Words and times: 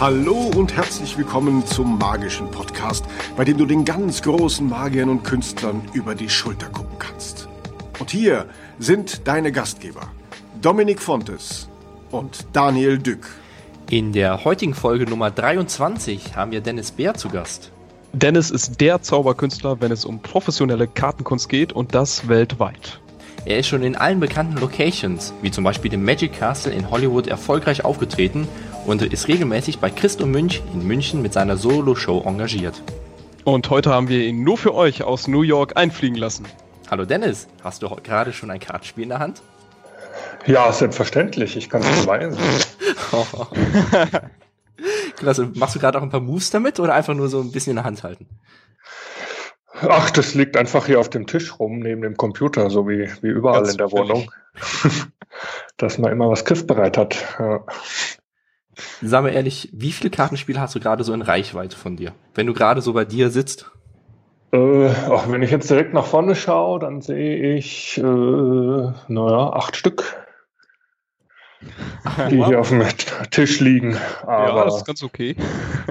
Hallo 0.00 0.48
und 0.54 0.76
herzlich 0.76 1.18
willkommen 1.18 1.66
zum 1.66 1.98
magischen 1.98 2.48
Podcast, 2.52 3.04
bei 3.36 3.44
dem 3.44 3.58
du 3.58 3.66
den 3.66 3.84
ganz 3.84 4.22
großen 4.22 4.68
Magiern 4.68 5.08
und 5.08 5.24
Künstlern 5.24 5.82
über 5.92 6.14
die 6.14 6.28
Schulter 6.28 6.68
gucken 6.68 7.00
kannst. 7.00 7.48
Und 7.98 8.12
hier 8.12 8.46
sind 8.78 9.26
deine 9.26 9.50
Gastgeber, 9.50 10.02
Dominik 10.62 11.02
Fontes 11.02 11.68
und 12.12 12.46
Daniel 12.52 12.98
Dück. 12.98 13.26
In 13.90 14.12
der 14.12 14.44
heutigen 14.44 14.74
Folge 14.74 15.04
Nummer 15.04 15.32
23 15.32 16.36
haben 16.36 16.52
wir 16.52 16.60
Dennis 16.60 16.92
Bär 16.92 17.14
zu 17.14 17.28
Gast. 17.28 17.72
Dennis 18.12 18.52
ist 18.52 18.80
der 18.80 19.02
Zauberkünstler, 19.02 19.80
wenn 19.80 19.90
es 19.90 20.04
um 20.04 20.20
professionelle 20.20 20.86
Kartenkunst 20.86 21.48
geht 21.48 21.72
und 21.72 21.96
das 21.96 22.28
weltweit. 22.28 23.00
Er 23.44 23.58
ist 23.58 23.66
schon 23.66 23.82
in 23.82 23.96
allen 23.96 24.20
bekannten 24.20 24.58
Locations, 24.58 25.32
wie 25.42 25.50
zum 25.50 25.64
Beispiel 25.64 25.90
dem 25.90 26.04
Magic 26.04 26.38
Castle 26.38 26.72
in 26.72 26.88
Hollywood, 26.88 27.26
erfolgreich 27.26 27.84
aufgetreten 27.84 28.46
und 28.88 29.02
ist 29.02 29.28
regelmäßig 29.28 29.80
bei 29.80 29.90
Christo 29.90 30.24
Münch 30.24 30.62
in 30.72 30.86
München 30.86 31.20
mit 31.20 31.34
seiner 31.34 31.58
Solo-Show 31.58 32.22
engagiert. 32.24 32.82
Und 33.44 33.68
heute 33.68 33.90
haben 33.90 34.08
wir 34.08 34.20
ihn 34.20 34.42
nur 34.42 34.56
für 34.56 34.74
euch 34.74 35.02
aus 35.02 35.28
New 35.28 35.42
York 35.42 35.76
einfliegen 35.76 36.16
lassen. 36.16 36.46
Hallo 36.90 37.04
Dennis, 37.04 37.48
hast 37.62 37.82
du 37.82 37.88
gerade 38.02 38.32
schon 38.32 38.50
ein 38.50 38.60
Kartenspiel 38.60 39.02
in 39.02 39.10
der 39.10 39.18
Hand? 39.18 39.42
Ja, 40.46 40.72
selbstverständlich. 40.72 41.54
Ich 41.56 41.68
kann 41.68 41.82
es 41.82 42.00
beweisen. 42.00 42.38
Klasse. 45.16 45.50
Machst 45.54 45.74
du 45.74 45.80
gerade 45.80 45.98
auch 45.98 46.02
ein 46.02 46.10
paar 46.10 46.20
Moves 46.20 46.50
damit 46.50 46.80
oder 46.80 46.94
einfach 46.94 47.14
nur 47.14 47.28
so 47.28 47.40
ein 47.40 47.52
bisschen 47.52 47.72
in 47.72 47.76
der 47.76 47.84
Hand 47.84 48.04
halten? 48.04 48.26
Ach, 49.82 50.10
das 50.10 50.34
liegt 50.34 50.56
einfach 50.56 50.86
hier 50.86 50.98
auf 50.98 51.10
dem 51.10 51.26
Tisch 51.26 51.58
rum, 51.58 51.80
neben 51.80 52.00
dem 52.00 52.16
Computer, 52.16 52.70
so 52.70 52.88
wie, 52.88 53.10
wie 53.20 53.28
überall 53.28 53.58
Ganz 53.58 53.72
in 53.72 53.76
der 53.76 53.92
Wohnung. 53.92 54.32
Dass 55.76 55.98
man 55.98 56.10
immer 56.10 56.30
was 56.30 56.46
griffbereit 56.46 56.96
hat. 56.96 57.16
Ja. 57.38 57.64
Sag 59.02 59.22
mal 59.22 59.30
ehrlich, 59.30 59.68
wie 59.72 59.92
viele 59.92 60.10
Kartenspiele 60.10 60.60
hast 60.60 60.74
du 60.74 60.80
gerade 60.80 61.04
so 61.04 61.12
in 61.12 61.22
Reichweite 61.22 61.76
von 61.76 61.96
dir? 61.96 62.12
Wenn 62.34 62.46
du 62.46 62.54
gerade 62.54 62.80
so 62.80 62.92
bei 62.92 63.04
dir 63.04 63.30
sitzt? 63.30 63.70
Äh, 64.52 64.88
auch 65.08 65.30
wenn 65.30 65.42
ich 65.42 65.50
jetzt 65.50 65.68
direkt 65.68 65.92
nach 65.92 66.06
vorne 66.06 66.34
schaue, 66.34 66.78
dann 66.78 67.02
sehe 67.02 67.54
ich, 67.54 67.98
äh, 67.98 68.02
naja, 68.02 69.50
acht 69.52 69.76
Stück, 69.76 70.16
die 72.30 72.38
wow. 72.38 72.46
hier 72.46 72.60
auf 72.60 72.70
dem 72.70 72.82
Tisch 73.30 73.60
liegen. 73.60 73.98
Aber, 74.22 74.56
ja, 74.56 74.64
das 74.64 74.76
ist 74.76 74.86
ganz 74.86 75.02
okay. 75.02 75.36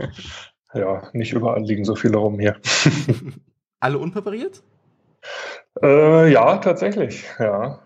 ja, 0.74 1.04
nicht 1.14 1.34
überall 1.34 1.62
liegen 1.62 1.86
so 1.86 1.96
viele 1.96 2.18
rum 2.18 2.40
hier. 2.40 2.56
Alle 3.80 4.00
unpräpariert? 4.00 4.64
Äh, 5.84 6.32
ja, 6.32 6.58
tatsächlich, 6.58 7.26
ja. 7.38 7.80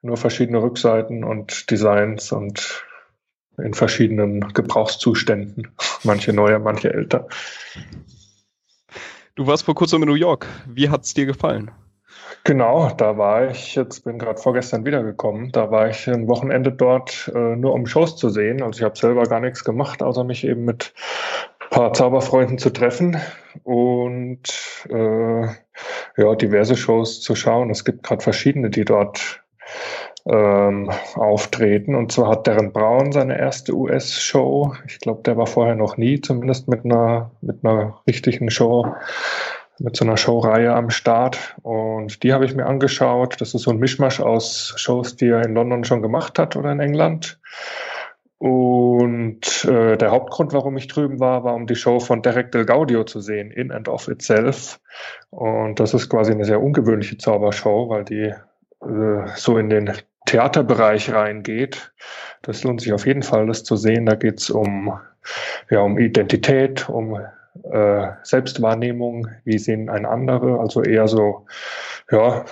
Nur 0.00 0.16
verschiedene 0.16 0.62
Rückseiten 0.62 1.24
und 1.24 1.70
Designs 1.70 2.32
und 2.32 2.84
in 3.58 3.74
verschiedenen 3.74 4.52
Gebrauchszuständen. 4.52 5.68
Manche 6.02 6.32
neuer, 6.32 6.58
manche 6.58 6.92
älter. 6.92 7.28
Du 9.34 9.46
warst 9.46 9.64
vor 9.64 9.74
kurzem 9.74 10.02
in 10.02 10.08
New 10.08 10.14
York. 10.14 10.46
Wie 10.66 10.90
hat 10.90 11.04
es 11.04 11.14
dir 11.14 11.26
gefallen? 11.26 11.70
Genau, 12.44 12.90
da 12.90 13.16
war 13.16 13.50
ich, 13.50 13.74
jetzt 13.74 14.04
bin 14.04 14.18
gerade 14.18 14.40
vorgestern 14.40 14.84
wiedergekommen, 14.84 15.50
da 15.50 15.70
war 15.70 15.88
ich 15.88 16.06
ein 16.08 16.28
Wochenende 16.28 16.72
dort 16.72 17.32
äh, 17.34 17.56
nur 17.56 17.72
um 17.72 17.86
Shows 17.86 18.16
zu 18.16 18.28
sehen. 18.28 18.62
Also 18.62 18.80
ich 18.80 18.84
habe 18.84 18.98
selber 18.98 19.22
gar 19.22 19.40
nichts 19.40 19.64
gemacht, 19.64 20.02
außer 20.02 20.24
mich 20.24 20.44
eben 20.44 20.64
mit 20.66 20.92
ein 21.60 21.70
paar 21.70 21.92
Zauberfreunden 21.94 22.58
zu 22.58 22.70
treffen 22.70 23.16
und 23.62 24.42
äh, 24.90 25.46
ja, 26.16 26.34
diverse 26.34 26.76
Shows 26.76 27.22
zu 27.22 27.34
schauen. 27.34 27.70
Es 27.70 27.84
gibt 27.84 28.02
gerade 28.02 28.22
verschiedene, 28.22 28.68
die 28.68 28.84
dort 28.84 29.42
ähm, 30.26 30.90
auftreten. 31.14 31.94
Und 31.94 32.12
zwar 32.12 32.30
hat 32.30 32.46
Darren 32.46 32.72
Brown 32.72 33.12
seine 33.12 33.38
erste 33.38 33.74
US-Show. 33.74 34.74
Ich 34.86 34.98
glaube, 35.00 35.22
der 35.22 35.36
war 35.36 35.46
vorher 35.46 35.74
noch 35.74 35.96
nie, 35.96 36.20
zumindest 36.20 36.68
mit 36.68 36.84
einer, 36.84 37.30
mit 37.40 37.64
einer 37.64 38.00
richtigen 38.06 38.50
Show, 38.50 38.94
mit 39.78 39.96
so 39.96 40.04
einer 40.04 40.16
Showreihe 40.16 40.74
am 40.74 40.90
Start. 40.90 41.56
Und 41.62 42.22
die 42.22 42.32
habe 42.32 42.44
ich 42.44 42.54
mir 42.54 42.66
angeschaut. 42.66 43.40
Das 43.40 43.54
ist 43.54 43.62
so 43.62 43.70
ein 43.70 43.78
Mischmasch 43.78 44.20
aus 44.20 44.74
Shows, 44.76 45.16
die 45.16 45.28
er 45.28 45.44
in 45.44 45.54
London 45.54 45.84
schon 45.84 46.02
gemacht 46.02 46.38
hat 46.38 46.56
oder 46.56 46.72
in 46.72 46.80
England. 46.80 47.38
Und 48.38 49.64
äh, 49.64 49.96
der 49.96 50.10
Hauptgrund, 50.10 50.52
warum 50.52 50.76
ich 50.76 50.86
drüben 50.86 51.18
war, 51.20 51.44
war, 51.44 51.54
um 51.54 51.66
die 51.66 51.76
Show 51.76 52.00
von 52.00 52.20
Derek 52.20 52.52
Del 52.52 52.66
Gaudio 52.66 53.04
zu 53.04 53.20
sehen, 53.20 53.50
In 53.50 53.72
and 53.72 53.88
of 53.88 54.08
Itself. 54.08 54.80
Und 55.30 55.80
das 55.80 55.94
ist 55.94 56.10
quasi 56.10 56.32
eine 56.32 56.44
sehr 56.44 56.60
ungewöhnliche 56.60 57.16
Zaubershow, 57.16 57.88
weil 57.88 58.04
die 58.04 58.34
äh, 58.82 59.26
so 59.36 59.56
in 59.56 59.70
den 59.70 59.90
Theaterbereich 60.26 61.12
reingeht. 61.12 61.92
Das 62.42 62.62
lohnt 62.64 62.80
sich 62.80 62.92
auf 62.92 63.06
jeden 63.06 63.22
Fall, 63.22 63.46
das 63.46 63.64
zu 63.64 63.76
sehen. 63.76 64.06
Da 64.06 64.14
geht 64.14 64.40
es 64.40 64.50
um, 64.50 64.98
ja, 65.70 65.80
um 65.80 65.98
Identität, 65.98 66.88
um 66.88 67.18
äh, 67.62 68.06
Selbstwahrnehmung, 68.22 69.28
wie 69.44 69.58
sehen 69.58 69.88
ein 69.88 70.06
andere, 70.06 70.58
also 70.58 70.82
eher 70.82 71.08
so, 71.08 71.46
ja, 72.10 72.44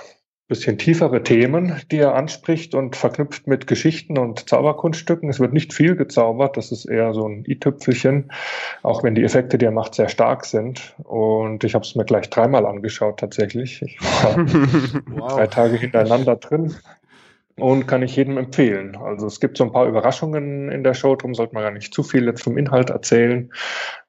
bisschen 0.47 0.77
tiefere 0.77 1.23
Themen, 1.23 1.81
die 1.89 1.97
er 1.97 2.15
anspricht 2.15 2.75
und 2.75 2.95
verknüpft 2.95 3.47
mit 3.47 3.65
Geschichten 3.65 4.17
und 4.19 4.47
Zauberkunststücken. 4.49 5.29
Es 5.29 5.39
wird 5.39 5.53
nicht 5.53 5.73
viel 5.73 5.95
gezaubert, 5.95 6.57
das 6.57 6.71
ist 6.71 6.85
eher 6.85 7.13
so 7.13 7.27
ein 7.27 7.43
i-Tüpfelchen, 7.47 8.31
auch 8.83 9.03
wenn 9.03 9.15
die 9.15 9.23
Effekte, 9.23 9.57
die 9.57 9.65
er 9.65 9.71
macht, 9.71 9.95
sehr 9.95 10.09
stark 10.09 10.45
sind. 10.45 10.95
Und 11.03 11.63
ich 11.63 11.73
habe 11.75 11.85
es 11.85 11.95
mir 11.95 12.05
gleich 12.05 12.29
dreimal 12.29 12.65
angeschaut 12.65 13.19
tatsächlich. 13.19 13.81
Ich 13.81 13.97
war 14.01 14.45
wow. 15.07 15.33
drei 15.35 15.47
Tage 15.47 15.77
hintereinander 15.77 16.35
drin 16.35 16.75
und 17.57 17.87
kann 17.87 18.01
ich 18.01 18.15
jedem 18.15 18.37
empfehlen. 18.37 18.95
Also 18.95 19.27
es 19.27 19.39
gibt 19.39 19.57
so 19.57 19.63
ein 19.63 19.71
paar 19.71 19.87
Überraschungen 19.87 20.69
in 20.69 20.83
der 20.83 20.93
Show, 20.93 21.15
darum 21.15 21.35
sollte 21.35 21.53
man 21.53 21.63
gar 21.63 21.71
nicht 21.71 21.93
zu 21.93 22.03
viel 22.03 22.25
jetzt 22.25 22.43
vom 22.43 22.57
Inhalt 22.57 22.89
erzählen, 22.89 23.51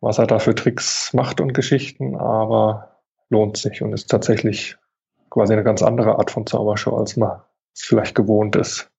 was 0.00 0.19
er 0.19 0.27
da 0.27 0.38
für 0.38 0.55
Tricks 0.55 1.12
macht 1.12 1.41
und 1.41 1.53
Geschichten, 1.53 2.16
aber 2.16 3.00
lohnt 3.28 3.56
sich 3.56 3.82
und 3.82 3.93
ist 3.93 4.10
tatsächlich 4.10 4.77
quasi 5.31 5.53
eine 5.53 5.65
ganz 5.65 5.82
andere 5.82 6.19
Art 6.19 6.31
von 6.31 6.47
Zaubershow, 6.47 6.97
als 6.97 7.16
man 7.16 7.41
es 7.75 7.82
vielleicht 7.82 8.15
gewohnt 8.15 8.56
ist. 8.56 8.91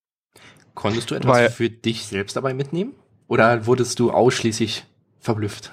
Konntest 0.73 1.09
du 1.09 1.16
etwas 1.16 1.31
Weil, 1.31 1.50
für 1.50 1.69
dich 1.69 2.06
selbst 2.06 2.35
dabei 2.35 2.53
mitnehmen? 2.53 2.94
Oder 3.27 3.66
wurdest 3.66 4.00
du 4.00 4.12
ausschließlich 4.12 4.83
verblüfft? 5.19 5.72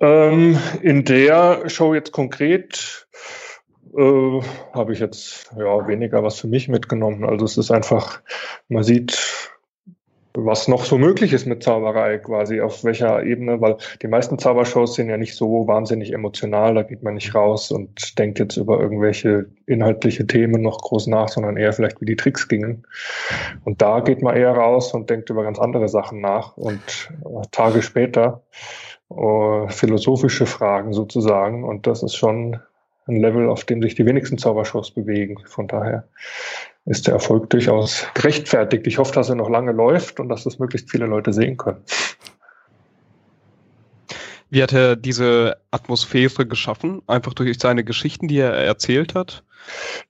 Ähm, 0.00 0.58
in 0.82 1.04
der 1.04 1.68
Show 1.70 1.94
jetzt 1.94 2.12
konkret 2.12 3.07
äh, 3.96 4.40
habe 4.72 4.92
ich 4.92 5.00
jetzt 5.00 5.50
ja 5.56 5.86
weniger 5.86 6.22
was 6.22 6.38
für 6.38 6.48
mich 6.48 6.68
mitgenommen. 6.68 7.24
Also 7.24 7.44
es 7.44 7.56
ist 7.56 7.70
einfach, 7.70 8.20
man 8.68 8.82
sieht, 8.82 9.18
was 10.34 10.68
noch 10.68 10.84
so 10.84 10.98
möglich 10.98 11.32
ist 11.32 11.46
mit 11.46 11.62
Zauberei, 11.62 12.18
quasi 12.18 12.60
auf 12.60 12.84
welcher 12.84 13.22
Ebene, 13.24 13.60
weil 13.60 13.76
die 14.02 14.06
meisten 14.06 14.38
Zaubershows 14.38 14.94
sind 14.94 15.08
ja 15.08 15.16
nicht 15.16 15.34
so 15.34 15.66
wahnsinnig 15.66 16.12
emotional, 16.12 16.74
da 16.74 16.82
geht 16.82 17.02
man 17.02 17.14
nicht 17.14 17.34
raus 17.34 17.70
und 17.72 18.18
denkt 18.18 18.38
jetzt 18.38 18.56
über 18.56 18.80
irgendwelche 18.80 19.46
inhaltliche 19.66 20.26
Themen 20.26 20.62
noch 20.62 20.78
groß 20.78 21.08
nach, 21.08 21.28
sondern 21.28 21.56
eher 21.56 21.72
vielleicht, 21.72 22.00
wie 22.00 22.06
die 22.06 22.16
Tricks 22.16 22.46
gingen. 22.46 22.86
Und 23.64 23.82
da 23.82 24.00
geht 24.00 24.22
man 24.22 24.36
eher 24.36 24.52
raus 24.52 24.94
und 24.94 25.10
denkt 25.10 25.30
über 25.30 25.42
ganz 25.42 25.58
andere 25.58 25.88
Sachen 25.88 26.20
nach 26.20 26.56
und 26.56 27.10
äh, 27.24 27.42
Tage 27.50 27.82
später 27.82 28.42
äh, 29.10 29.68
philosophische 29.68 30.46
Fragen 30.46 30.92
sozusagen 30.92 31.64
und 31.64 31.86
das 31.86 32.02
ist 32.02 32.14
schon 32.14 32.60
ein 33.08 33.20
Level, 33.20 33.48
auf 33.48 33.64
dem 33.64 33.82
sich 33.82 33.94
die 33.94 34.06
wenigsten 34.06 34.38
Zaubershows 34.38 34.90
bewegen. 34.92 35.38
Von 35.46 35.66
daher 35.66 36.06
ist 36.84 37.06
der 37.06 37.14
Erfolg 37.14 37.50
durchaus 37.50 38.06
gerechtfertigt. 38.14 38.86
Ich 38.86 38.98
hoffe, 38.98 39.12
dass 39.12 39.28
er 39.28 39.34
noch 39.34 39.50
lange 39.50 39.72
läuft 39.72 40.20
und 40.20 40.28
dass 40.28 40.44
das 40.44 40.58
möglichst 40.58 40.90
viele 40.90 41.06
Leute 41.06 41.32
sehen 41.32 41.56
können. 41.56 41.82
Wie 44.50 44.62
hat 44.62 44.72
er 44.72 44.96
diese 44.96 45.58
Atmosphäre 45.70 46.46
geschaffen? 46.46 47.02
Einfach 47.06 47.34
durch 47.34 47.58
seine 47.58 47.84
Geschichten, 47.84 48.28
die 48.28 48.38
er 48.38 48.52
erzählt 48.52 49.14
hat? 49.14 49.44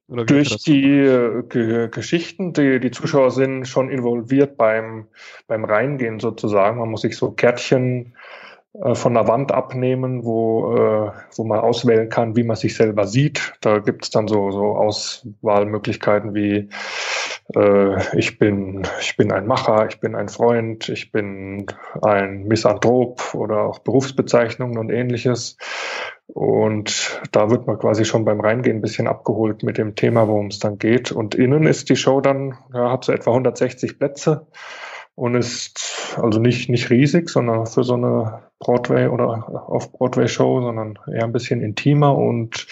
durch 0.07 0.57
die 0.59 1.01
äh, 1.01 1.89
Geschichten, 1.89 2.53
die, 2.53 2.79
die 2.79 2.91
Zuschauer 2.91 3.31
sind 3.33 3.67
schon 3.67 3.91
involviert 3.91 4.57
beim, 4.57 5.07
beim 5.49 5.65
Reingehen 5.65 6.21
sozusagen. 6.21 6.79
Man 6.79 6.91
muss 6.91 7.03
sich 7.03 7.17
so 7.17 7.33
Kärtchen 7.33 8.15
von 8.93 9.15
der 9.15 9.27
Wand 9.27 9.51
abnehmen, 9.53 10.25
wo, 10.25 10.75
äh, 10.75 11.11
wo 11.37 11.45
man 11.45 11.61
auswählen 11.61 12.09
kann, 12.09 12.37
wie 12.37 12.45
man 12.45 12.57
sich 12.57 12.77
selber 12.77 13.07
sieht. 13.07 13.55
Da 13.61 13.79
gibt 13.79 14.05
es 14.05 14.11
dann 14.11 14.29
so, 14.29 14.51
so 14.51 14.77
Auswahlmöglichkeiten 14.77 16.35
wie 16.35 16.69
äh, 17.55 18.19
ich, 18.19 18.39
bin, 18.39 18.87
ich 19.01 19.17
bin 19.17 19.33
ein 19.33 19.47
Macher, 19.47 19.87
ich 19.89 20.01
bin 20.01 20.15
ein 20.15 20.29
Freund, 20.29 20.89
ich 20.89 21.11
bin 21.11 21.67
ein 22.03 22.45
Misanthrop 22.45 23.35
oder 23.35 23.63
auch 23.63 23.79
Berufsbezeichnungen 23.81 24.79
und 24.79 24.91
ähnliches. 24.91 25.57
Und 26.27 27.23
da 27.33 27.51
wird 27.51 27.67
man 27.67 27.79
quasi 27.79 28.05
schon 28.05 28.27
beim 28.27 28.41
Reingehen 28.41 28.77
ein 28.77 28.83
bisschen 28.83 29.09
abgeholt 29.09 29.63
mit 29.63 29.79
dem 29.79 29.95
Thema, 29.95 30.29
worum 30.29 30.49
es 30.49 30.59
dann 30.59 30.79
geht. 30.79 31.11
Und 31.11 31.35
innen 31.35 31.67
ist 31.67 31.89
die 31.89 31.97
Show 31.97 32.21
dann, 32.21 32.55
ja, 32.75 32.93
hat 32.93 33.05
so 33.05 33.13
etwa 33.13 33.31
160 33.31 33.99
Plätze 33.99 34.47
und 35.19 35.35
ist 35.35 36.17
also 36.17 36.41
nicht, 36.41 36.69
nicht 36.69 36.91
riesig, 36.91 37.29
sondern 37.29 37.67
für 37.67 37.85
so 37.85 37.95
eine 37.95 38.43
Broadway 38.61 39.09
oder 39.09 39.69
auf 39.69 39.93
Broadway 39.93 40.29
Show, 40.29 40.63
sondern 40.63 40.99
eher 41.13 41.25
ein 41.25 41.33
bisschen 41.33 41.61
intimer 41.61 42.17
und 42.17 42.67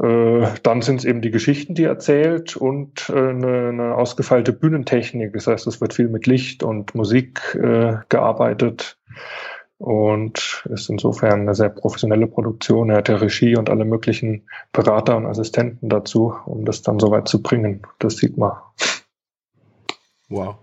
Äh, 0.00 0.46
dann 0.62 0.80
sind 0.80 1.00
es 1.00 1.04
eben 1.04 1.20
die 1.20 1.30
Geschichten, 1.30 1.74
die 1.74 1.84
erzählt 1.84 2.56
und 2.56 3.10
äh, 3.10 3.12
eine, 3.12 3.68
eine, 3.68 3.94
ausgefeilte 3.94 4.54
Bühnentechnik. 4.54 5.34
Das 5.34 5.46
heißt, 5.46 5.66
es 5.66 5.82
wird 5.82 5.92
viel 5.92 6.08
mit 6.08 6.26
Licht 6.26 6.62
und 6.62 6.94
Musik 6.94 7.54
äh, 7.54 7.96
gearbeitet 8.08 8.98
und 9.76 10.64
ist 10.70 10.88
insofern 10.88 11.42
eine 11.42 11.54
sehr 11.54 11.68
professionelle 11.68 12.26
Produktion. 12.26 12.88
Er 12.88 12.98
hat 12.98 13.10
ja 13.10 13.16
Regie 13.16 13.54
und 13.56 13.68
alle 13.68 13.84
möglichen 13.84 14.48
Berater 14.72 15.16
und 15.16 15.26
Assistenten 15.26 15.90
dazu, 15.90 16.34
um 16.46 16.64
das 16.64 16.80
dann 16.80 16.98
so 16.98 17.10
weit 17.10 17.28
zu 17.28 17.42
bringen. 17.42 17.82
Das 17.98 18.16
sieht 18.16 18.38
man. 18.38 18.52
Wow. 20.30 20.56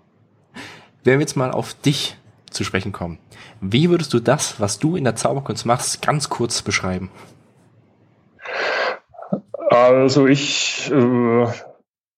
Wenn 1.04 1.19
wir 1.19 1.22
jetzt 1.22 1.38
mal 1.38 1.51
auf 1.51 1.74
dich 1.74 2.18
zu 2.50 2.63
sprechen 2.63 2.92
kommen, 2.92 3.19
wie 3.62 3.90
würdest 3.90 4.13
du 4.13 4.19
das, 4.19 4.60
was 4.60 4.80
du 4.80 4.96
in 4.96 5.04
der 5.04 5.16
Zauberkunst 5.16 5.66
machst, 5.66 6.01
ganz 6.01 6.30
kurz 6.30 6.62
beschreiben? 6.62 7.10
Also 9.69 10.28
ich, 10.28 10.92
äh, 10.92 11.48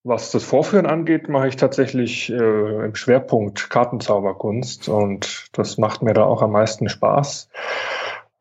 was 0.04 0.32
das 0.32 0.44
Vorführen 0.44 0.86
angeht, 0.86 1.30
mache 1.30 1.48
ich 1.48 1.58
tatsächlich 1.58 2.32
äh, 2.32 2.86
im 2.86 2.96
Schwerpunkt 2.96 3.70
Kartenzauberkunst 3.70 4.90
und 4.90 5.48
das 5.52 5.78
macht 5.78 6.02
mir 6.02 6.14
da 6.14 6.24
auch 6.24 6.42
am 6.42 6.52
meisten 6.52 6.90
Spaß. 6.90 7.50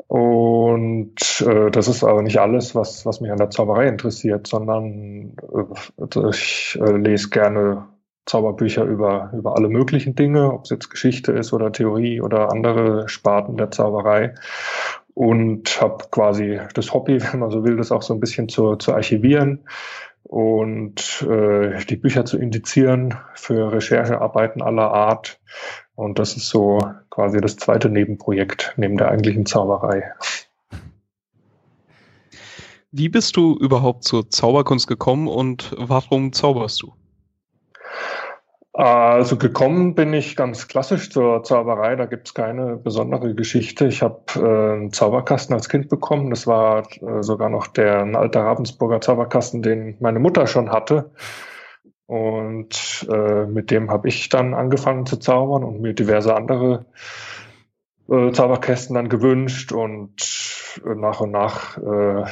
Und 0.06 1.40
äh, 1.46 1.70
das 1.70 1.86
ist 1.86 2.02
aber 2.02 2.22
nicht 2.22 2.40
alles, 2.40 2.74
was, 2.74 3.06
was 3.06 3.20
mich 3.20 3.30
an 3.30 3.38
der 3.38 3.50
Zauberei 3.50 3.86
interessiert, 3.86 4.46
sondern 4.46 5.36
äh, 5.52 6.30
ich 6.30 6.78
äh, 6.80 6.96
lese 6.96 7.30
gerne 7.30 7.86
Zauberbücher 8.30 8.84
über, 8.84 9.32
über 9.36 9.56
alle 9.56 9.68
möglichen 9.68 10.14
Dinge, 10.14 10.52
ob 10.52 10.64
es 10.64 10.70
jetzt 10.70 10.88
Geschichte 10.88 11.32
ist 11.32 11.52
oder 11.52 11.72
Theorie 11.72 12.20
oder 12.20 12.52
andere 12.52 13.08
Sparten 13.08 13.56
der 13.56 13.72
Zauberei 13.72 14.34
und 15.14 15.80
habe 15.80 16.04
quasi 16.12 16.60
das 16.74 16.94
Hobby, 16.94 17.20
wenn 17.20 17.40
man 17.40 17.50
so 17.50 17.64
will, 17.64 17.76
das 17.76 17.90
auch 17.90 18.02
so 18.02 18.14
ein 18.14 18.20
bisschen 18.20 18.48
zu, 18.48 18.76
zu 18.76 18.94
archivieren 18.94 19.64
und 20.22 21.26
äh, 21.28 21.84
die 21.86 21.96
Bücher 21.96 22.24
zu 22.24 22.38
indizieren 22.38 23.16
für 23.34 23.72
Recherchearbeiten 23.72 24.62
aller 24.62 24.92
Art. 24.92 25.40
Und 25.96 26.20
das 26.20 26.36
ist 26.36 26.48
so 26.48 26.78
quasi 27.10 27.40
das 27.40 27.56
zweite 27.56 27.88
Nebenprojekt 27.90 28.74
neben 28.76 28.96
der 28.96 29.08
eigentlichen 29.08 29.44
Zauberei. 29.44 30.12
Wie 32.92 33.08
bist 33.08 33.36
du 33.36 33.56
überhaupt 33.56 34.04
zur 34.04 34.30
Zauberkunst 34.30 34.86
gekommen 34.86 35.26
und 35.26 35.74
warum 35.76 36.32
zauberst 36.32 36.82
du? 36.82 36.92
Also 38.80 39.36
gekommen 39.36 39.94
bin 39.94 40.14
ich 40.14 40.36
ganz 40.36 40.66
klassisch 40.66 41.10
zur 41.10 41.44
Zauberei. 41.44 41.96
Da 41.96 42.06
gibt's 42.06 42.32
keine 42.32 42.76
besondere 42.76 43.34
Geschichte. 43.34 43.86
Ich 43.86 44.00
habe 44.00 44.22
äh, 44.36 44.72
einen 44.72 44.90
Zauberkasten 44.90 45.54
als 45.54 45.68
Kind 45.68 45.90
bekommen. 45.90 46.30
Das 46.30 46.46
war 46.46 46.84
äh, 47.02 47.22
sogar 47.22 47.50
noch 47.50 47.66
der 47.66 48.00
ein 48.00 48.16
alter 48.16 48.40
Ravensburger 48.40 49.02
Zauberkasten, 49.02 49.60
den 49.60 49.98
meine 50.00 50.18
Mutter 50.18 50.46
schon 50.46 50.72
hatte. 50.72 51.10
Und 52.06 53.06
äh, 53.12 53.44
mit 53.44 53.70
dem 53.70 53.90
habe 53.90 54.08
ich 54.08 54.30
dann 54.30 54.54
angefangen 54.54 55.04
zu 55.04 55.18
zaubern 55.18 55.62
und 55.62 55.82
mir 55.82 55.92
diverse 55.92 56.34
andere 56.34 56.86
äh, 58.10 58.32
Zauberkästen 58.32 58.94
dann 58.94 59.08
gewünscht 59.08 59.72
und 59.72 60.10
nach 60.84 61.20
und 61.20 61.30
nach 61.30 61.78
äh, 61.78 62.24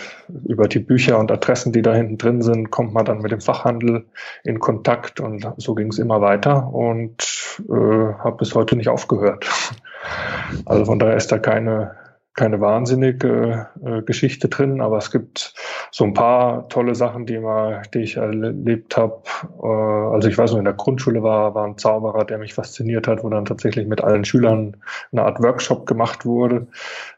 über 0.44 0.69
die 0.69 0.78
Bücher 0.78 1.19
und 1.19 1.30
Adressen, 1.30 1.72
die 1.72 1.82
da 1.82 1.94
hinten 1.94 2.19
drin 2.19 2.42
sind, 2.42 2.70
kommt 2.70 2.92
man 2.92 3.04
dann 3.04 3.20
mit 3.20 3.32
dem 3.32 3.40
Fachhandel 3.40 4.04
in 4.44 4.60
Kontakt 4.60 5.20
und 5.20 5.46
so 5.56 5.75
ging 5.75 5.88
es 5.88 5.98
immer 5.98 6.20
weiter 6.20 6.72
und 6.72 7.58
äh, 7.69 7.72
habe 7.72 8.36
bis 8.38 8.54
heute 8.54 8.76
nicht 8.76 8.88
aufgehört. 8.88 9.46
Also 10.64 10.84
von 10.84 10.98
daher 10.98 11.16
ist 11.16 11.32
da 11.32 11.38
keine 11.38 11.96
keine 12.38 12.61
wahnsinnige 12.61 13.67
äh, 13.85 14.00
Geschichte 14.02 14.49
drin, 14.49 14.81
aber 14.81 14.99
es 14.99 15.11
gibt 15.11 15.55
so 15.90 16.05
ein 16.05 16.14
paar 16.14 16.69
tolle 16.69 16.94
Sachen, 16.94 17.26
die, 17.26 17.37
mal, 17.40 17.82
die 17.93 17.99
ich 17.99 18.17
erlebt 18.17 18.96
habe. 18.96 19.23
Äh, 19.61 19.67
also 19.67 20.29
ich 20.29 20.38
weiß 20.38 20.52
noch, 20.52 20.61
in 20.61 20.64
der 20.64 20.75
Grundschule 20.75 21.25
war, 21.25 21.56
war 21.56 21.67
ein 21.67 21.79
Zauberer, 21.79 22.25
der 22.25 22.38
mich 22.38 22.55
fasziniert 22.55 23.08
hat, 23.08 23.25
wo 23.25 23.29
dann 23.29 23.44
tatsächlich 23.44 23.88
mit 23.88 24.05
allen 24.05 24.25
Schülern 24.25 24.76
eine 25.11 25.25
Art 25.25 25.43
Workshop 25.43 25.85
gemacht 25.85 26.25
wurde. 26.25 26.69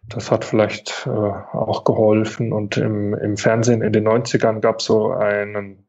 Das 0.09 0.31
hat 0.31 0.43
vielleicht 0.43 1.07
äh, 1.07 1.11
auch 1.11 1.85
geholfen. 1.85 2.55
Und 2.55 2.79
im, 2.79 3.13
im 3.13 3.37
Fernsehen 3.37 3.83
in 3.83 3.93
den 3.93 4.09
90ern 4.09 4.61
gab 4.61 4.79
es 4.79 4.87
so 4.87 5.11
einen 5.11 5.85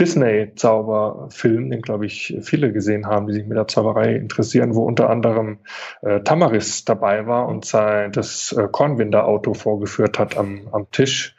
Disney-Zauberfilm, 0.00 1.70
den, 1.70 1.82
glaube 1.82 2.06
ich, 2.06 2.36
viele 2.42 2.72
gesehen 2.72 3.06
haben, 3.06 3.26
die 3.26 3.34
sich 3.34 3.46
mit 3.46 3.56
der 3.56 3.68
Zauberei 3.68 4.14
interessieren, 4.14 4.74
wo 4.74 4.84
unter 4.84 5.10
anderem 5.10 5.58
äh, 6.02 6.20
Tamaris 6.20 6.84
dabei 6.84 7.26
war 7.26 7.46
und 7.48 7.64
sein, 7.64 8.12
das 8.12 8.52
äh, 8.52 8.68
Kornwinder-Auto 8.70 9.54
vorgeführt 9.54 10.18
hat 10.18 10.36
am, 10.36 10.68
am 10.72 10.90
Tisch. 10.90 11.36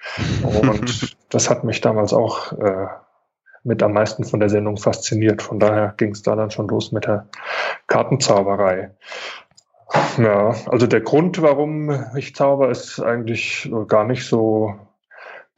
Und 0.61 1.15
das 1.29 1.49
hat 1.49 1.63
mich 1.63 1.81
damals 1.81 2.13
auch 2.13 2.53
äh, 2.53 2.87
mit 3.63 3.81
am 3.81 3.93
meisten 3.93 4.23
von 4.23 4.39
der 4.39 4.49
Sendung 4.49 4.77
fasziniert. 4.77 5.41
Von 5.41 5.59
daher 5.59 5.93
ging 5.97 6.11
es 6.11 6.21
da 6.21 6.35
dann 6.35 6.51
schon 6.51 6.67
los 6.67 6.91
mit 6.91 7.05
der 7.05 7.27
Kartenzauberei. 7.87 8.91
Ja, 10.17 10.55
also 10.67 10.87
der 10.87 11.01
Grund, 11.01 11.41
warum 11.41 12.05
ich 12.15 12.35
zauber, 12.35 12.69
ist 12.69 12.99
eigentlich 12.99 13.71
gar 13.87 14.05
nicht 14.05 14.25
so, 14.25 14.75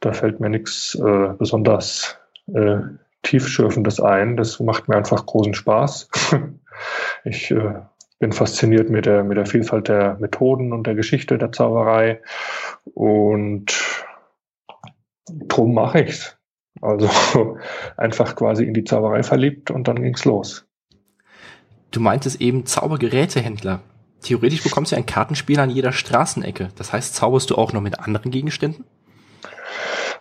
da 0.00 0.12
fällt 0.12 0.40
mir 0.40 0.50
nichts 0.50 0.94
äh, 0.94 1.28
besonders 1.38 2.18
äh, 2.52 2.78
Tiefschürfendes 3.22 4.00
ein. 4.00 4.36
Das 4.36 4.60
macht 4.60 4.88
mir 4.88 4.96
einfach 4.96 5.26
großen 5.26 5.54
Spaß. 5.54 6.08
ich 7.24 7.50
äh, 7.50 7.74
bin 8.18 8.32
fasziniert 8.32 8.88
mit 8.88 9.06
der, 9.06 9.24
mit 9.24 9.36
der 9.36 9.46
Vielfalt 9.46 9.88
der 9.88 10.16
Methoden 10.20 10.72
und 10.72 10.86
der 10.86 10.94
Geschichte 10.94 11.38
der 11.38 11.52
Zauberei 11.52 12.20
und 12.94 13.74
drum 15.28 15.74
mache 15.74 16.02
ich's. 16.02 16.36
Also 16.80 17.08
einfach 17.96 18.36
quasi 18.36 18.64
in 18.64 18.74
die 18.74 18.84
Zauberei 18.84 19.22
verliebt 19.22 19.70
und 19.70 19.88
dann 19.88 20.02
ging's 20.02 20.24
los. 20.24 20.66
Du 21.90 22.00
meintest 22.00 22.40
eben 22.40 22.66
Zaubergerätehändler. 22.66 23.80
Theoretisch 24.22 24.62
bekommst 24.62 24.92
du 24.92 24.96
ein 24.96 25.06
Kartenspiel 25.06 25.60
an 25.60 25.70
jeder 25.70 25.92
Straßenecke. 25.92 26.70
Das 26.76 26.92
heißt, 26.92 27.14
zauberst 27.14 27.50
du 27.50 27.54
auch 27.56 27.72
noch 27.72 27.80
mit 27.80 28.00
anderen 28.00 28.30
Gegenständen? 28.30 28.84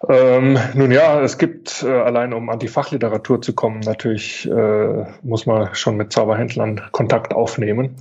Ähm, 0.10 0.58
nun 0.74 0.92
ja, 0.92 1.22
es 1.22 1.38
gibt 1.38 1.84
äh, 1.84 1.88
allein 1.90 2.34
um 2.34 2.50
an 2.50 2.60
die 2.60 2.68
Fachliteratur 2.68 3.42
zu 3.42 3.54
kommen, 3.54 3.80
natürlich 3.80 4.50
äh, 4.50 5.06
muss 5.24 5.46
man 5.46 5.74
schon 5.74 5.98
mit 5.98 6.12
Zauberhändlern 6.12 6.82
Kontakt 6.92 7.34
aufnehmen. 7.34 7.96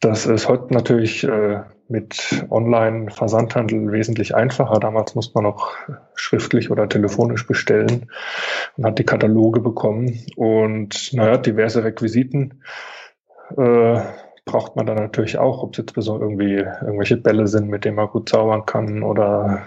Das 0.00 0.26
ist 0.26 0.48
heute 0.48 0.72
natürlich 0.72 1.24
äh, 1.24 1.60
mit 1.88 2.44
Online-Versandhandel 2.50 3.92
wesentlich 3.92 4.34
einfacher. 4.34 4.78
Damals 4.80 5.14
musste 5.14 5.34
man 5.34 5.44
noch 5.44 5.74
schriftlich 6.14 6.70
oder 6.70 6.88
telefonisch 6.88 7.46
bestellen 7.46 8.10
und 8.76 8.86
hat 8.86 8.98
die 8.98 9.04
Kataloge 9.04 9.60
bekommen 9.60 10.20
und 10.36 11.12
naja, 11.12 11.36
diverse 11.36 11.84
Requisiten. 11.84 12.62
Äh, 13.56 14.00
braucht 14.44 14.76
man 14.76 14.86
dann 14.86 14.96
natürlich 14.96 15.38
auch, 15.38 15.62
ob 15.62 15.72
es 15.72 15.78
jetzt 15.78 15.96
irgendwie 15.96 16.54
irgendwelche 16.54 17.16
Bälle 17.16 17.48
sind, 17.48 17.68
mit 17.68 17.84
denen 17.84 17.96
man 17.96 18.08
gut 18.08 18.28
zaubern 18.28 18.64
kann 18.64 19.02
oder 19.02 19.66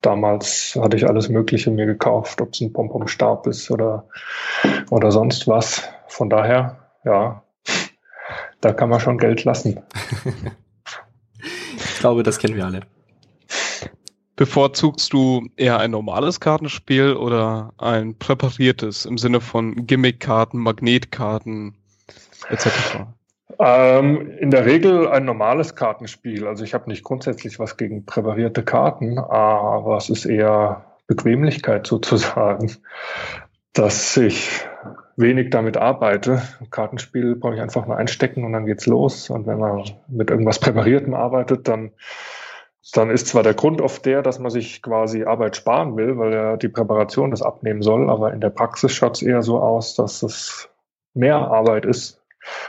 damals 0.00 0.78
hatte 0.80 0.96
ich 0.96 1.06
alles 1.08 1.28
Mögliche 1.28 1.70
mir 1.70 1.86
gekauft, 1.86 2.40
ob 2.40 2.52
es 2.52 2.60
ein 2.60 2.72
Pompom-Stab 2.72 3.46
ist 3.46 3.70
oder, 3.70 4.08
oder 4.90 5.12
sonst 5.12 5.46
was. 5.46 5.82
Von 6.08 6.30
daher, 6.30 6.78
ja, 7.04 7.42
da 8.60 8.72
kann 8.72 8.88
man 8.88 9.00
schon 9.00 9.18
Geld 9.18 9.44
lassen. 9.44 9.82
ich 11.76 11.98
glaube, 11.98 12.22
das 12.22 12.38
kennen 12.38 12.56
wir 12.56 12.66
alle. 12.66 12.80
Bevorzugst 14.36 15.12
du 15.12 15.48
eher 15.56 15.78
ein 15.78 15.90
normales 15.90 16.40
Kartenspiel 16.40 17.12
oder 17.12 17.74
ein 17.76 18.16
präpariertes 18.18 19.04
im 19.04 19.18
Sinne 19.18 19.40
von 19.40 19.86
Gimmickkarten, 19.86 20.58
Magnetkarten 20.58 21.74
etc.? 22.48 23.06
Ähm, 23.62 24.38
in 24.38 24.50
der 24.50 24.64
Regel 24.64 25.06
ein 25.08 25.26
normales 25.26 25.74
Kartenspiel. 25.74 26.46
Also 26.46 26.64
ich 26.64 26.72
habe 26.72 26.88
nicht 26.88 27.04
grundsätzlich 27.04 27.58
was 27.58 27.76
gegen 27.76 28.06
präparierte 28.06 28.62
Karten, 28.62 29.18
aber 29.18 29.98
es 29.98 30.08
ist 30.08 30.24
eher 30.24 30.86
Bequemlichkeit 31.06 31.86
sozusagen, 31.86 32.72
dass 33.74 34.16
ich 34.16 34.66
wenig 35.16 35.50
damit 35.50 35.76
arbeite. 35.76 36.40
Ein 36.58 36.70
Kartenspiel 36.70 37.36
brauche 37.36 37.56
ich 37.56 37.60
einfach 37.60 37.86
nur 37.86 37.98
einstecken 37.98 38.44
und 38.44 38.54
dann 38.54 38.64
geht's 38.64 38.86
los. 38.86 39.28
Und 39.28 39.46
wenn 39.46 39.58
man 39.58 39.84
mit 40.08 40.30
irgendwas 40.30 40.58
Präpariertem 40.58 41.12
arbeitet, 41.12 41.68
dann, 41.68 41.90
dann 42.94 43.10
ist 43.10 43.26
zwar 43.26 43.42
der 43.42 43.52
Grund 43.52 43.82
oft 43.82 44.06
der, 44.06 44.22
dass 44.22 44.38
man 44.38 44.50
sich 44.50 44.80
quasi 44.80 45.24
Arbeit 45.24 45.56
sparen 45.56 45.98
will, 45.98 46.16
weil 46.16 46.32
ja 46.32 46.56
die 46.56 46.68
Präparation 46.70 47.30
das 47.30 47.42
abnehmen 47.42 47.82
soll, 47.82 48.08
aber 48.08 48.32
in 48.32 48.40
der 48.40 48.50
Praxis 48.50 48.94
schaut 48.94 49.16
es 49.16 49.22
eher 49.22 49.42
so 49.42 49.60
aus, 49.60 49.96
dass 49.96 50.22
es 50.22 50.70
mehr 51.12 51.36
Arbeit 51.36 51.84
ist, 51.84 52.19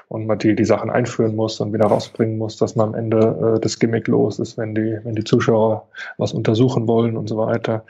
und 0.07 0.27
man 0.27 0.37
die, 0.37 0.55
die 0.55 0.65
Sachen 0.65 0.89
einführen 0.89 1.35
muss 1.35 1.59
und 1.59 1.73
wieder 1.73 1.85
rausbringen 1.85 2.37
muss, 2.37 2.57
dass 2.57 2.75
man 2.75 2.89
am 2.89 2.95
Ende 2.95 3.55
äh, 3.55 3.59
das 3.59 3.79
Gimmick 3.79 4.07
los 4.07 4.39
ist, 4.39 4.57
wenn 4.57 4.75
die, 4.75 4.99
wenn 5.03 5.15
die 5.15 5.23
Zuschauer 5.23 5.87
was 6.17 6.33
untersuchen 6.33 6.87
wollen 6.87 7.17
und 7.17 7.27
so 7.27 7.37
weiter. 7.37 7.85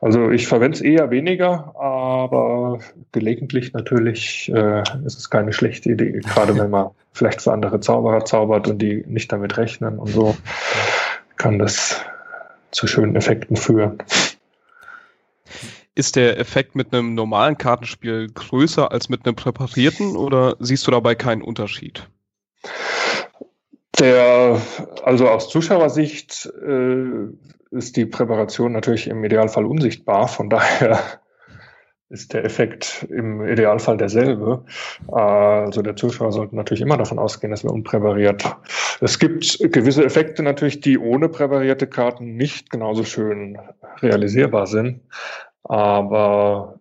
Also 0.00 0.30
ich 0.30 0.48
verwende 0.48 0.76
es 0.76 0.80
eher 0.82 1.10
weniger, 1.10 1.74
aber 1.76 2.78
gelegentlich 3.12 3.72
natürlich 3.72 4.52
äh, 4.54 4.82
ist 5.04 5.18
es 5.18 5.30
keine 5.30 5.52
schlechte 5.52 5.92
Idee, 5.92 6.20
gerade 6.20 6.56
wenn 6.58 6.70
man 6.70 6.90
vielleicht 7.12 7.42
für 7.42 7.52
andere 7.52 7.80
Zauberer 7.80 8.24
zaubert 8.24 8.68
und 8.68 8.80
die 8.80 9.04
nicht 9.06 9.32
damit 9.32 9.56
rechnen 9.56 9.98
und 9.98 10.08
so, 10.08 10.36
kann 11.36 11.58
das 11.58 12.00
zu 12.70 12.86
schönen 12.86 13.16
Effekten 13.16 13.56
führen. 13.56 13.98
Ist 15.94 16.16
der 16.16 16.38
Effekt 16.38 16.74
mit 16.74 16.92
einem 16.92 17.14
normalen 17.14 17.58
Kartenspiel 17.58 18.28
größer 18.32 18.90
als 18.90 19.10
mit 19.10 19.26
einem 19.26 19.36
präparierten 19.36 20.16
oder 20.16 20.56
siehst 20.58 20.86
du 20.86 20.90
dabei 20.90 21.14
keinen 21.14 21.42
Unterschied? 21.42 22.08
Der, 23.98 24.60
also 25.04 25.28
aus 25.28 25.50
Zuschauersicht 25.50 26.50
äh, 26.66 27.76
ist 27.76 27.96
die 27.96 28.06
Präparation 28.06 28.72
natürlich 28.72 29.06
im 29.06 29.22
Idealfall 29.22 29.66
unsichtbar. 29.66 30.28
Von 30.28 30.48
daher 30.48 30.98
ist 32.08 32.32
der 32.32 32.46
Effekt 32.46 33.06
im 33.10 33.46
Idealfall 33.46 33.98
derselbe. 33.98 34.64
Also 35.08 35.82
der 35.82 35.96
Zuschauer 35.96 36.32
sollte 36.32 36.56
natürlich 36.56 36.80
immer 36.80 36.96
davon 36.96 37.18
ausgehen, 37.18 37.50
dass 37.50 37.64
wir 37.64 37.70
unpräpariert. 37.70 38.56
Es 39.02 39.18
gibt 39.18 39.58
gewisse 39.72 40.04
Effekte 40.04 40.42
natürlich, 40.42 40.80
die 40.80 40.98
ohne 40.98 41.28
präparierte 41.28 41.86
Karten 41.86 42.36
nicht 42.36 42.70
genauso 42.70 43.04
schön 43.04 43.58
realisierbar 44.00 44.66
sind. 44.66 45.00
Aber 45.64 46.78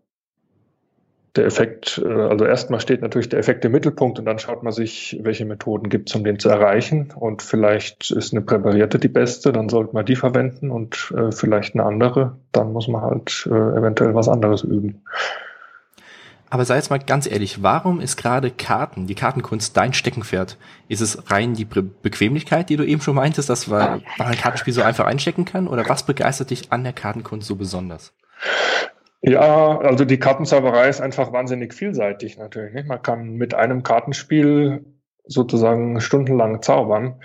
der 1.35 1.45
Effekt, 1.45 2.01
äh, 2.03 2.09
also 2.09 2.45
erstmal 2.45 2.79
steht 2.79 3.01
natürlich 3.01 3.29
der 3.29 3.39
Effekt 3.39 3.63
im 3.63 3.71
Mittelpunkt 3.71 4.19
und 4.19 4.25
dann 4.25 4.39
schaut 4.39 4.63
man 4.63 4.73
sich, 4.73 5.17
welche 5.21 5.45
Methoden 5.45 5.89
gibt 5.89 6.09
es, 6.09 6.15
um 6.15 6.23
den 6.23 6.39
zu 6.39 6.49
erreichen. 6.49 7.13
Und 7.15 7.41
vielleicht 7.41 8.11
ist 8.11 8.33
eine 8.33 8.41
präparierte 8.41 8.99
die 8.99 9.07
beste, 9.07 9.51
dann 9.51 9.69
sollte 9.69 9.93
man 9.93 10.05
die 10.05 10.15
verwenden 10.15 10.71
und 10.71 11.13
äh, 11.15 11.31
vielleicht 11.31 11.75
eine 11.75 11.85
andere. 11.85 12.37
Dann 12.51 12.73
muss 12.73 12.87
man 12.87 13.01
halt 13.01 13.47
äh, 13.49 13.53
eventuell 13.53 14.13
was 14.13 14.27
anderes 14.27 14.63
üben. 14.63 15.01
Aber 16.49 16.65
sei 16.65 16.75
jetzt 16.75 16.89
mal 16.89 16.99
ganz 16.99 17.31
ehrlich, 17.31 17.63
warum 17.63 18.01
ist 18.01 18.17
gerade 18.17 18.51
Karten, 18.51 19.07
die 19.07 19.15
Kartenkunst 19.15 19.77
dein 19.77 19.93
Steckenpferd? 19.93 20.57
Ist 20.89 20.99
es 20.99 21.31
rein 21.31 21.53
die 21.53 21.63
Be 21.63 21.81
Bequemlichkeit, 21.81 22.69
die 22.69 22.75
du 22.75 22.85
eben 22.85 22.99
schon 22.99 23.15
meintest, 23.15 23.49
dass 23.49 23.67
man 23.67 24.03
ein 24.19 24.35
Kartenspiel 24.35 24.73
so 24.73 24.81
einfach 24.81 25.05
einstecken 25.05 25.45
kann? 25.45 25.69
Oder 25.69 25.87
was 25.87 26.05
begeistert 26.05 26.49
dich 26.49 26.69
an 26.73 26.83
der 26.83 26.91
Kartenkunst 26.91 27.47
so 27.47 27.55
besonders? 27.55 28.11
Ja, 29.21 29.77
also 29.79 30.03
die 30.03 30.17
Kartenzauberei 30.17 30.89
ist 30.89 30.99
einfach 30.99 31.31
wahnsinnig 31.31 31.73
vielseitig 31.73 32.37
natürlich. 32.37 32.73
Nicht? 32.73 32.87
Man 32.87 33.01
kann 33.01 33.33
mit 33.33 33.53
einem 33.53 33.83
Kartenspiel 33.83 34.83
sozusagen 35.25 36.01
stundenlang 36.01 36.61
zaubern. 36.61 37.21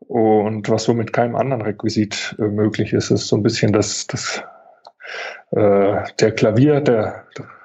Und 0.00 0.68
was 0.68 0.84
so 0.84 0.94
mit 0.94 1.12
keinem 1.12 1.36
anderen 1.36 1.62
Requisit 1.62 2.36
äh, 2.38 2.42
möglich 2.42 2.92
ist, 2.92 3.10
ist 3.10 3.28
so 3.28 3.36
ein 3.36 3.42
bisschen 3.42 3.72
das, 3.72 4.06
das 4.06 4.42
äh, 5.52 6.02
der 6.20 6.32
Klavier 6.32 6.80
der, 6.80 7.24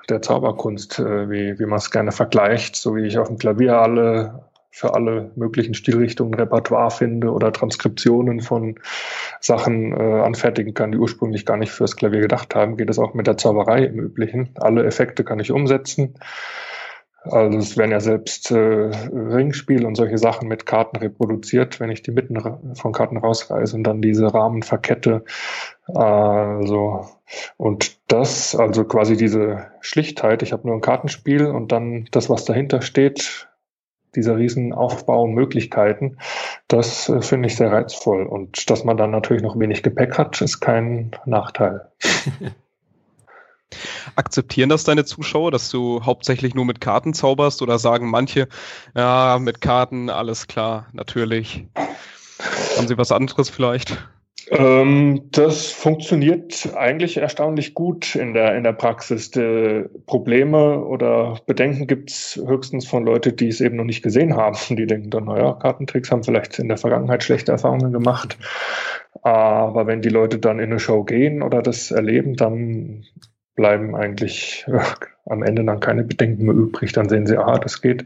der 0.09 0.21
Zauberkunst, 0.21 0.99
äh, 0.99 1.29
wie, 1.29 1.59
wie 1.59 1.65
man 1.65 1.77
es 1.77 1.91
gerne 1.91 2.11
vergleicht, 2.11 2.75
so 2.75 2.95
wie 2.95 3.05
ich 3.05 3.17
auf 3.17 3.27
dem 3.27 3.37
Klavier 3.37 3.77
alle 3.77 4.50
für 4.71 4.93
alle 4.93 5.31
möglichen 5.35 5.73
Stilrichtungen 5.73 6.33
Repertoire 6.33 6.91
finde 6.91 7.31
oder 7.31 7.51
Transkriptionen 7.51 8.39
von 8.39 8.79
Sachen 9.41 9.91
äh, 9.91 10.21
anfertigen 10.21 10.73
kann, 10.73 10.93
die 10.93 10.97
ursprünglich 10.97 11.45
gar 11.45 11.57
nicht 11.57 11.71
fürs 11.71 11.97
Klavier 11.97 12.21
gedacht 12.21 12.55
haben, 12.55 12.77
geht 12.77 12.89
es 12.89 12.97
auch 12.97 13.13
mit 13.13 13.27
der 13.27 13.37
Zauberei 13.37 13.83
im 13.83 13.99
Üblichen. 13.99 14.49
Alle 14.55 14.85
Effekte 14.85 15.23
kann 15.25 15.39
ich 15.39 15.51
umsetzen. 15.51 16.15
Also 17.23 17.59
es 17.59 17.77
werden 17.77 17.91
ja 17.91 17.99
selbst 17.99 18.49
äh, 18.49 18.55
Ringspiel 18.55 19.85
und 19.85 19.95
solche 19.95 20.17
Sachen 20.17 20.47
mit 20.47 20.65
Karten 20.65 20.97
reproduziert, 20.97 21.79
wenn 21.79 21.91
ich 21.91 22.01
die 22.01 22.11
mitten 22.11 22.41
von 22.73 22.93
Karten 22.93 23.17
rausreiße 23.17 23.75
und 23.75 23.83
dann 23.83 24.01
diese 24.01 24.33
Rahmen 24.33 24.63
verkette. 24.63 25.23
Also 25.85 27.05
und 27.57 27.97
das, 28.07 28.55
also 28.55 28.85
quasi 28.85 29.17
diese 29.17 29.67
Schlichtheit, 29.81 30.41
ich 30.41 30.51
habe 30.51 30.65
nur 30.65 30.75
ein 30.75 30.81
Kartenspiel 30.81 31.45
und 31.45 31.71
dann 31.71 32.07
das, 32.11 32.29
was 32.29 32.45
dahinter 32.45 32.81
steht, 32.81 33.47
dieser 34.15 34.37
riesen 34.37 34.73
Aufbau 34.73 35.23
und 35.23 35.33
Möglichkeiten, 35.33 36.17
das 36.67 37.09
äh, 37.09 37.21
finde 37.21 37.47
ich 37.47 37.55
sehr 37.55 37.71
reizvoll. 37.71 38.25
Und 38.25 38.69
dass 38.69 38.83
man 38.83 38.97
dann 38.97 39.11
natürlich 39.11 39.43
noch 39.43 39.57
wenig 39.57 39.83
Gepäck 39.83 40.17
hat, 40.17 40.41
ist 40.41 40.59
kein 40.59 41.11
Nachteil. 41.25 41.89
Akzeptieren 44.15 44.69
das 44.69 44.83
deine 44.83 45.05
Zuschauer, 45.05 45.51
dass 45.51 45.69
du 45.69 46.03
hauptsächlich 46.03 46.53
nur 46.55 46.65
mit 46.65 46.81
Karten 46.81 47.13
zauberst 47.13 47.61
oder 47.61 47.79
sagen 47.79 48.09
manche, 48.09 48.49
ja, 48.95 49.37
mit 49.39 49.61
Karten, 49.61 50.09
alles 50.09 50.47
klar, 50.47 50.87
natürlich. 50.91 51.65
Haben 52.77 52.87
sie 52.87 52.97
was 52.97 53.11
anderes 53.11 53.49
vielleicht? 53.49 53.97
Ähm, 54.51 55.29
das 55.31 55.71
funktioniert 55.71 56.73
eigentlich 56.75 57.15
erstaunlich 57.15 57.73
gut 57.73 58.15
in 58.15 58.33
der, 58.33 58.57
in 58.57 58.65
der 58.65 58.73
Praxis. 58.73 59.31
Die 59.31 59.85
Probleme 60.05 60.83
oder 60.83 61.39
Bedenken 61.45 61.87
gibt's 61.87 62.35
höchstens 62.45 62.85
von 62.85 63.05
Leuten, 63.05 63.33
die 63.37 63.47
es 63.47 63.61
eben 63.61 63.77
noch 63.77 63.85
nicht 63.85 64.03
gesehen 64.03 64.35
haben. 64.35 64.57
Die 64.75 64.87
denken 64.87 65.09
dann, 65.09 65.25
naja, 65.25 65.53
Kartentricks 65.53 66.11
haben 66.11 66.23
vielleicht 66.23 66.59
in 66.59 66.67
der 66.67 66.77
Vergangenheit 66.77 67.23
schlechte 67.23 67.53
Erfahrungen 67.53 67.93
gemacht. 67.93 68.37
Aber 69.21 69.87
wenn 69.87 70.01
die 70.01 70.09
Leute 70.09 70.37
dann 70.37 70.59
in 70.59 70.71
eine 70.71 70.79
Show 70.79 71.03
gehen 71.03 71.43
oder 71.43 71.61
das 71.61 71.91
erleben, 71.91 72.35
dann 72.35 73.05
bleiben 73.55 73.95
eigentlich 73.95 74.65
äh, 74.67 74.79
am 75.25 75.43
Ende 75.43 75.63
dann 75.63 75.79
keine 75.79 76.03
Bedenken 76.03 76.45
mehr 76.45 76.55
übrig. 76.55 76.93
Dann 76.93 77.09
sehen 77.09 77.27
sie, 77.27 77.37
aha, 77.37 77.59
das 77.59 77.81
geht, 77.81 78.05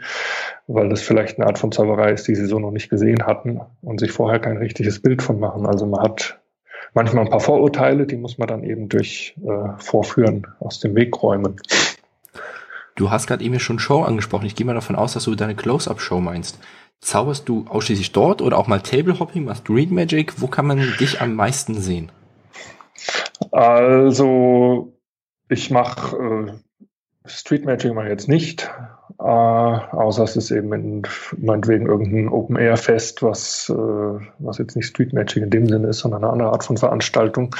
weil 0.68 0.90
das 0.90 1.02
vielleicht 1.02 1.38
eine 1.38 1.48
Art 1.48 1.58
von 1.58 1.72
Zauberei 1.72 2.12
ist, 2.12 2.28
die 2.28 2.36
sie 2.36 2.46
so 2.46 2.60
noch 2.60 2.72
nicht 2.72 2.90
gesehen 2.90 3.26
hatten 3.26 3.62
und 3.82 4.00
sich 4.00 4.12
vorher 4.12 4.40
kein 4.40 4.58
richtiges 4.58 5.02
Bild 5.02 5.22
von 5.22 5.40
machen. 5.40 5.66
Also 5.66 5.86
man 5.86 6.02
hat 6.02 6.40
manchmal 6.94 7.26
ein 7.26 7.30
paar 7.30 7.40
Vorurteile, 7.40 8.06
die 8.06 8.18
muss 8.18 8.38
man 8.38 8.48
dann 8.48 8.64
eben 8.64 8.90
durch 8.90 9.36
äh, 9.46 9.78
Vorführen 9.78 10.48
aus 10.60 10.80
dem 10.80 10.96
Weg 10.96 11.22
räumen. 11.22 11.58
Du 12.96 13.12
hast 13.12 13.28
gerade 13.28 13.44
eben 13.44 13.60
schon 13.60 13.80
Show 13.80 14.04
angesprochen. 14.04 14.46
Ich 14.46 14.56
gehe 14.56 14.66
mal 14.66 14.74
davon 14.74 14.96
aus, 14.96 15.14
dass 15.14 15.26
du 15.26 15.36
deine 15.36 15.56
Close-Up-Show 15.56 16.22
meinst. 16.22 16.60
Zauberst 17.02 17.48
du 17.50 17.66
ausschließlich 17.68 18.14
dort 18.14 18.42
oder 18.42 18.58
auch 18.58 18.68
mal 18.68 18.80
Table-Hopping? 18.80 19.44
Machst 19.44 19.68
du 19.68 19.76
Read 19.76 19.92
Magic? 19.92 20.42
Wo 20.42 20.48
kann 20.48 20.66
man 20.66 20.80
dich 21.00 21.22
am 21.22 21.36
meisten 21.36 21.76
sehen? 21.76 22.10
Also 23.52 24.94
ich 25.50 25.70
mache 25.72 26.18
äh, 26.18 26.52
Street 27.28 27.66
Magic 27.66 27.94
mal 27.94 28.08
jetzt 28.08 28.28
nicht, 28.28 28.70
äh, 29.20 29.24
außer 29.24 30.24
es 30.24 30.36
ist 30.36 30.52
eben 30.52 30.74
in, 30.74 31.04
meinetwegen 31.38 31.88
irgendein 31.88 32.30
Open 32.30 32.56
Air 32.58 32.78
Fest, 32.78 33.24
was, 33.24 33.70
äh, 33.70 34.26
was 34.40 34.58
jetzt 34.58 34.76
nicht 34.76 34.88
Street 34.88 35.14
Magic 35.14 35.44
in 35.44 35.50
dem 35.50 35.68
Sinne 35.68 35.90
ist, 35.90 36.00
sondern 36.00 36.24
eine 36.24 36.34
andere 36.34 36.52
Art 36.52 36.64
von 36.64 36.78
Veranstaltung. 36.78 37.56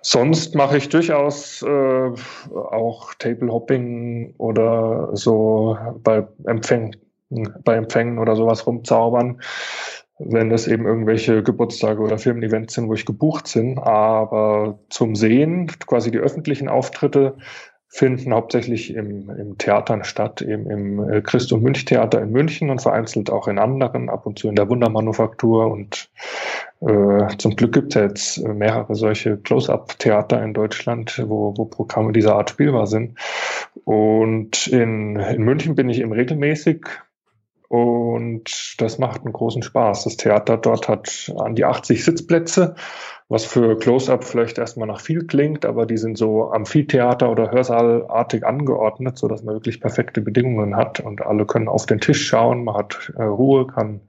Sonst 0.00 0.54
mache 0.54 0.76
ich 0.76 0.88
durchaus 0.90 1.62
äh, 1.62 2.10
auch 2.54 3.14
Table 3.14 3.50
Hopping 3.50 4.34
oder 4.36 5.10
so 5.14 5.78
bei 6.02 6.26
Empfängen, 6.46 6.96
bei 7.30 7.76
Empfängen 7.76 8.18
oder 8.18 8.36
sowas 8.36 8.66
rumzaubern 8.66 9.40
wenn 10.18 10.52
es 10.52 10.68
eben 10.68 10.86
irgendwelche 10.86 11.42
Geburtstage 11.42 12.00
oder 12.00 12.18
Firmen-Events 12.18 12.74
sind, 12.74 12.88
wo 12.88 12.94
ich 12.94 13.04
gebucht 13.04 13.52
bin. 13.52 13.78
Aber 13.78 14.78
zum 14.88 15.16
Sehen, 15.16 15.66
quasi 15.86 16.10
die 16.10 16.18
öffentlichen 16.18 16.68
Auftritte, 16.68 17.36
finden 17.94 18.34
hauptsächlich 18.34 18.92
im, 18.92 19.30
im 19.30 19.56
Theatern 19.56 20.02
statt, 20.02 20.42
eben 20.42 20.68
im 20.68 21.08
äh, 21.08 21.20
Christ- 21.20 21.52
und 21.52 21.62
Münch-Theater 21.62 22.20
in 22.20 22.32
München 22.32 22.70
und 22.70 22.82
vereinzelt 22.82 23.30
auch 23.30 23.46
in 23.46 23.60
anderen, 23.60 24.10
ab 24.10 24.26
und 24.26 24.36
zu 24.36 24.48
in 24.48 24.56
der 24.56 24.68
Wundermanufaktur. 24.68 25.70
Und 25.70 26.10
äh, 26.80 27.28
zum 27.38 27.54
Glück 27.54 27.72
gibt 27.72 27.94
es 27.94 28.02
jetzt 28.02 28.48
mehrere 28.48 28.96
solche 28.96 29.36
Close-Up-Theater 29.36 30.42
in 30.42 30.54
Deutschland, 30.54 31.22
wo, 31.28 31.54
wo 31.56 31.66
Programme 31.66 32.12
dieser 32.12 32.34
Art 32.34 32.50
spielbar 32.50 32.88
sind. 32.88 33.16
Und 33.84 34.66
in, 34.66 35.14
in 35.14 35.44
München 35.44 35.76
bin 35.76 35.88
ich 35.88 36.00
eben 36.00 36.12
regelmäßig 36.12 36.84
und 37.68 38.74
das 38.78 38.98
macht 38.98 39.22
einen 39.22 39.32
großen 39.32 39.62
Spaß. 39.62 40.04
Das 40.04 40.16
Theater 40.16 40.56
dort 40.56 40.88
hat 40.88 41.32
an 41.38 41.54
die 41.54 41.64
80 41.64 42.04
Sitzplätze, 42.04 42.74
was 43.28 43.44
für 43.44 43.78
Close-Up 43.78 44.22
vielleicht 44.24 44.58
erstmal 44.58 44.86
nach 44.86 45.00
viel 45.00 45.26
klingt, 45.26 45.64
aber 45.64 45.86
die 45.86 45.96
sind 45.96 46.18
so 46.18 46.50
Amphitheater- 46.52 47.30
oder 47.30 47.50
Hörsaalartig 47.50 48.44
angeordnet, 48.44 49.16
so 49.16 49.28
dass 49.28 49.42
man 49.42 49.54
wirklich 49.54 49.80
perfekte 49.80 50.20
Bedingungen 50.20 50.76
hat 50.76 51.00
und 51.00 51.22
alle 51.22 51.46
können 51.46 51.68
auf 51.68 51.86
den 51.86 52.00
Tisch 52.00 52.26
schauen, 52.26 52.64
man 52.64 52.76
hat 52.76 53.12
äh, 53.16 53.22
Ruhe, 53.22 53.66
kann 53.66 54.02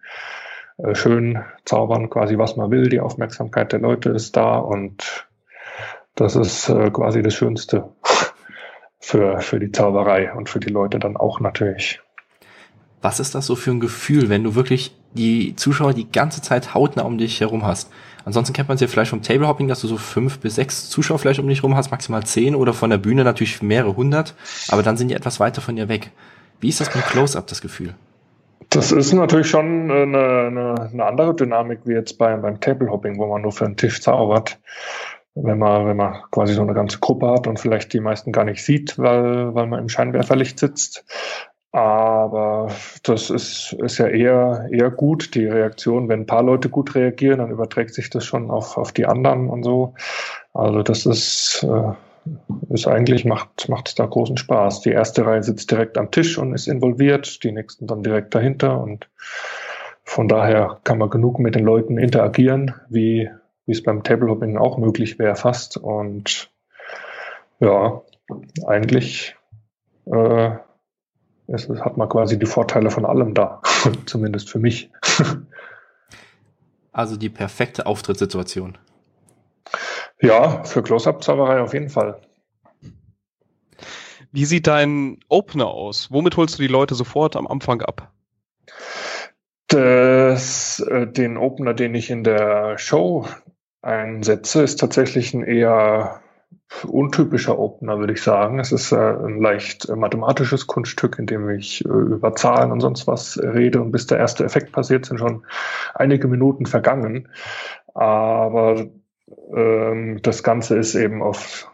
äh, 0.78 0.96
schön 0.96 1.44
zaubern, 1.64 2.10
quasi 2.10 2.38
was 2.38 2.58
man 2.58 2.72
will. 2.72 2.90
Die 2.90 3.00
Aufmerksamkeit 3.00 3.72
der 3.72 3.80
Leute 3.80 4.10
ist 4.10 4.36
da 4.36 4.58
und 4.58 5.28
das 6.16 6.36
ist 6.36 6.70
äh, 6.70 6.92
quasi 6.92 7.22
das 7.22 7.34
Schönste 7.34 7.90
für, 9.00 9.40
für 9.40 9.60
die 9.60 9.72
Zauberei 9.72 10.34
und 10.34 10.50
für 10.50 10.60
die 10.60 10.70
Leute 10.70 11.00
dann 11.00 11.16
auch 11.16 11.40
natürlich. 11.40 12.02
Was 13.02 13.20
ist 13.20 13.36
das 13.36 13.46
so 13.46 13.56
für 13.56 13.72
ein 13.72 13.80
Gefühl, 13.80 14.30
wenn 14.30 14.44
du 14.44 14.56
wirklich 14.56 14.96
die 15.14 15.56
Zuschauer 15.56 15.94
die 15.94 16.12
ganze 16.12 16.42
Zeit 16.42 16.74
hautnah 16.74 17.04
um 17.04 17.18
dich 17.18 17.40
herum 17.40 17.66
hast? 17.66 17.92
Ansonsten 18.26 18.54
kennt 18.54 18.68
man 18.68 18.76
es 18.76 18.82
ja 18.82 18.88
vielleicht 18.88 19.12
vom 19.12 19.22
Tablehopping, 19.22 19.68
dass 19.68 19.82
du 19.82 19.88
so 19.88 19.98
fünf 19.98 20.40
bis 20.40 20.56
sechs 20.56 20.90
Zuschauer 20.90 21.20
vielleicht 21.20 21.40
um 21.40 21.48
dich 21.48 21.60
herum 21.60 21.76
hast, 21.76 21.92
maximal 21.92 22.24
zehn 22.24 22.56
oder 22.56 22.74
von 22.74 22.90
der 22.90 22.98
Bühne 22.98 23.24
natürlich 23.24 23.62
mehrere 23.62 23.96
hundert, 23.96 24.36
aber 24.70 24.84
dann 24.84 24.98
sind 24.98 25.10
die 25.10 25.16
etwas 25.16 25.40
weiter 25.40 25.62
von 25.62 25.76
dir 25.76 25.88
weg. 25.88 26.12
Wie 26.60 26.70
ist 26.70 26.82
das 26.82 26.92
beim 26.92 27.04
Close-Up, 27.04 27.48
das 27.48 27.62
Gefühl? 27.62 27.94
Das 28.72 28.92
ist 28.92 29.14
natürlich 29.14 29.48
schon 29.48 29.92
eine, 29.92 30.48
eine, 30.48 30.90
eine 30.92 31.06
andere 31.06 31.36
Dynamik 31.36 31.82
wie 31.86 31.94
jetzt 31.94 32.18
beim, 32.18 32.42
beim 32.42 32.60
Tablehopping, 32.60 33.18
wo 33.20 33.28
man 33.28 33.44
nur 33.44 33.52
für 33.52 33.66
einen 33.66 33.78
Tisch 33.78 34.02
zaubert. 34.02 34.60
Wenn 35.36 35.60
man, 35.60 35.86
wenn 35.86 35.98
man 35.98 36.24
quasi 36.32 36.54
so 36.54 36.62
eine 36.62 36.74
ganze 36.74 37.00
Gruppe 37.00 37.30
hat 37.30 37.46
und 37.46 37.60
vielleicht 37.60 37.94
die 37.94 38.00
meisten 38.00 38.32
gar 38.32 38.46
nicht 38.46 38.64
sieht, 38.64 38.98
weil, 38.98 39.54
weil 39.54 39.68
man 39.68 39.82
im 39.82 39.90
Scheinwerferlicht 39.90 40.58
sitzt. 40.58 41.06
Aber 41.76 42.70
das 43.04 43.30
ist, 43.30 43.76
ist 43.80 43.98
ja 43.98 44.08
eher, 44.08 44.70
eher 44.72 44.90
gut, 44.90 45.36
die 45.36 45.46
Reaktion. 45.46 46.08
Wenn 46.08 46.22
ein 46.22 46.26
paar 46.26 46.42
Leute 46.42 46.70
gut 46.70 46.96
reagieren, 46.96 47.40
dann 47.40 47.52
überträgt 47.52 47.94
sich 47.94 48.10
das 48.10 48.24
schon 48.24 48.50
auf, 48.50 48.78
auf 48.78 48.94
die 48.94 49.06
anderen 49.06 49.50
und 49.50 49.64
so. 49.64 49.94
Also 50.54 50.84
das 50.84 51.06
ist, 51.06 51.68
äh, 51.70 51.92
ist 52.74 52.88
eigentlich, 52.88 53.26
macht, 53.26 53.68
macht 53.68 54.00
da 54.00 54.06
großen 54.06 54.38
Spaß. 54.38 54.84
Die 54.84 54.92
erste 54.92 55.26
Reihe 55.26 55.44
sitzt 55.44 55.70
direkt 55.70 55.98
am 55.98 56.12
Tisch 56.12 56.38
und 56.38 56.54
ist 56.54 56.70
involviert, 56.70 57.44
die 57.44 57.52
nächsten 57.52 57.88
dann 57.88 58.04
direkt 58.04 58.34
dahinter 58.34 58.80
und 58.80 59.10
von 60.06 60.30
daher 60.30 60.80
kann 60.86 60.98
man 60.98 61.10
genug 61.10 61.40
mit 61.40 61.56
den 61.56 61.66
Leuten 61.66 61.98
interagieren, 61.98 62.74
wie, 62.88 63.30
wie 63.66 63.72
es 63.74 63.84
beim 63.84 64.02
Tablehopping 64.02 64.58
auch 64.58 64.78
möglich 64.78 65.20
wäre 65.20 65.36
fast. 65.36 65.76
Und 65.76 66.50
ja, 67.60 68.02
eigentlich 68.66 69.36
äh, 70.06 70.52
es, 71.48 71.70
es 71.70 71.82
hat 71.82 71.98
man 71.98 72.10
quasi 72.10 72.38
die 72.40 72.46
Vorteile 72.46 72.92
von 72.92 73.06
allem 73.06 73.34
da, 73.34 73.62
zumindest 74.06 74.50
für 74.50 74.60
mich. 74.60 74.92
Also 76.92 77.18
die 77.18 77.30
perfekte 77.30 77.86
Auftrittssituation. 77.86 78.78
Ja, 80.22 80.64
für 80.64 80.82
Close-Up-Zauberei 80.82 81.60
auf 81.60 81.74
jeden 81.74 81.90
Fall. 81.90 82.22
Wie 84.32 84.46
sieht 84.46 84.68
dein 84.68 85.20
Opener 85.30 85.68
aus? 85.68 86.12
Womit 86.12 86.38
holst 86.38 86.58
du 86.58 86.62
die 86.62 86.68
Leute 86.68 86.96
sofort 86.96 87.36
am 87.36 87.48
Anfang 87.48 87.82
ab? 87.82 88.12
Das, 89.68 90.80
äh, 90.80 91.08
den 91.08 91.38
Opener, 91.38 91.74
den 91.74 91.96
ich 91.96 92.10
in 92.10 92.24
der 92.24 92.78
Show 92.78 93.28
einsetze, 93.82 94.64
ist 94.64 94.80
tatsächlich 94.80 95.34
ein 95.34 95.44
eher 95.44 96.22
untypischer 96.88 97.58
Opener, 97.58 98.00
würde 98.00 98.14
ich 98.14 98.22
sagen. 98.22 98.60
Es 98.60 98.72
ist 98.72 98.92
äh, 98.92 98.96
ein 98.96 99.42
leicht 99.42 99.88
äh, 99.88 99.96
mathematisches 99.96 100.68
Kunststück, 100.68 101.20
in 101.20 101.26
dem 101.26 101.50
ich 101.50 101.86
äh, 101.86 101.90
über 101.90 102.36
Zahlen 102.36 102.72
und 102.72 102.82
sonst 102.82 103.08
was 103.08 103.40
rede 103.42 103.82
und 103.82 103.92
bis 103.92 104.08
der 104.08 104.18
erste 104.18 104.44
Effekt 104.44 104.72
passiert, 104.72 105.06
sind 105.06 105.20
schon 105.20 105.46
einige 105.94 106.28
Minuten 106.28 106.66
vergangen. 106.66 107.30
Aber 107.94 108.88
ähm, 109.56 110.20
das 110.22 110.44
Ganze 110.44 110.78
ist 110.78 110.96
eben 110.96 111.22
auf 111.22 111.72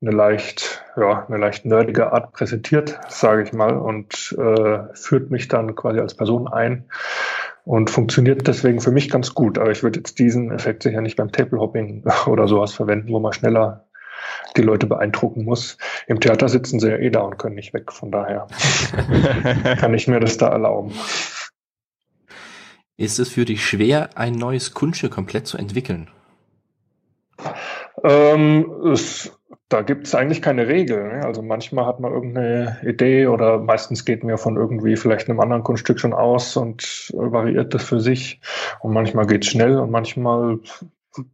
eine 0.00 0.12
leicht, 0.12 0.84
ja, 0.96 1.26
eine 1.26 1.38
leicht 1.38 1.64
nerdige 1.64 2.12
Art 2.12 2.32
präsentiert, 2.32 3.00
sage 3.08 3.42
ich 3.42 3.52
mal, 3.52 3.76
und 3.76 4.36
äh, 4.38 4.94
führt 4.94 5.30
mich 5.30 5.48
dann 5.48 5.74
quasi 5.74 5.98
als 5.98 6.14
Person 6.14 6.46
ein 6.46 6.84
und 7.64 7.90
funktioniert 7.90 8.46
deswegen 8.46 8.80
für 8.80 8.92
mich 8.92 9.10
ganz 9.10 9.34
gut. 9.34 9.58
Aber 9.58 9.72
ich 9.72 9.82
würde 9.82 9.98
jetzt 9.98 10.18
diesen 10.20 10.52
Effekt 10.52 10.84
sicher 10.84 11.00
nicht 11.00 11.16
beim 11.16 11.32
Table-Hopping 11.32 12.04
oder 12.26 12.46
sowas 12.46 12.74
verwenden, 12.74 13.12
wo 13.12 13.18
man 13.18 13.32
schneller 13.32 13.87
die 14.56 14.62
Leute 14.62 14.86
beeindrucken 14.86 15.44
muss. 15.44 15.78
Im 16.06 16.20
Theater 16.20 16.48
sitzen 16.48 16.80
sie 16.80 16.88
ja 16.88 16.96
eh 16.96 17.10
da 17.10 17.20
und 17.20 17.38
können 17.38 17.54
nicht 17.54 17.74
weg, 17.74 17.92
von 17.92 18.10
daher 18.10 18.46
kann 19.78 19.94
ich 19.94 20.08
mir 20.08 20.20
das 20.20 20.36
da 20.38 20.48
erlauben. 20.48 20.92
Ist 22.96 23.20
es 23.20 23.28
für 23.28 23.44
dich 23.44 23.64
schwer, 23.64 24.10
ein 24.16 24.32
neues 24.32 24.74
Kunststück 24.74 25.12
komplett 25.12 25.46
zu 25.46 25.56
entwickeln? 25.56 26.10
Ähm, 28.02 28.70
es, 28.92 29.32
da 29.68 29.82
gibt 29.82 30.06
es 30.06 30.14
eigentlich 30.14 30.42
keine 30.42 30.66
Regel. 30.66 31.08
Ne? 31.08 31.24
Also 31.24 31.42
manchmal 31.42 31.86
hat 31.86 32.00
man 32.00 32.12
irgendeine 32.12 32.78
Idee 32.82 33.28
oder 33.28 33.58
meistens 33.58 34.04
geht 34.04 34.24
mir 34.24 34.38
von 34.38 34.56
irgendwie 34.56 34.96
vielleicht 34.96 35.28
einem 35.28 35.40
anderen 35.40 35.62
Kunststück 35.62 36.00
schon 36.00 36.12
aus 36.12 36.56
und 36.56 37.12
variiert 37.14 37.74
das 37.74 37.84
für 37.84 38.00
sich. 38.00 38.40
Und 38.80 38.92
manchmal 38.92 39.26
geht 39.26 39.44
es 39.44 39.50
schnell 39.50 39.78
und 39.78 39.90
manchmal 39.90 40.58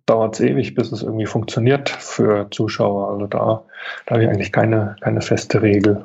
dauert 0.07 0.35
es 0.35 0.41
ewig, 0.41 0.75
bis 0.75 0.93
es 0.93 1.03
irgendwie 1.03 1.27
funktioniert 1.27 1.89
für 1.89 2.49
Zuschauer. 2.51 3.11
Also 3.13 3.27
da, 3.27 3.65
da 4.07 4.15
habe 4.15 4.25
ich 4.25 4.29
eigentlich 4.29 4.53
keine, 4.53 4.97
keine 5.01 5.21
feste 5.21 5.63
Regel. 5.63 6.05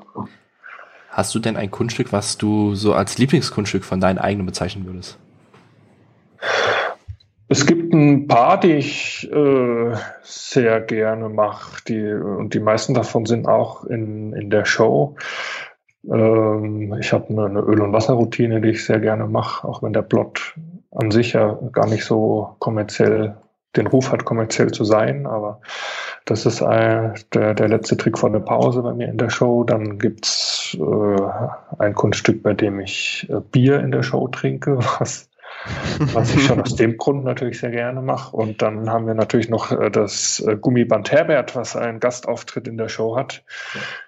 Hast 1.09 1.33
du 1.36 1.39
denn 1.39 1.57
ein 1.57 1.71
Kunststück, 1.71 2.13
was 2.13 2.38
du 2.38 2.75
so 2.75 2.93
als 2.93 3.17
Lieblingskunststück 3.17 3.83
von 3.83 4.00
deinen 4.00 4.19
eigenen 4.19 4.45
bezeichnen 4.45 4.86
würdest? 4.86 5.17
Es 7.51 7.65
gibt 7.65 7.93
ein 7.93 8.27
paar, 8.27 8.59
die 8.59 8.74
ich 8.74 9.27
äh, 9.31 9.95
sehr 10.21 10.81
gerne 10.81 11.29
mache, 11.29 11.83
die, 11.88 12.13
und 12.13 12.53
die 12.53 12.59
meisten 12.59 12.93
davon 12.93 13.25
sind 13.25 13.48
auch 13.48 13.86
in, 13.86 14.33
in 14.33 14.51
der 14.51 14.65
Show. 14.65 15.15
Ähm, 16.07 16.95
ich 17.00 17.12
habe 17.12 17.29
eine, 17.29 17.45
eine 17.45 17.59
Öl- 17.62 17.81
und 17.81 17.91
Wasserroutine, 17.91 18.62
die 18.62 18.69
ich 18.69 18.86
sehr 18.86 19.00
gerne 19.00 19.25
mache, 19.25 19.67
auch 19.67 19.81
wenn 19.81 19.93
der 19.93 20.03
Plot 20.03 20.55
an 20.91 21.09
sich 21.09 21.33
ja 21.33 21.58
gar 21.71 21.88
nicht 21.88 22.06
so 22.06 22.56
kommerziell 22.60 23.36
den 23.75 23.88
Ruf 23.88 24.12
hat, 24.12 24.25
kommerziell 24.25 24.71
zu 24.71 24.84
sein, 24.84 25.27
aber 25.27 25.62
das 26.25 26.45
ist 26.45 26.62
ein, 26.62 27.13
der, 27.34 27.53
der 27.53 27.67
letzte 27.67 27.97
Trick 27.97 28.17
von 28.17 28.34
der 28.34 28.39
Pause 28.39 28.82
bei 28.82 28.93
mir 28.93 29.08
in 29.08 29.17
der 29.17 29.29
Show. 29.29 29.63
Dann 29.63 29.99
gibt's 29.99 30.77
äh, 30.79 31.21
ein 31.77 31.93
Kunststück, 31.93 32.43
bei 32.43 32.53
dem 32.53 32.79
ich 32.79 33.27
äh, 33.29 33.39
Bier 33.39 33.79
in 33.79 33.91
der 33.91 34.03
Show 34.03 34.27
trinke, 34.27 34.77
was, 34.99 35.29
was 36.13 36.34
ich 36.34 36.45
schon 36.45 36.62
aus 36.62 36.75
dem 36.75 36.97
Grund 36.97 37.23
natürlich 37.23 37.60
sehr 37.60 37.71
gerne 37.71 38.01
mache. 38.01 38.36
Und 38.36 38.62
dann 38.62 38.89
haben 38.89 39.08
wir 39.08 39.13
natürlich 39.13 39.49
noch 39.49 39.71
äh, 39.71 39.89
das 39.91 40.39
äh, 40.39 40.55
Gummiband 40.55 41.12
Herbert, 41.12 41.55
was 41.55 41.75
einen 41.75 41.99
Gastauftritt 41.99 42.67
in 42.67 42.77
der 42.77 42.89
Show 42.89 43.15
hat. 43.15 43.43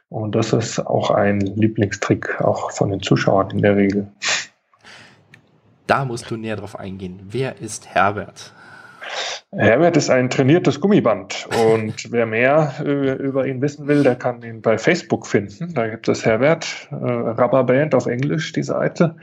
Und 0.10 0.36
das 0.36 0.54
ist 0.54 0.80
auch 0.80 1.12
ein 1.12 1.40
Lieblingstrick, 1.40 2.42
auch 2.42 2.72
von 2.72 2.90
den 2.90 3.02
Zuschauern 3.02 3.52
in 3.52 3.62
der 3.62 3.78
Regel. 3.78 4.12
Da 5.88 6.06
musst 6.06 6.30
du 6.30 6.38
näher 6.38 6.56
drauf 6.56 6.78
eingehen. 6.78 7.20
Wer 7.30 7.62
ist 7.62 7.88
Herbert? 7.88 8.54
Herbert 9.54 9.98
ist 9.98 10.10
ein 10.10 10.30
trainiertes 10.30 10.80
Gummiband 10.80 11.48
und 11.74 11.94
wer 12.12 12.26
mehr 12.26 12.74
äh, 12.80 13.14
über 13.16 13.46
ihn 13.46 13.62
wissen 13.62 13.86
will, 13.88 14.02
der 14.02 14.16
kann 14.16 14.42
ihn 14.44 14.62
bei 14.62 14.78
Facebook 14.78 15.28
finden. 15.28 15.74
Da 15.74 15.88
gibt 15.88 16.08
es 16.08 16.26
Herbert, 16.26 16.88
äh, 16.92 16.96
Rubberband 16.96 17.94
auf 17.94 18.06
Englisch, 18.06 18.54
die 18.54 18.64
Seite. 18.64 19.16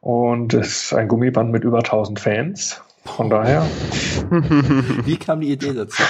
Und 0.00 0.52
es 0.52 0.84
ist 0.84 0.94
ein 0.94 1.06
Gummiband 1.06 1.52
mit 1.52 1.62
über 1.62 1.78
1000 1.78 2.18
Fans. 2.18 2.82
Von 3.04 3.30
daher. 3.30 3.62
Wie 5.04 5.16
kam 5.16 5.40
die 5.40 5.52
Idee 5.52 5.74
dazu? 5.74 6.02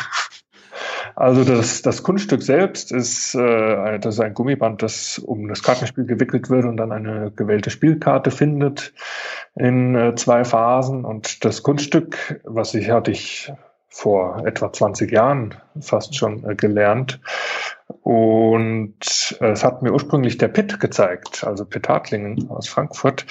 Also 1.14 1.44
das, 1.44 1.83
das 1.83 2.03
Kunststück 2.03 2.42
selbst 2.42 2.92
ist, 2.92 3.35
äh, 3.35 3.98
das 3.98 4.14
ist 4.14 4.20
ein 4.20 4.35
Gummiband, 4.35 4.83
das 4.83 5.18
um 5.18 5.48
das 5.48 5.62
Kartenspiel 5.62 6.05
gewickelt 6.05 6.51
wird 6.51 6.64
und 6.64 6.77
dann 6.77 6.92
eine 6.92 7.31
gewählte 7.31 7.70
Spielkarte 7.70 8.31
findet 8.31 8.92
in 9.55 9.94
äh, 9.94 10.14
zwei 10.14 10.44
Phasen. 10.44 11.05
Und 11.05 11.44
das 11.44 11.62
Kunststück, 11.62 12.40
was 12.44 12.75
ich 12.75 12.90
hatte 12.90 13.11
ich 13.11 13.53
vor 13.88 14.46
etwa 14.46 14.72
20 14.72 15.12
Jahren 15.12 15.55
fast 15.79 16.16
schon 16.16 16.48
äh, 16.48 16.55
gelernt. 16.55 17.20
Und 18.02 19.37
äh, 19.40 19.50
es 19.50 19.64
hat 19.64 19.83
mir 19.83 19.92
ursprünglich 19.92 20.38
der 20.38 20.48
Pitt 20.48 20.81
gezeigt, 20.81 21.44
also 21.44 21.64
Pitt 21.64 21.88
Hartlingen 21.88 22.50
aus 22.50 22.68
Frankfurt. 22.68 23.26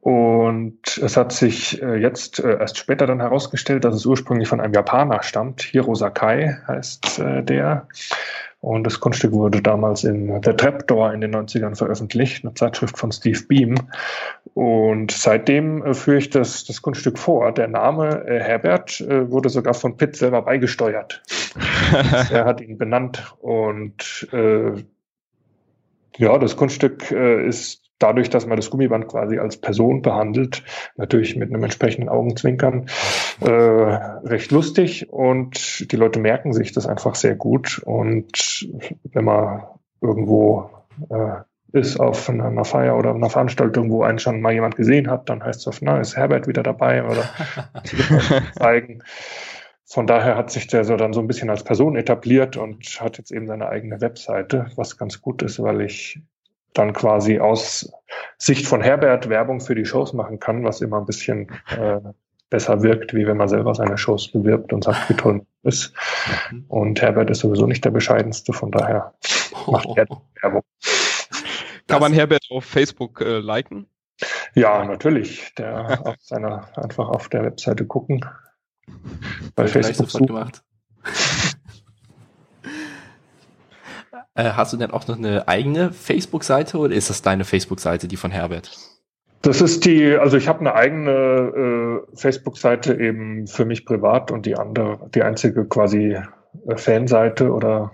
Und 0.00 0.98
es 0.98 1.16
hat 1.16 1.32
sich 1.32 1.82
äh, 1.82 1.96
jetzt 1.96 2.38
äh, 2.38 2.58
erst 2.58 2.78
später 2.78 3.06
dann 3.06 3.20
herausgestellt, 3.20 3.84
dass 3.84 3.94
es 3.94 4.06
ursprünglich 4.06 4.48
von 4.48 4.60
einem 4.60 4.74
Japaner 4.74 5.22
stammt. 5.22 5.62
Hiro 5.62 5.94
Sakai 5.94 6.58
heißt 6.66 7.18
der. 7.18 7.88
Und 8.64 8.84
das 8.84 8.98
Kunststück 8.98 9.32
wurde 9.32 9.60
damals 9.60 10.04
in 10.04 10.40
The 10.42 10.54
Trapdoor 10.54 11.12
in 11.12 11.20
den 11.20 11.34
90ern 11.36 11.76
veröffentlicht, 11.76 12.42
eine 12.42 12.54
Zeitschrift 12.54 12.96
von 12.96 13.12
Steve 13.12 13.38
Beam. 13.46 13.74
Und 14.54 15.10
seitdem 15.10 15.84
äh, 15.84 15.92
führe 15.92 16.16
ich 16.16 16.30
das, 16.30 16.64
das 16.64 16.80
Kunststück 16.80 17.18
vor. 17.18 17.52
Der 17.52 17.68
Name 17.68 18.26
äh, 18.26 18.40
Herbert 18.40 19.02
äh, 19.02 19.30
wurde 19.30 19.50
sogar 19.50 19.74
von 19.74 19.98
Pitt 19.98 20.16
selber 20.16 20.40
beigesteuert. 20.40 21.22
er 22.30 22.46
hat 22.46 22.62
ihn 22.62 22.78
benannt. 22.78 23.34
Und 23.42 24.26
äh, 24.32 24.72
ja, 26.16 26.38
das 26.38 26.56
Kunststück 26.56 27.10
äh, 27.10 27.46
ist 27.46 27.83
dadurch, 28.04 28.28
dass 28.28 28.46
man 28.46 28.56
das 28.56 28.68
Gummiband 28.68 29.08
quasi 29.08 29.38
als 29.38 29.56
Person 29.56 30.02
behandelt, 30.02 30.62
natürlich 30.96 31.36
mit 31.36 31.48
einem 31.48 31.64
entsprechenden 31.64 32.10
Augenzwinkern, 32.10 32.86
äh, 33.40 33.50
recht 33.50 34.50
lustig 34.52 35.10
und 35.10 35.90
die 35.90 35.96
Leute 35.96 36.20
merken 36.20 36.52
sich 36.52 36.72
das 36.72 36.86
einfach 36.86 37.14
sehr 37.14 37.34
gut. 37.34 37.80
Und 37.84 38.68
wenn 39.04 39.24
man 39.24 39.62
irgendwo 40.02 40.70
äh, 41.08 41.40
ist 41.72 41.98
auf 41.98 42.28
einer 42.28 42.64
Feier 42.64 42.96
oder 42.96 43.14
einer 43.14 43.30
Veranstaltung, 43.30 43.90
wo 43.90 44.02
einen 44.02 44.18
schon 44.18 44.40
mal 44.42 44.52
jemand 44.52 44.76
gesehen 44.76 45.10
hat, 45.10 45.30
dann 45.30 45.42
heißt 45.42 45.60
es 45.60 45.66
oft, 45.66 45.82
na, 45.82 45.98
ist 45.98 46.16
Herbert 46.16 46.46
wieder 46.46 46.62
dabei 46.62 47.04
oder 47.04 47.24
zeigen. 48.58 49.02
Von 49.86 50.06
daher 50.06 50.36
hat 50.36 50.50
sich 50.50 50.66
der 50.66 50.84
so 50.84 50.96
dann 50.96 51.14
so 51.14 51.20
ein 51.20 51.26
bisschen 51.26 51.50
als 51.50 51.64
Person 51.64 51.96
etabliert 51.96 52.56
und 52.56 52.84
hat 53.00 53.16
jetzt 53.16 53.32
eben 53.32 53.46
seine 53.46 53.68
eigene 53.68 54.00
Webseite, 54.00 54.66
was 54.76 54.98
ganz 54.98 55.20
gut 55.20 55.42
ist, 55.42 55.60
weil 55.62 55.80
ich 55.80 56.20
dann 56.74 56.92
quasi 56.92 57.38
aus 57.40 57.90
Sicht 58.36 58.66
von 58.66 58.82
Herbert 58.82 59.28
Werbung 59.28 59.60
für 59.60 59.74
die 59.74 59.84
Shows 59.84 60.12
machen 60.12 60.38
kann, 60.38 60.64
was 60.64 60.80
immer 60.80 60.98
ein 60.98 61.06
bisschen 61.06 61.48
äh, 61.76 62.00
besser 62.50 62.82
wirkt, 62.82 63.14
wie 63.14 63.26
wenn 63.26 63.36
man 63.36 63.48
selber 63.48 63.74
seine 63.74 63.96
Shows 63.96 64.30
bewirbt 64.30 64.72
und 64.72 64.84
sagt, 64.84 65.08
wie 65.08 65.14
toll 65.14 65.46
ist. 65.62 65.92
Mhm. 66.50 66.64
Und 66.68 67.02
Herbert 67.02 67.30
ist 67.30 67.40
sowieso 67.40 67.66
nicht 67.66 67.84
der 67.84 67.90
bescheidenste, 67.90 68.52
von 68.52 68.70
daher 68.70 69.14
macht 69.66 69.88
er 69.96 70.06
Werbung. 70.42 70.62
Kann 71.86 72.00
man 72.00 72.12
Herbert 72.12 72.44
auf 72.50 72.64
Facebook 72.64 73.20
äh, 73.20 73.38
liken? 73.38 73.86
Ja, 74.54 74.84
natürlich. 74.84 75.52
Der 75.58 76.00
auf 76.06 76.16
seiner, 76.20 76.68
einfach 76.76 77.08
auf 77.08 77.28
der 77.28 77.42
Webseite 77.42 77.86
gucken. 77.86 78.24
Bei 79.54 79.66
Facebook 79.66 80.10
sofort 80.10 80.26
gemacht. 80.26 80.62
Äh, 84.34 84.50
hast 84.52 84.72
du 84.72 84.76
denn 84.76 84.90
auch 84.90 85.06
noch 85.06 85.16
eine 85.16 85.46
eigene 85.48 85.92
Facebook-Seite 85.92 86.78
oder 86.78 86.94
ist 86.94 87.10
das 87.10 87.22
deine 87.22 87.44
Facebook-Seite, 87.44 88.08
die 88.08 88.16
von 88.16 88.30
Herbert? 88.30 88.70
Das 89.42 89.60
ist 89.60 89.84
die, 89.84 90.16
also 90.16 90.36
ich 90.36 90.48
habe 90.48 90.60
eine 90.60 90.74
eigene 90.74 92.02
äh, 92.10 92.16
Facebook-Seite 92.16 92.98
eben 92.98 93.46
für 93.46 93.64
mich 93.64 93.84
privat 93.84 94.30
und 94.30 94.46
die 94.46 94.56
andere, 94.56 95.10
die 95.14 95.22
einzige 95.22 95.66
quasi 95.66 96.18
äh, 96.66 96.76
Fanseite 96.76 97.52
oder 97.52 97.92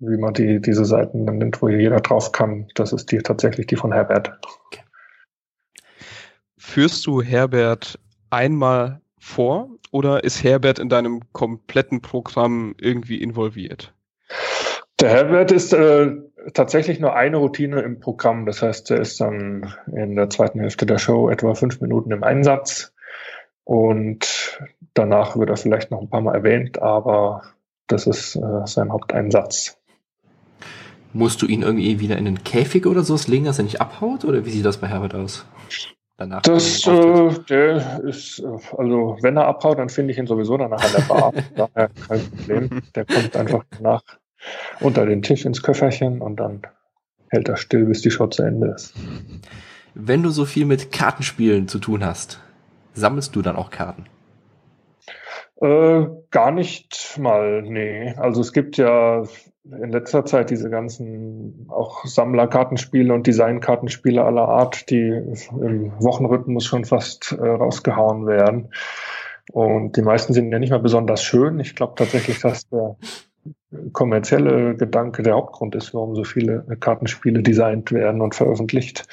wie 0.00 0.16
man 0.16 0.34
die, 0.34 0.60
diese 0.60 0.84
Seiten 0.84 1.26
dann 1.26 1.38
nimmt, 1.38 1.60
wo 1.60 1.68
jeder 1.68 2.00
drauf 2.00 2.32
kann. 2.32 2.68
Das 2.74 2.92
ist 2.92 3.10
die 3.10 3.18
tatsächlich 3.18 3.66
die 3.66 3.76
von 3.76 3.92
Herbert. 3.92 4.38
Okay. 4.66 4.82
Führst 6.56 7.06
du 7.06 7.22
Herbert 7.22 7.98
einmal 8.30 9.00
vor 9.18 9.70
oder 9.90 10.22
ist 10.22 10.44
Herbert 10.44 10.78
in 10.78 10.88
deinem 10.88 11.22
kompletten 11.32 12.02
Programm 12.02 12.74
irgendwie 12.78 13.20
involviert? 13.20 13.94
Der 15.00 15.10
Herbert 15.10 15.52
ist 15.52 15.72
äh, 15.72 16.16
tatsächlich 16.54 16.98
nur 16.98 17.14
eine 17.14 17.36
Routine 17.36 17.80
im 17.82 18.00
Programm. 18.00 18.46
Das 18.46 18.62
heißt, 18.62 18.90
er 18.90 19.00
ist 19.00 19.20
dann 19.20 19.72
in 19.92 20.16
der 20.16 20.28
zweiten 20.28 20.60
Hälfte 20.60 20.86
der 20.86 20.98
Show 20.98 21.30
etwa 21.30 21.54
fünf 21.54 21.80
Minuten 21.80 22.10
im 22.10 22.24
Einsatz 22.24 22.92
und 23.64 24.58
danach 24.94 25.36
wird 25.36 25.50
er 25.50 25.56
vielleicht 25.56 25.90
noch 25.90 26.00
ein 26.00 26.10
paar 26.10 26.20
Mal 26.20 26.34
erwähnt, 26.34 26.82
aber 26.82 27.42
das 27.86 28.06
ist 28.06 28.36
äh, 28.36 28.66
sein 28.66 28.90
Haupteinsatz. 28.90 29.78
Musst 31.12 31.42
du 31.42 31.46
ihn 31.46 31.62
irgendwie 31.62 32.00
wieder 32.00 32.16
in 32.18 32.24
den 32.24 32.42
Käfig 32.44 32.86
oder 32.86 33.02
so 33.02 33.16
legen, 33.30 33.44
dass 33.44 33.58
er 33.58 33.64
nicht 33.64 33.80
abhaut? 33.80 34.24
Oder 34.24 34.44
wie 34.44 34.50
sieht 34.50 34.64
das 34.64 34.78
bei 34.78 34.88
Herbert 34.88 35.14
aus? 35.14 35.46
Danach 36.16 36.42
das, 36.42 36.86
äh, 36.86 37.30
der 37.48 38.02
ist, 38.04 38.40
äh, 38.40 38.76
also 38.76 39.16
wenn 39.22 39.36
er 39.36 39.46
abhaut, 39.46 39.78
dann 39.78 39.88
finde 39.88 40.12
ich 40.12 40.18
ihn 40.18 40.26
sowieso 40.26 40.56
danach 40.56 40.82
an 40.82 40.90
der 40.96 41.02
Bar. 41.02 41.32
Daher 41.56 41.90
kein 42.08 42.20
Problem. 42.30 42.82
Der 42.94 43.04
kommt 43.04 43.36
einfach 43.36 43.64
danach 43.70 44.02
unter 44.80 45.06
den 45.06 45.22
Tisch 45.22 45.44
ins 45.44 45.62
Köfferchen 45.62 46.20
und 46.20 46.36
dann 46.36 46.62
hält 47.30 47.48
er 47.48 47.56
still, 47.56 47.84
bis 47.84 48.02
die 48.02 48.10
Show 48.10 48.26
zu 48.26 48.42
Ende 48.42 48.68
ist. 48.68 48.94
Wenn 49.94 50.22
du 50.22 50.30
so 50.30 50.44
viel 50.44 50.64
mit 50.64 50.92
Kartenspielen 50.92 51.68
zu 51.68 51.78
tun 51.78 52.04
hast, 52.04 52.40
sammelst 52.94 53.34
du 53.36 53.42
dann 53.42 53.56
auch 53.56 53.70
Karten? 53.70 54.06
Äh, 55.60 56.06
gar 56.30 56.52
nicht 56.52 57.18
mal, 57.18 57.62
nee. 57.62 58.14
Also 58.16 58.40
es 58.40 58.52
gibt 58.52 58.76
ja 58.76 59.24
in 59.64 59.90
letzter 59.90 60.24
Zeit 60.24 60.50
diese 60.50 60.70
ganzen 60.70 61.66
auch 61.68 62.04
Sammlerkartenspiele 62.04 63.12
und 63.12 63.26
Designkartenspiele 63.26 64.22
aller 64.24 64.48
Art, 64.48 64.88
die 64.90 65.08
im 65.08 65.92
Wochenrhythmus 66.00 66.64
schon 66.64 66.84
fast 66.84 67.32
äh, 67.32 67.46
rausgehauen 67.46 68.26
werden. 68.26 68.70
Und 69.52 69.96
die 69.96 70.02
meisten 70.02 70.32
sind 70.32 70.52
ja 70.52 70.58
nicht 70.58 70.70
mal 70.70 70.78
besonders 70.78 71.22
schön. 71.22 71.58
Ich 71.58 71.74
glaube 71.74 71.94
tatsächlich, 71.96 72.40
dass 72.40 72.68
der 72.68 72.96
kommerzielle 73.92 74.76
Gedanke 74.76 75.22
der 75.22 75.34
Hauptgrund 75.34 75.74
ist, 75.74 75.92
warum 75.94 76.14
so 76.14 76.24
viele 76.24 76.64
Kartenspiele 76.80 77.42
designt 77.42 77.92
werden 77.92 78.20
und 78.20 78.34
veröffentlicht. 78.34 79.04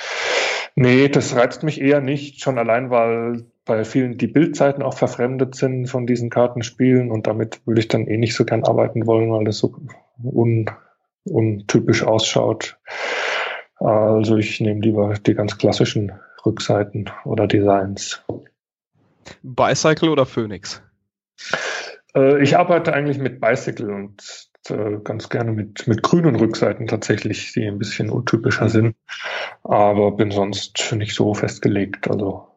Nee, 0.76 1.08
das 1.08 1.36
reizt 1.36 1.63
mich 1.63 1.80
eher 1.80 2.02
nicht, 2.02 2.41
schon 2.41 2.58
allein, 2.58 2.89
weil 2.89 3.46
bei 3.65 3.84
vielen 3.84 4.18
die 4.18 4.28
Bildzeiten 4.28 4.84
auch 4.84 4.94
verfremdet 4.94 5.56
sind 5.56 5.88
von 5.88 6.06
diesen 6.06 6.30
Kartenspielen 6.30 7.12
und 7.12 7.28
damit 7.28 7.62
würde 7.65 7.80
ich 7.80 7.88
dann 7.88 8.08
eh 8.08 8.18
nicht 8.18 8.36
so 8.36 8.46
gern 8.46 8.63
arbeiten 8.63 9.08
wollen, 9.08 9.32
weil 9.32 9.46
das 9.46 9.58
so 9.58 9.74
un, 10.24 10.70
untypisch 11.24 12.04
ausschaut. 12.04 12.78
Also 13.78 14.38
ich 14.38 14.60
nehme 14.62 14.82
lieber 14.82 15.13
die 15.15 15.34
ganz 15.34 15.58
klassischen 15.58 16.12
Rückseiten 16.46 17.10
oder 17.24 17.48
Designs. 17.48 18.24
Bicycle 19.41 20.10
oder 20.10 20.26
Phoenix? 20.26 20.82
Äh, 22.15 22.41
ich 22.41 22.58
arbeite 22.58 22.93
eigentlich 22.93 23.17
mit 23.19 23.39
Bicycle 23.39 23.91
und 23.91 24.49
äh, 24.69 24.97
ganz 25.04 25.30
gerne 25.30 25.51
mit, 25.51 25.88
mit 25.88 26.01
grünen 26.01 26.36
Rückseiten 26.36 26.88
tatsächlich, 26.88 27.54
die 27.54 27.67
ein 27.67 27.78
bisschen 27.78 28.10
untypischer 28.10 28.69
sind. 28.69 28.95
Aber 29.63 30.12
bin 30.12 30.32
sonst 30.32 30.93
nicht 30.95 31.15
so 31.15 31.34
festgelegt. 31.34 32.10
Also 32.10 32.47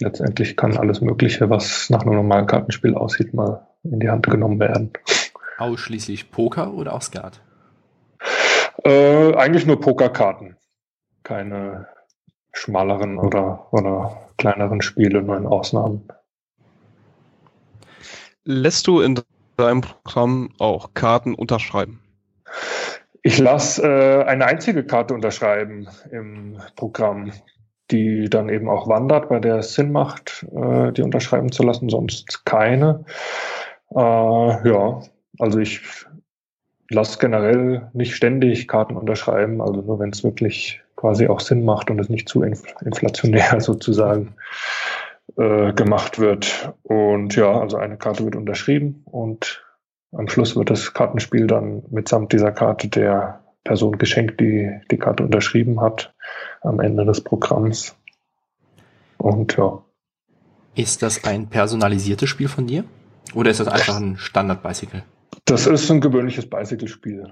letztendlich 0.00 0.56
kann 0.56 0.76
alles 0.76 1.00
Mögliche, 1.00 1.50
was 1.50 1.90
nach 1.90 2.02
einem 2.02 2.14
normalen 2.14 2.46
Kartenspiel 2.46 2.94
aussieht, 2.94 3.34
mal 3.34 3.66
in 3.82 4.00
die 4.00 4.10
Hand 4.10 4.26
genommen 4.28 4.60
werden. 4.60 4.92
Ausschließlich 5.58 6.30
Poker 6.30 6.74
oder 6.74 6.92
auch 6.92 7.02
Skat? 7.02 7.40
Äh, 8.84 9.34
eigentlich 9.34 9.66
nur 9.66 9.80
Pokerkarten. 9.80 10.56
Keine 11.22 11.88
schmaleren 12.52 13.18
oder, 13.18 13.72
oder 13.72 14.28
kleineren 14.38 14.80
Spiele, 14.80 15.22
nur 15.22 15.36
in 15.36 15.46
Ausnahmen. 15.46 16.08
Lässt 18.48 18.86
du 18.86 19.00
in 19.00 19.20
deinem 19.56 19.82
Programm 19.82 20.50
auch 20.58 20.94
Karten 20.94 21.34
unterschreiben? 21.34 22.00
Ich 23.22 23.38
lasse 23.38 23.82
äh, 23.82 24.24
eine 24.24 24.46
einzige 24.46 24.84
Karte 24.84 25.14
unterschreiben 25.14 25.88
im 26.10 26.58
Programm 26.76 27.32
die 27.90 28.28
dann 28.28 28.48
eben 28.48 28.68
auch 28.68 28.88
wandert, 28.88 29.28
bei 29.28 29.38
der 29.38 29.56
es 29.56 29.74
Sinn 29.74 29.92
macht, 29.92 30.44
äh, 30.54 30.92
die 30.92 31.02
unterschreiben 31.02 31.52
zu 31.52 31.62
lassen, 31.62 31.88
sonst 31.88 32.44
keine. 32.44 33.04
Äh, 33.94 33.98
ja, 34.68 35.00
also 35.38 35.58
ich 35.58 35.82
lasse 36.90 37.18
generell 37.18 37.88
nicht 37.92 38.14
ständig 38.14 38.68
Karten 38.68 38.96
unterschreiben, 38.96 39.60
also 39.60 39.82
nur 39.82 39.98
wenn 39.98 40.10
es 40.10 40.24
wirklich 40.24 40.82
quasi 40.96 41.28
auch 41.28 41.40
Sinn 41.40 41.64
macht 41.64 41.90
und 41.90 42.00
es 42.00 42.08
nicht 42.08 42.28
zu 42.28 42.42
inflationär 42.42 43.60
sozusagen 43.60 44.34
äh, 45.36 45.72
gemacht 45.72 46.18
wird. 46.18 46.72
Und 46.82 47.36
ja, 47.36 47.60
also 47.60 47.76
eine 47.76 47.96
Karte 47.96 48.24
wird 48.24 48.36
unterschrieben 48.36 49.02
und 49.04 49.64
am 50.12 50.28
Schluss 50.28 50.56
wird 50.56 50.70
das 50.70 50.94
Kartenspiel 50.94 51.46
dann 51.46 51.82
mitsamt 51.90 52.32
dieser 52.32 52.52
Karte 52.52 52.88
der 52.88 53.44
Person 53.64 53.98
geschenkt, 53.98 54.40
die 54.40 54.70
die 54.90 54.96
Karte 54.98 55.24
unterschrieben 55.24 55.80
hat 55.80 56.14
am 56.62 56.80
Ende 56.80 57.04
des 57.04 57.20
Programms. 57.20 57.96
Und 59.18 59.56
ja. 59.56 59.82
Ist 60.74 61.02
das 61.02 61.24
ein 61.24 61.48
personalisiertes 61.48 62.28
Spiel 62.28 62.48
von 62.48 62.66
dir? 62.66 62.84
Oder 63.34 63.50
ist 63.50 63.60
das 63.60 63.68
einfach 63.68 63.96
ein 63.96 64.16
Standard-Bicycle? 64.16 65.02
Das 65.44 65.66
ist 65.66 65.90
ein 65.90 66.00
gewöhnliches 66.00 66.48
Bicycle-Spiel. 66.48 67.30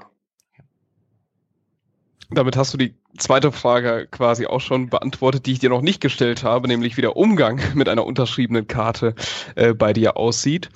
Damit 2.30 2.56
hast 2.56 2.72
du 2.72 2.78
die 2.78 2.94
zweite 3.18 3.52
Frage 3.52 4.08
quasi 4.10 4.46
auch 4.46 4.60
schon 4.60 4.88
beantwortet, 4.88 5.46
die 5.46 5.52
ich 5.52 5.58
dir 5.58 5.70
noch 5.70 5.82
nicht 5.82 6.00
gestellt 6.00 6.42
habe, 6.42 6.68
nämlich 6.68 6.96
wie 6.96 7.02
der 7.02 7.16
Umgang 7.16 7.60
mit 7.74 7.88
einer 7.88 8.04
unterschriebenen 8.04 8.66
Karte 8.66 9.14
äh, 9.54 9.74
bei 9.74 9.92
dir 9.92 10.16
aussieht. 10.16 10.70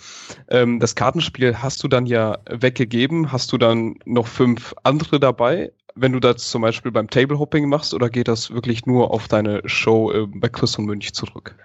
Ähm, 0.48 0.78
das 0.80 0.94
Kartenspiel 0.94 1.58
hast 1.58 1.82
du 1.82 1.88
dann 1.88 2.06
ja 2.06 2.38
weggegeben. 2.48 3.32
Hast 3.32 3.52
du 3.52 3.58
dann 3.58 3.96
noch 4.04 4.26
fünf 4.26 4.74
andere 4.82 5.20
dabei? 5.20 5.72
wenn 6.00 6.12
du 6.12 6.20
das 6.20 6.48
zum 6.48 6.62
Beispiel 6.62 6.92
beim 6.92 7.11
Table 7.11 7.40
Hopping 7.40 7.68
machst 7.68 7.92
oder 7.92 8.08
geht 8.08 8.28
das 8.28 8.52
wirklich 8.52 8.87
nur 8.87 9.11
auf 9.11 9.26
deine 9.26 9.62
Show 9.64 10.12
äh, 10.12 10.26
bei 10.26 10.48
Chris 10.48 10.78
und 10.78 10.87
Münch 10.87 11.12
zurück? 11.12 11.56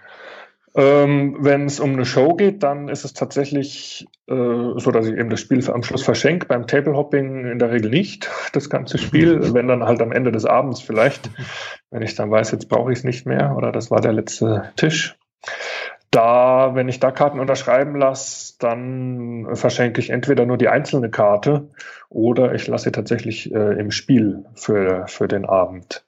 Ähm, 0.76 1.36
wenn 1.38 1.66
es 1.66 1.78
um 1.78 1.92
eine 1.92 2.04
Show 2.04 2.34
geht, 2.34 2.64
dann 2.64 2.88
ist 2.88 3.04
es 3.04 3.12
tatsächlich 3.12 4.06
äh, 4.26 4.34
so, 4.34 4.90
dass 4.90 5.06
ich 5.06 5.16
eben 5.16 5.30
das 5.30 5.40
Spiel 5.40 5.64
am 5.70 5.84
Schluss 5.84 6.02
verschenke. 6.02 6.46
Beim 6.46 6.66
Table 6.66 6.96
Hopping 6.96 7.44
in 7.44 7.58
der 7.60 7.70
Regel 7.70 7.90
nicht, 7.90 8.28
das 8.52 8.68
ganze 8.68 8.98
Spiel. 8.98 9.54
wenn 9.54 9.68
dann 9.68 9.84
halt 9.84 10.02
am 10.02 10.10
Ende 10.10 10.32
des 10.32 10.44
Abends 10.44 10.80
vielleicht, 10.80 11.30
wenn 11.90 12.02
ich 12.02 12.16
dann 12.16 12.30
weiß, 12.30 12.50
jetzt 12.50 12.68
brauche 12.68 12.90
ich 12.90 12.98
es 12.98 13.04
nicht 13.04 13.24
mehr 13.24 13.54
oder 13.56 13.70
das 13.70 13.92
war 13.92 14.00
der 14.00 14.12
letzte 14.12 14.72
Tisch. 14.74 15.16
Da, 16.14 16.76
wenn 16.76 16.88
ich 16.88 17.00
da 17.00 17.10
Karten 17.10 17.40
unterschreiben 17.40 17.96
lasse, 17.96 18.54
dann 18.60 19.56
verschenke 19.56 20.00
ich 20.00 20.10
entweder 20.10 20.46
nur 20.46 20.56
die 20.56 20.68
einzelne 20.68 21.10
Karte 21.10 21.70
oder 22.08 22.54
ich 22.54 22.68
lasse 22.68 22.84
sie 22.84 22.92
tatsächlich 22.92 23.52
äh, 23.52 23.72
im 23.80 23.90
Spiel 23.90 24.44
für, 24.54 25.08
für 25.08 25.26
den 25.26 25.44
Abend. 25.44 26.04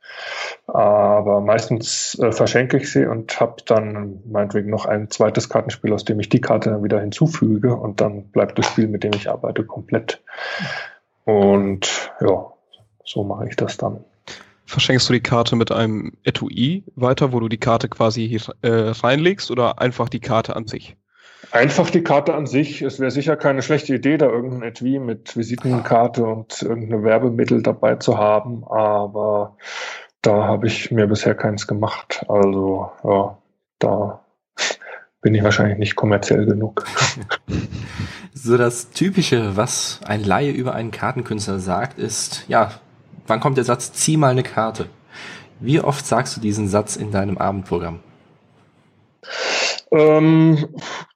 Aber 0.69 1.41
meistens 1.41 2.17
äh, 2.21 2.31
verschenke 2.31 2.77
ich 2.77 2.93
sie 2.93 3.05
und 3.05 3.41
habe 3.41 3.57
dann 3.67 4.23
meinetwegen 4.31 4.71
noch 4.71 4.87
ein 4.87 5.11
zweites 5.11 5.49
Kartenspiel, 5.49 5.93
aus 5.93 6.05
dem 6.05 6.21
ich 6.21 6.29
die 6.29 6.41
Karte 6.41 6.71
dann 6.71 6.85
wieder 6.85 7.01
hinzufüge 7.01 7.75
und 7.75 8.01
dann 8.01 8.29
bleibt 8.29 8.61
das 8.61 8.67
Spiel, 8.67 8.87
mit 8.87 9.03
dem 9.03 9.13
ich 9.13 9.29
arbeite, 9.29 9.65
komplett. 9.65 10.23
Und 11.25 12.13
ja, 12.21 12.53
so 13.05 13.25
mache 13.25 13.49
ich 13.49 13.57
das 13.57 13.77
dann 13.77 14.05
verschenkst 14.67 15.09
du 15.09 15.13
die 15.13 15.21
Karte 15.21 15.57
mit 15.57 15.73
einem 15.73 16.13
Etui 16.25 16.85
weiter, 16.95 17.33
wo 17.33 17.41
du 17.41 17.49
die 17.49 17.59
Karte 17.59 17.89
quasi 17.89 18.29
hier, 18.29 18.41
äh, 18.63 18.91
reinlegst 18.91 19.51
oder 19.51 19.81
einfach 19.81 20.09
die 20.09 20.21
Karte 20.21 20.57
an 20.57 20.67
sich? 20.67 20.97
Einfach 21.53 21.91
die 21.91 22.03
Karte 22.03 22.35
an 22.35 22.47
sich. 22.47 22.83
Es 22.83 22.99
wäre 22.99 23.11
sicher 23.11 23.37
keine 23.37 23.63
schlechte 23.63 23.95
Idee, 23.95 24.19
da 24.19 24.27
irgendein 24.27 24.63
Etui 24.63 24.99
mit 24.99 25.37
Visitenkarte 25.37 26.25
und 26.25 26.63
irgendeine 26.63 27.05
Werbemittel 27.05 27.63
dabei 27.63 27.97
zu 27.97 28.19
haben, 28.19 28.65
aber 28.65 29.57
da 30.23 30.45
habe 30.45 30.67
ich 30.67 30.91
mir 30.91 31.07
bisher 31.07 31.35
keins 31.35 31.67
gemacht. 31.67 32.25
Also 32.29 32.91
ja, 33.05 33.39
da 33.79 34.25
bin 35.21 35.35
ich 35.35 35.43
wahrscheinlich 35.43 35.79
nicht 35.79 35.97
kommerziell 35.97 36.47
genug. 36.47 36.85
so 38.35 38.57
das 38.57 38.91
Typische, 38.91 39.57
was 39.57 40.01
ein 40.05 40.25
Laie 40.25 40.51
über 40.51 40.75
einen 40.75 40.91
Kartenkünstler 40.91 41.59
sagt, 41.59 41.99
ist, 41.99 42.45
ja, 42.49 42.73
wann 43.27 43.41
kommt 43.41 43.57
der 43.57 43.65
Satz, 43.65 43.93
zieh 43.93 44.17
mal 44.17 44.31
eine 44.31 44.43
Karte? 44.43 44.89
Wie 45.61 45.81
oft 45.81 46.07
sagst 46.07 46.37
du 46.37 46.41
diesen 46.41 46.69
Satz 46.69 46.97
in 46.97 47.11
deinem 47.11 47.39
Abendprogramm? 47.39 48.01
Ähm, 49.93 50.69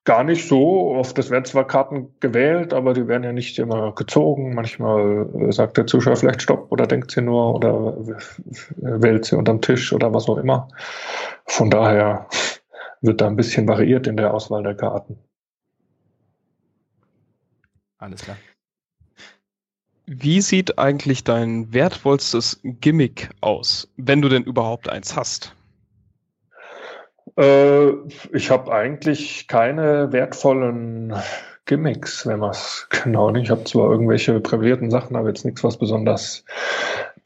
gar 0.05 0.25
nicht 0.25 0.49
so. 0.49 0.93
Oft 0.93 1.19
es 1.19 1.31
werden 1.31 1.45
zwar 1.45 1.67
Karten 1.67 2.15
gewählt, 2.21 2.73
aber 2.73 2.95
die 2.95 3.09
werden 3.09 3.25
ja 3.25 3.33
nicht 3.33 3.59
immer 3.59 3.93
gezogen. 3.93 4.55
Manchmal 4.55 5.29
äh, 5.35 5.53
sagt 5.53 5.77
der 5.77 5.87
Zuschauer 5.87 6.17
vielleicht 6.17 6.43
Stopp 6.43 6.71
oder 6.71 6.87
denkt 6.87 7.11
sie 7.11 7.21
nur 7.21 7.55
oder 7.55 7.97
wählt 8.77 9.25
sie 9.25 9.37
unterm 9.37 9.61
Tisch 9.61 9.93
oder 9.93 10.15
was 10.15 10.29
auch 10.29 10.39
immer. 10.39 10.69
Von 11.47 11.69
daher 11.71 12.27
wird 13.01 13.21
da 13.21 13.27
ein 13.27 13.37
bisschen 13.37 13.67
variiert 13.67 14.07
in 14.07 14.17
der 14.17 14.33
Auswahl 14.33 14.63
der 14.63 14.77
Karten. 14.77 15.19
Alles 17.99 18.23
klar. 18.23 18.37
Wie 20.13 20.41
sieht 20.41 20.77
eigentlich 20.77 21.23
dein 21.23 21.73
wertvollstes 21.73 22.59
Gimmick 22.65 23.31
aus, 23.41 23.89
wenn 23.97 24.21
du 24.21 24.29
denn 24.29 24.43
überhaupt 24.43 24.89
eins 24.89 25.15
hast? 25.15 25.55
Äh, 27.39 27.91
ich 28.33 28.51
habe 28.51 28.73
eigentlich 28.73 29.47
keine 29.47 30.11
wertvollen 30.11 31.15
Gimmicks, 31.65 32.27
wenn 32.27 32.41
man 32.41 32.51
es 32.51 32.89
genau 33.05 33.31
nicht. 33.31 33.45
Ich 33.45 33.51
habe 33.51 33.63
zwar 33.63 33.89
irgendwelche 33.89 34.41
prävierten 34.41 34.91
Sachen, 34.91 35.15
aber 35.15 35.29
jetzt 35.29 35.45
nichts, 35.45 35.63
was 35.63 35.79
besonders 35.79 36.45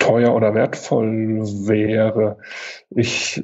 teuer 0.05 0.35
oder 0.35 0.55
wertvoll 0.55 1.41
wäre. 1.67 2.37
Ich, 2.91 3.43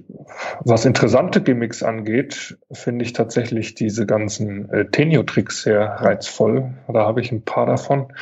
was 0.62 0.84
interessante 0.84 1.40
Gimmicks 1.40 1.82
angeht, 1.82 2.58
finde 2.70 3.02
ich 3.02 3.14
tatsächlich 3.14 3.74
diese 3.74 4.04
ganzen 4.04 4.70
äh, 4.70 4.84
Tenio-Tricks 4.84 5.62
sehr 5.62 5.80
reizvoll. 5.80 6.74
Da 6.92 7.06
habe 7.06 7.22
ich 7.22 7.32
ein 7.32 7.42
paar 7.42 7.64
davon 7.64 8.12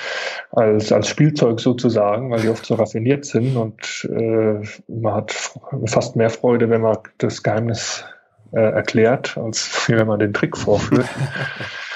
als, 0.52 0.92
als 0.92 1.08
Spielzeug 1.08 1.58
sozusagen, 1.58 2.30
weil 2.30 2.42
die 2.42 2.48
oft 2.48 2.64
so 2.64 2.76
raffiniert 2.76 3.24
sind 3.24 3.56
und 3.56 4.08
äh, 4.08 4.62
man 4.86 5.14
hat 5.14 5.32
fast 5.86 6.14
mehr 6.14 6.30
Freude, 6.30 6.70
wenn 6.70 6.82
man 6.82 6.98
das 7.18 7.42
Geheimnis 7.42 8.04
äh, 8.52 8.60
erklärt, 8.60 9.36
als 9.36 9.84
wenn 9.88 10.06
man 10.06 10.20
den 10.20 10.32
Trick 10.32 10.56
vorführt. 10.56 11.08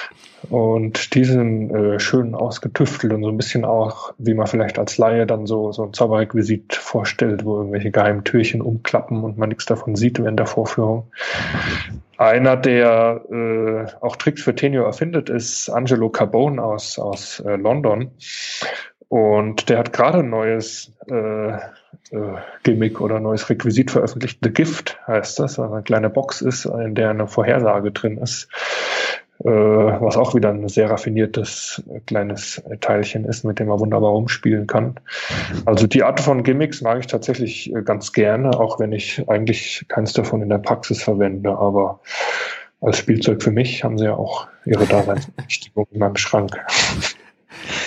Und 0.51 1.15
die 1.15 1.25
sind 1.25 1.71
äh, 1.71 2.01
schön 2.01 2.35
ausgetüftelt 2.35 3.13
und 3.13 3.23
so 3.23 3.29
ein 3.29 3.37
bisschen 3.37 3.65
auch, 3.65 4.13
wie 4.19 4.35
man 4.35 4.47
vielleicht 4.47 4.79
als 4.79 4.99
Laie 4.99 5.27
dann 5.27 5.47
so, 5.47 5.73
so 5.73 5.85
ein 5.85 5.93
Zauberrequisit 5.93 6.75
vorstellt, 6.75 7.45
wo 7.45 7.59
irgendwelche 7.59 7.91
geheimen 7.91 8.25
Türchen 8.25 8.61
umklappen 8.61 9.23
und 9.23 9.39
man 9.39 9.51
nichts 9.51 9.67
davon 9.67 9.95
sieht 9.95 10.19
während 10.19 10.39
der 10.39 10.47
Vorführung. 10.47 11.11
Einer, 12.19 12.57
der 12.57 13.21
äh, 13.31 14.05
auch 14.05 14.17
Tricks 14.17 14.43
für 14.43 14.55
Tenio 14.55 14.85
erfindet, 14.85 15.29
ist 15.29 15.69
Angelo 15.69 16.09
Carbone 16.11 16.63
aus, 16.63 16.99
aus 16.99 17.41
äh, 17.41 17.57
London. 17.57 18.11
Und 19.09 19.69
der 19.69 19.79
hat 19.79 19.93
gerade 19.93 20.21
ein 20.21 20.31
neues 20.31 20.93
äh, 21.11 21.51
äh, 21.53 21.59
Gimmick 22.63 23.01
oder 23.01 23.21
neues 23.21 23.49
Requisit 23.51 23.91
veröffentlicht. 23.91 24.39
The 24.43 24.51
Gift 24.51 24.99
heißt 25.07 25.39
das, 25.39 25.59
was 25.59 25.71
eine 25.71 25.83
kleine 25.83 26.11
Box 26.11 26.41
ist, 26.41 26.65
in 26.65 26.95
der 26.95 27.11
eine 27.11 27.29
Vorhersage 27.29 27.93
drin 27.93 28.19
ist 28.19 28.49
was 29.45 30.17
auch 30.17 30.35
wieder 30.35 30.51
ein 30.51 30.69
sehr 30.69 30.91
raffiniertes 30.91 31.83
äh, 31.91 32.01
kleines 32.01 32.63
Teilchen 32.81 33.25
ist, 33.25 33.45
mit 33.45 33.59
dem 33.59 33.69
man 33.69 33.81
wunderbar 33.81 34.11
rumspielen 34.11 34.67
kann. 34.67 34.95
Also 35.65 35.87
die 35.87 36.03
Art 36.03 36.21
von 36.21 36.43
Gimmicks 36.43 36.81
mag 36.81 37.01
ich 37.01 37.07
tatsächlich 37.07 37.75
äh, 37.75 37.83
ganz 37.83 38.13
gerne, 38.13 38.59
auch 38.59 38.79
wenn 38.79 38.93
ich 38.93 39.29
eigentlich 39.29 39.85
keins 39.89 40.13
davon 40.13 40.43
in 40.43 40.49
der 40.49 40.59
Praxis 40.59 41.03
verwende, 41.03 41.51
aber 41.51 42.01
als 42.81 42.99
Spielzeug 42.99 43.43
für 43.43 43.53
mich 43.53 43.85
haben 43.85 43.99
sie 43.99 44.07
ja 44.07 44.15
auch 44.15 44.49
ihre 44.65 44.87
Daseinsberechtigung 44.87 45.87
in 45.91 45.99
meinem 45.99 46.17
Schrank. 46.17 46.57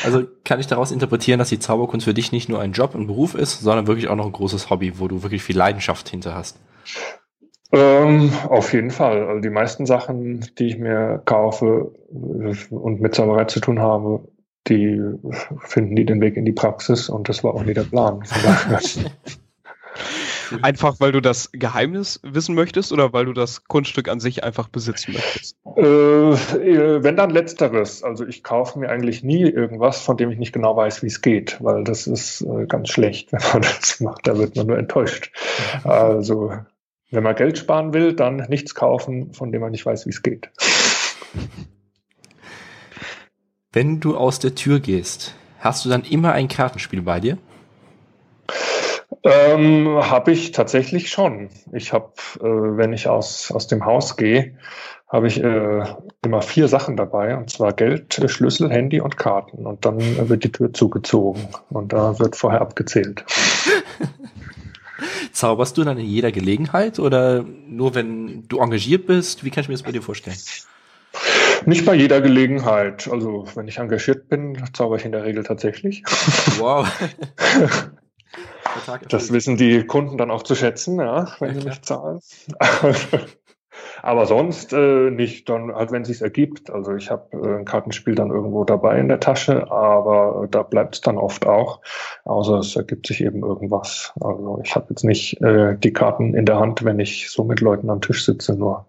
Also 0.04 0.24
kann 0.44 0.60
ich 0.60 0.68
daraus 0.68 0.91
interpretieren, 0.91 1.39
dass 1.39 1.50
die 1.50 1.60
Zauberkunst 1.60 2.06
für 2.06 2.13
dich 2.13 2.32
nicht 2.32 2.50
nur 2.50 2.62
ein 2.62 2.72
Job, 2.72 2.96
ein 2.96 3.08
Beruf 3.08 3.36
ist, 3.36 3.62
sondern 3.62 3.88
wirklich 3.88 4.08
auch 4.08 4.15
noch 4.15 4.26
ein 4.26 4.32
großes 4.32 4.70
Hobby, 4.70 5.00
wo 5.00 5.08
du 5.08 5.24
wirklich 5.24 5.44
viel 5.44 5.58
Leidenschaft 5.58 6.08
hinter 6.10 6.36
hast. 6.36 6.58
Ähm, 7.71 8.32
auf 8.47 8.73
jeden 8.73 8.91
Fall. 8.91 9.28
Also 9.28 9.41
die 9.41 9.49
meisten 9.49 9.86
Sachen, 9.86 10.45
die 10.58 10.67
ich 10.67 10.78
mir 10.78 11.21
kaufe 11.25 11.91
und 12.10 13.01
mit 13.01 13.15
Zauberei 13.15 13.45
zu 13.45 13.60
tun 13.60 13.80
habe, 13.80 14.28
die 14.67 15.01
finden 15.60 15.93
nie 15.93 16.06
den 16.06 16.21
Weg 16.21 16.38
in 16.38 16.45
die 16.45 16.51
Praxis 16.51 17.10
und 17.10 17.30
das 17.30 17.43
war 17.43 17.54
auch 17.54 17.63
nie 17.63 17.73
der 17.73 17.84
Plan. 17.84 18.23
Einfach 20.62 20.99
weil 20.99 21.12
du 21.12 21.21
das 21.21 21.49
Geheimnis 21.54 22.19
wissen 22.23 22.56
möchtest 22.56 22.91
oder 22.91 23.13
weil 23.13 23.25
du 23.25 23.34
das 23.34 23.65
Kunststück 23.65 24.08
an 24.08 24.19
sich 24.19 24.43
einfach 24.43 24.67
besitzen 24.67 25.13
möchtest? 25.13 25.58
Äh, 25.75 25.82
äh, 25.82 27.04
wenn 27.04 27.15
dann 27.15 27.32
letzteres. 27.32 28.04
Also 28.04 28.25
ich 28.25 28.43
kaufe 28.43 28.78
mir 28.78 28.89
eigentlich 28.89 29.23
nie 29.23 29.43
irgendwas, 29.43 30.01
von 30.01 30.17
dem 30.17 30.30
ich 30.30 30.38
nicht 30.38 30.54
genau 30.54 30.75
weiß, 30.75 31.01
wie 31.01 31.08
es 31.08 31.21
geht, 31.21 31.58
weil 31.62 31.84
das 31.84 32.06
ist 32.06 32.41
äh, 32.41 32.65
ganz 32.67 32.89
schlecht, 32.89 33.32
wenn 33.32 33.41
man 33.54 33.62
das 33.63 33.99
macht. 33.99 34.28
Da 34.28 34.38
wird 34.38 34.56
man 34.56 34.67
nur 34.67 34.78
enttäuscht. 34.78 35.32
Also 35.84 36.51
wenn 37.12 37.24
man 37.24 37.36
Geld 37.36 37.58
sparen 37.58 37.94
will, 37.94 38.13
dann 38.13 38.38
nichts 38.50 38.76
kaufen, 38.76 39.34
von 39.34 39.52
dem 39.52 39.62
man 39.62 39.72
nicht 39.72 39.86
weiß, 39.86 40.06
wie 40.06 40.10
es 40.10 40.24
geht. 40.24 40.50
Wenn 43.72 44.00
du 44.00 44.15
aus 44.15 44.39
der 44.39 44.56
Tür 44.56 44.80
gehst, 44.80 45.36
hast 45.60 45.86
du 45.86 45.89
dann 45.89 46.04
immer 46.04 46.32
ein 46.32 46.48
Kartenspiel 46.48 47.02
bei 47.02 47.20
dir? 47.20 47.38
Ähm, 49.24 49.98
habe 50.02 50.32
ich 50.32 50.52
tatsächlich 50.52 51.10
schon. 51.10 51.50
Ich 51.74 51.94
habe, 51.94 52.13
äh, 52.39 52.44
wenn 52.44 52.94
ich 52.94 53.08
aus, 53.08 53.52
aus 53.52 53.68
dem 53.68 53.84
Haus 53.84 54.18
gehe, 54.18 54.58
habe 55.08 55.28
ich 55.28 55.44
äh, 55.44 55.84
immer 56.24 56.41
vier 56.41 56.68
Sachen 56.68 56.96
dabei, 56.96 57.36
und 57.36 57.50
zwar 57.50 57.74
Geld, 57.74 58.22
Schlüssel, 58.28 58.70
Handy 58.70 59.02
und 59.02 59.18
Karten. 59.18 59.65
Und 59.65 59.86
dann 59.86 60.00
wird 60.30 60.44
die 60.44 60.52
Tür 60.52 60.74
zugezogen 60.74 61.48
und 61.70 61.94
da 61.94 62.20
wird 62.20 62.36
vorher 62.36 62.62
abgezählt. 62.62 63.26
Zauberst 65.32 65.78
du 65.78 65.84
dann 65.84 65.98
in 65.98 66.06
jeder 66.06 66.32
Gelegenheit 66.32 67.00
oder 67.00 67.44
nur 67.68 67.96
wenn 67.96 68.48
du 68.48 68.60
engagiert 68.60 69.08
bist? 69.08 69.44
Wie 69.44 69.50
kann 69.50 69.62
ich 69.62 69.68
mir 69.68 69.76
das 69.76 69.84
bei 69.84 69.92
dir 69.92 70.02
vorstellen? 70.02 70.38
Nicht 71.66 71.86
bei 71.86 71.96
jeder 71.96 72.22
Gelegenheit. 72.22 73.08
Also 73.08 73.46
wenn 73.56 73.68
ich 73.68 73.78
engagiert 73.78 74.30
bin, 74.30 74.62
zauber 74.74 74.98
ich 74.98 75.06
in 75.06 75.12
der 75.12 75.24
Regel 75.24 75.44
tatsächlich. 75.44 76.04
Wow. 76.58 76.88
das 79.10 79.32
wissen 79.32 79.58
die 79.58 79.86
Kunden 79.86 80.18
dann 80.18 80.32
auch 80.32 80.44
zu 80.44 80.56
schätzen, 80.56 81.00
ja, 81.00 81.28
wenn 81.40 81.56
ja, 81.56 81.62
sie 81.62 81.68
mich 81.68 81.82
zahlen. 81.82 82.20
Aber 84.02 84.26
sonst 84.26 84.74
äh, 84.74 85.10
nicht, 85.10 85.50
dann 85.50 85.74
halt, 85.74 85.92
wenn 85.92 86.04
es 86.04 86.08
sich 86.10 86.22
ergibt. 86.22 86.70
Also 86.70 86.96
ich 86.96 87.10
habe 87.10 87.38
äh, 87.38 87.60
ein 87.60 87.66
Kartenspiel 87.66 88.16
dann 88.16 88.30
irgendwo 88.30 88.64
dabei 88.64 89.00
in 89.00 89.08
der 89.08 89.20
Tasche, 89.20 89.72
aber 89.72 90.48
da 90.50 90.64
bleibt 90.64 90.96
es 90.96 91.02
dann 91.02 91.18
oft 91.18 91.46
auch, 91.46 91.82
außer 92.26 92.60
es 92.60 92.76
ergibt 92.76 93.08
sich 93.08 93.24
eben 93.24 93.42
irgendwas. 93.42 94.14
Also 94.20 94.62
ich 94.64 94.76
habe 94.76 94.88
jetzt 94.90 95.04
nicht 95.04 95.42
äh, 95.42 95.78
die 95.78 95.94
Karten 95.94 96.34
in 96.34 96.46
der 96.46 96.60
Hand, 96.60 96.84
wenn 96.84 97.00
ich 97.00 97.30
so 97.30 97.44
mit 97.44 97.62
Leuten 97.62 97.90
am 97.90 98.02
Tisch 98.02 98.26
sitze, 98.26 98.56
nur. 98.56 98.86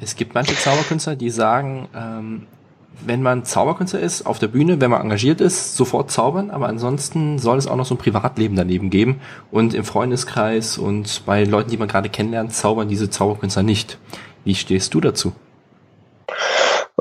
Es 0.00 0.16
gibt 0.16 0.34
manche 0.34 0.54
Zauberkünstler, 0.54 1.16
die 1.16 1.30
sagen, 1.30 1.88
ähm, 1.96 2.46
wenn 3.04 3.22
man 3.22 3.44
Zauberkünstler 3.44 4.00
ist, 4.00 4.26
auf 4.26 4.38
der 4.38 4.48
Bühne, 4.48 4.80
wenn 4.80 4.90
man 4.90 5.02
engagiert 5.02 5.40
ist, 5.40 5.76
sofort 5.76 6.10
zaubern, 6.10 6.50
aber 6.50 6.68
ansonsten 6.68 7.38
soll 7.38 7.58
es 7.58 7.66
auch 7.66 7.76
noch 7.76 7.86
so 7.86 7.94
ein 7.94 7.98
Privatleben 7.98 8.56
daneben 8.56 8.90
geben 8.90 9.20
und 9.50 9.74
im 9.74 9.84
Freundeskreis 9.84 10.78
und 10.78 11.24
bei 11.26 11.44
Leuten, 11.44 11.70
die 11.70 11.76
man 11.76 11.88
gerade 11.88 12.08
kennenlernt, 12.08 12.52
zaubern 12.52 12.88
diese 12.88 13.10
Zauberkünstler 13.10 13.62
nicht. 13.62 13.98
Wie 14.44 14.54
stehst 14.54 14.94
du 14.94 15.00
dazu? 15.00 15.32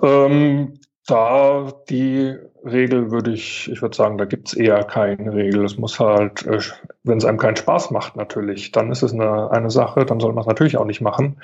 Ähm, 0.01 0.79
da 1.08 1.71
die 1.89 2.36
Regel 2.65 3.12
würde 3.12 3.32
ich, 3.32 3.69
ich 3.69 3.82
würde 3.82 3.95
sagen, 3.95 4.17
da 4.17 4.25
gibt 4.25 4.47
es 4.47 4.53
eher 4.53 4.84
keine 4.84 5.34
Regel. 5.34 5.65
Es 5.65 5.77
muss 5.77 5.99
halt, 5.99 6.45
äh, 6.45 6.60
wenn 7.03 7.17
es 7.17 7.25
einem 7.25 7.38
keinen 7.38 7.58
Spaß 7.58 7.91
macht, 7.91 8.15
natürlich, 8.15 8.71
dann 8.71 8.91
ist 8.91 9.03
es 9.03 9.13
eine, 9.13 9.51
eine 9.51 9.69
Sache, 9.69 10.06
dann 10.06 10.19
soll 10.19 10.34
man 10.34 10.41
es 10.41 10.47
natürlich 10.47 10.77
auch 10.77 10.86
nicht 10.86 11.01
machen. 11.01 11.41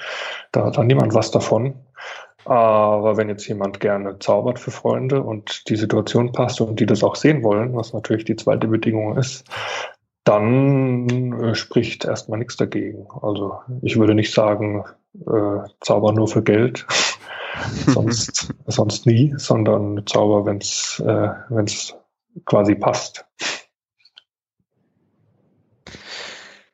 Da 0.51 0.65
hat 0.65 0.77
dann 0.77 0.87
niemand 0.87 1.13
was 1.13 1.31
davon. 1.31 1.73
Aber 2.45 3.17
wenn 3.17 3.29
jetzt 3.29 3.47
jemand 3.47 3.79
gerne 3.79 4.19
zaubert 4.19 4.59
für 4.59 4.71
Freunde 4.71 5.21
und 5.21 5.69
die 5.69 5.75
Situation 5.75 6.31
passt 6.31 6.61
und 6.61 6.79
die 6.79 6.85
das 6.85 7.03
auch 7.03 7.15
sehen 7.15 7.43
wollen, 7.43 7.75
was 7.75 7.93
natürlich 7.93 8.25
die 8.25 8.35
zweite 8.35 8.67
Bedingung 8.67 9.17
ist, 9.17 9.45
dann 10.23 11.33
äh, 11.41 11.55
spricht 11.55 12.05
erstmal 12.05 12.39
nichts 12.39 12.55
dagegen. 12.55 13.07
Also 13.21 13.59
ich 13.81 13.97
würde 13.97 14.15
nicht 14.15 14.33
sagen, 14.33 14.85
äh, 15.15 15.67
Zauber 15.81 16.13
nur 16.13 16.27
für 16.27 16.43
Geld, 16.43 16.85
sonst, 17.87 18.53
sonst 18.67 19.05
nie, 19.05 19.33
sondern 19.37 20.05
Zauber, 20.05 20.45
wenn 20.45 20.57
es 20.57 21.01
äh, 21.05 21.29
wenn's 21.49 21.95
quasi 22.45 22.75
passt. 22.75 23.25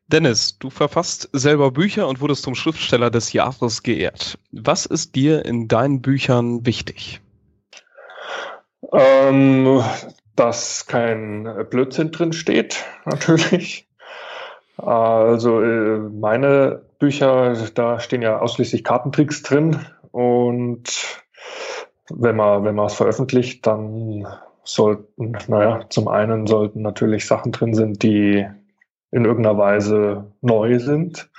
Dennis, 0.08 0.60
du 0.60 0.70
verfasst 0.70 1.30
selber 1.34 1.72
Bücher 1.72 2.08
und 2.08 2.22
wurdest 2.22 2.44
zum 2.44 2.54
Schriftsteller 2.54 3.10
des 3.10 3.34
Jahres 3.34 3.82
geehrt. 3.82 4.38
Was 4.52 4.86
ist 4.86 5.15
dir 5.15 5.46
in 5.46 5.68
deinen 5.68 6.02
Büchern 6.02 6.65
wichtig? 6.65 7.22
Ähm, 8.91 9.84
dass 10.36 10.86
kein 10.86 11.50
Blödsinn 11.70 12.12
drin 12.12 12.34
steht, 12.34 12.86
natürlich. 13.06 13.88
Also 14.78 15.62
äh, 15.62 15.98
meine 15.98 16.82
Bücher, 17.00 17.56
da 17.74 18.00
stehen 18.00 18.22
ja 18.22 18.39
ausschließlich 18.39 18.84
Kartentricks 18.84 19.41
drin 19.41 19.80
und 20.12 20.84
wenn 22.10 22.36
man 22.36 22.63
wenn 22.63 22.76
man 22.76 22.88
es 22.88 22.94
veröffentlicht, 22.94 23.65
dann 23.65 24.28
sollten, 24.63 25.38
naja, 25.48 25.82
zum 25.89 26.08
einen 26.08 26.46
sollten 26.46 26.82
natürlich 26.82 27.26
Sachen 27.26 27.52
drin 27.52 27.74
sind, 27.74 28.04
die 28.04 28.46
in 29.15 29.23
irgendeiner 29.23 29.58
Weise 29.58 30.25
neu 30.41 30.78
sind 30.78 31.30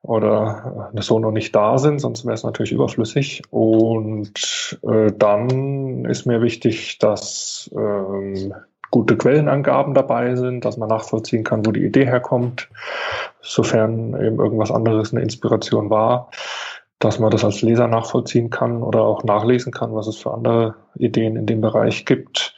oder 0.00 0.90
äh, 0.94 1.02
so 1.02 1.18
noch 1.18 1.32
nicht 1.32 1.54
da 1.54 1.76
sind, 1.76 1.98
sonst 1.98 2.24
wäre 2.24 2.32
es 2.32 2.44
natürlich 2.44 2.72
überflüssig. 2.72 3.42
Und 3.50 4.78
äh, 4.82 5.12
dann 5.12 6.06
ist 6.06 6.24
mir 6.24 6.40
wichtig, 6.40 6.98
dass 6.98 7.70
ähm, 7.76 8.54
gute 8.90 9.18
Quellenangaben 9.18 9.92
dabei 9.92 10.34
sind, 10.34 10.64
dass 10.64 10.78
man 10.78 10.88
nachvollziehen 10.88 11.44
kann, 11.44 11.66
wo 11.66 11.72
die 11.72 11.84
Idee 11.84 12.06
herkommt, 12.06 12.70
sofern 13.42 14.18
eben 14.18 14.38
irgendwas 14.38 14.70
anderes 14.70 15.12
eine 15.12 15.22
Inspiration 15.22 15.90
war, 15.90 16.30
dass 17.00 17.18
man 17.18 17.30
das 17.30 17.44
als 17.44 17.60
Leser 17.60 17.86
nachvollziehen 17.86 18.48
kann 18.48 18.82
oder 18.82 19.02
auch 19.02 19.24
nachlesen 19.24 19.72
kann, 19.72 19.94
was 19.94 20.06
es 20.06 20.16
für 20.16 20.32
andere 20.32 20.76
Ideen 20.94 21.36
in 21.36 21.44
dem 21.44 21.60
Bereich 21.60 22.06
gibt. 22.06 22.56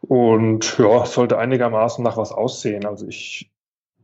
Und 0.00 0.78
ja, 0.78 1.04
sollte 1.06 1.38
einigermaßen 1.38 2.04
nach 2.04 2.16
was 2.16 2.30
aussehen. 2.30 2.86
Also 2.86 3.08
ich 3.08 3.50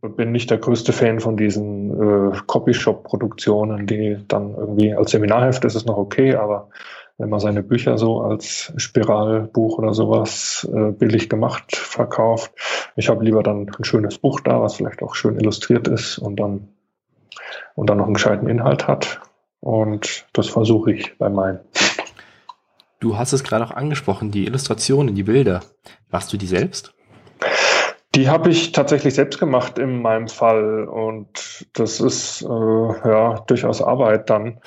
bin 0.00 0.32
nicht 0.32 0.50
der 0.50 0.58
größte 0.58 0.92
Fan 0.92 1.20
von 1.20 1.36
diesen 1.36 2.32
äh, 2.32 2.36
Copyshop-Produktionen, 2.46 3.86
die 3.86 4.18
dann 4.28 4.54
irgendwie 4.54 4.94
als 4.94 5.10
Seminarheft 5.10 5.64
ist 5.64 5.74
es 5.74 5.84
noch 5.84 5.98
okay, 5.98 6.34
aber 6.34 6.70
wenn 7.18 7.28
man 7.28 7.40
seine 7.40 7.62
Bücher 7.62 7.98
so 7.98 8.22
als 8.22 8.72
Spiralbuch 8.76 9.76
oder 9.76 9.92
sowas 9.92 10.66
äh, 10.72 10.92
billig 10.92 11.28
gemacht 11.28 11.76
verkauft, 11.76 12.52
ich 12.96 13.10
habe 13.10 13.24
lieber 13.24 13.42
dann 13.42 13.68
ein 13.68 13.84
schönes 13.84 14.16
Buch 14.16 14.40
da, 14.40 14.62
was 14.62 14.76
vielleicht 14.76 15.02
auch 15.02 15.14
schön 15.14 15.38
illustriert 15.38 15.86
ist 15.86 16.18
und 16.18 16.36
dann 16.36 16.68
und 17.74 17.90
dann 17.90 17.98
noch 17.98 18.06
einen 18.06 18.14
gescheiten 18.14 18.48
Inhalt 18.48 18.88
hat. 18.88 19.20
Und 19.60 20.26
das 20.32 20.48
versuche 20.48 20.92
ich 20.92 21.18
bei 21.18 21.28
meinen. 21.28 21.60
Du 23.00 23.16
hast 23.16 23.32
es 23.32 23.44
gerade 23.44 23.64
auch 23.64 23.70
angesprochen, 23.70 24.30
die 24.30 24.46
Illustrationen, 24.46 25.14
die 25.14 25.22
Bilder. 25.22 25.62
Machst 26.10 26.32
du 26.32 26.36
die 26.36 26.46
selbst? 26.46 26.94
Die 28.16 28.28
habe 28.28 28.50
ich 28.50 28.72
tatsächlich 28.72 29.14
selbst 29.14 29.38
gemacht 29.38 29.78
in 29.78 30.02
meinem 30.02 30.26
Fall 30.26 30.84
und 30.88 31.68
das 31.74 32.00
ist 32.00 32.42
äh, 32.42 32.48
ja 32.48 33.38
durchaus 33.46 33.80
Arbeit 33.80 34.28
dann, 34.30 34.58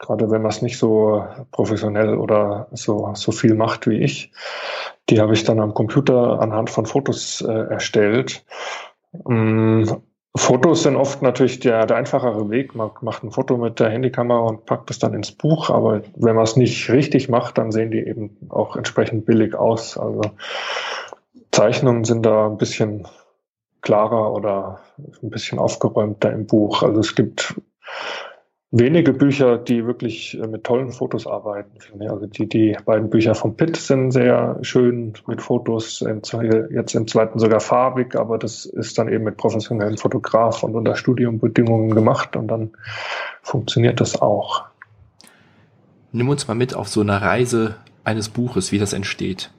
gerade 0.00 0.30
wenn 0.32 0.42
man 0.42 0.50
es 0.50 0.62
nicht 0.62 0.78
so 0.78 1.24
professionell 1.52 2.16
oder 2.16 2.66
so 2.72 3.12
so 3.14 3.30
viel 3.30 3.54
macht 3.54 3.86
wie 3.86 3.98
ich. 3.98 4.32
Die 5.10 5.20
habe 5.20 5.34
ich 5.34 5.44
dann 5.44 5.60
am 5.60 5.74
Computer 5.74 6.40
anhand 6.40 6.70
von 6.70 6.86
Fotos 6.86 7.40
äh, 7.40 7.70
erstellt. 7.70 8.44
Ähm, 9.28 10.02
Fotos 10.36 10.82
sind 10.82 10.96
oft 10.96 11.22
natürlich 11.22 11.60
der, 11.60 11.86
der 11.86 11.96
einfachere 11.96 12.50
Weg. 12.50 12.74
Man 12.74 12.90
macht 13.00 13.24
ein 13.24 13.30
Foto 13.30 13.56
mit 13.56 13.80
der 13.80 13.90
Handykamera 13.90 14.40
und 14.40 14.66
packt 14.66 14.90
es 14.90 14.98
dann 14.98 15.14
ins 15.14 15.32
Buch. 15.32 15.70
Aber 15.70 16.02
wenn 16.16 16.36
man 16.36 16.44
es 16.44 16.56
nicht 16.56 16.90
richtig 16.90 17.28
macht, 17.28 17.58
dann 17.58 17.72
sehen 17.72 17.90
die 17.90 17.98
eben 17.98 18.36
auch 18.48 18.76
entsprechend 18.76 19.26
billig 19.26 19.54
aus. 19.54 19.96
Also 19.98 20.20
Zeichnungen 21.58 22.04
sind 22.04 22.24
da 22.24 22.46
ein 22.46 22.56
bisschen 22.56 23.08
klarer 23.82 24.32
oder 24.32 24.78
ein 24.96 25.30
bisschen 25.30 25.58
aufgeräumter 25.58 26.32
im 26.32 26.46
Buch. 26.46 26.84
Also 26.84 27.00
es 27.00 27.16
gibt 27.16 27.60
wenige 28.70 29.12
Bücher, 29.12 29.58
die 29.58 29.84
wirklich 29.84 30.38
äh, 30.38 30.46
mit 30.46 30.62
tollen 30.62 30.92
Fotos 30.92 31.26
arbeiten. 31.26 31.78
Also 32.08 32.26
die, 32.26 32.48
die 32.48 32.76
beiden 32.84 33.10
Bücher 33.10 33.34
von 33.34 33.56
Pitt 33.56 33.76
sind 33.76 34.12
sehr 34.12 34.58
schön 34.62 35.14
mit 35.26 35.42
Fotos, 35.42 36.04
jetzt 36.70 36.94
im 36.94 37.08
zweiten 37.08 37.40
sogar 37.40 37.58
farbig, 37.58 38.14
aber 38.14 38.38
das 38.38 38.64
ist 38.64 38.96
dann 38.96 39.08
eben 39.08 39.24
mit 39.24 39.36
professionellen 39.36 39.96
Fotografen 39.96 40.70
und 40.70 40.76
unter 40.76 40.94
Studiumbedingungen 40.94 41.92
gemacht 41.92 42.36
und 42.36 42.46
dann 42.46 42.70
funktioniert 43.42 44.00
das 44.00 44.22
auch. 44.22 44.66
Nimm 46.12 46.28
uns 46.28 46.46
mal 46.46 46.54
mit 46.54 46.76
auf 46.76 46.86
so 46.86 47.00
eine 47.00 47.20
Reise 47.20 47.74
eines 48.04 48.28
Buches, 48.28 48.70
wie 48.70 48.78
das 48.78 48.92
entsteht. 48.92 49.50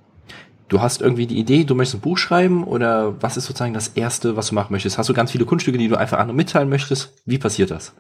Du 0.70 0.82
hast 0.82 1.02
irgendwie 1.02 1.26
die 1.26 1.40
Idee, 1.40 1.64
du 1.64 1.74
möchtest 1.74 1.98
ein 1.98 2.02
Buch 2.02 2.18
schreiben 2.18 2.64
oder 2.64 3.22
was 3.22 3.38
ist 3.38 3.46
sozusagen 3.46 3.74
das 3.74 3.90
Erste, 3.90 4.38
was 4.38 4.50
du 4.50 4.56
machen 4.56 4.72
möchtest? 4.72 5.00
Hast 5.00 5.10
du 5.10 5.14
ganz 5.14 5.32
viele 5.32 5.46
Kunststücke, 5.46 5.80
die 5.80 5.88
du 5.88 5.98
einfach 5.98 6.20
anderen 6.20 6.38
mitteilen 6.38 6.70
möchtest? 6.70 7.22
Wie 7.26 7.40
passiert 7.40 7.72
das? 7.72 7.94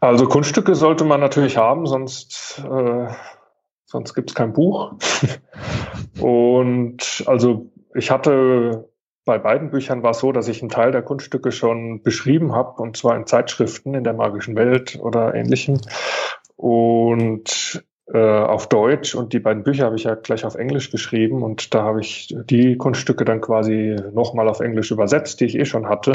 Also 0.00 0.26
Kunststücke 0.26 0.74
sollte 0.74 1.04
man 1.04 1.20
natürlich 1.20 1.56
haben, 1.56 1.86
sonst, 1.86 2.62
äh, 2.68 3.06
sonst 3.86 4.14
gibt 4.14 4.30
es 4.30 4.34
kein 4.34 4.52
Buch. 4.52 4.94
Und 6.20 7.22
also 7.26 7.70
ich 7.94 8.10
hatte 8.10 8.88
bei 9.24 9.38
beiden 9.38 9.70
Büchern 9.70 10.02
war 10.02 10.12
es 10.12 10.20
so, 10.20 10.32
dass 10.32 10.48
ich 10.48 10.62
einen 10.62 10.70
Teil 10.70 10.90
der 10.90 11.02
Kunststücke 11.02 11.52
schon 11.52 12.02
beschrieben 12.02 12.52
habe, 12.54 12.80
und 12.80 12.96
zwar 12.96 13.14
in 13.14 13.26
Zeitschriften 13.26 13.92
in 13.92 14.02
der 14.02 14.14
magischen 14.14 14.56
Welt 14.56 14.98
oder 14.98 15.34
ähnlichem. 15.34 15.82
Und 16.56 17.84
auf 18.16 18.68
Deutsch 18.68 19.14
und 19.14 19.32
die 19.34 19.38
beiden 19.38 19.62
Bücher 19.62 19.84
habe 19.84 19.96
ich 19.96 20.04
ja 20.04 20.14
gleich 20.14 20.44
auf 20.44 20.54
Englisch 20.54 20.90
geschrieben 20.90 21.42
und 21.42 21.74
da 21.74 21.82
habe 21.82 22.00
ich 22.00 22.34
die 22.44 22.76
Kunststücke 22.76 23.24
dann 23.24 23.40
quasi 23.40 23.96
nochmal 24.12 24.48
auf 24.48 24.60
Englisch 24.60 24.90
übersetzt, 24.90 25.40
die 25.40 25.44
ich 25.44 25.58
eh 25.58 25.66
schon 25.66 25.88
hatte. 25.88 26.12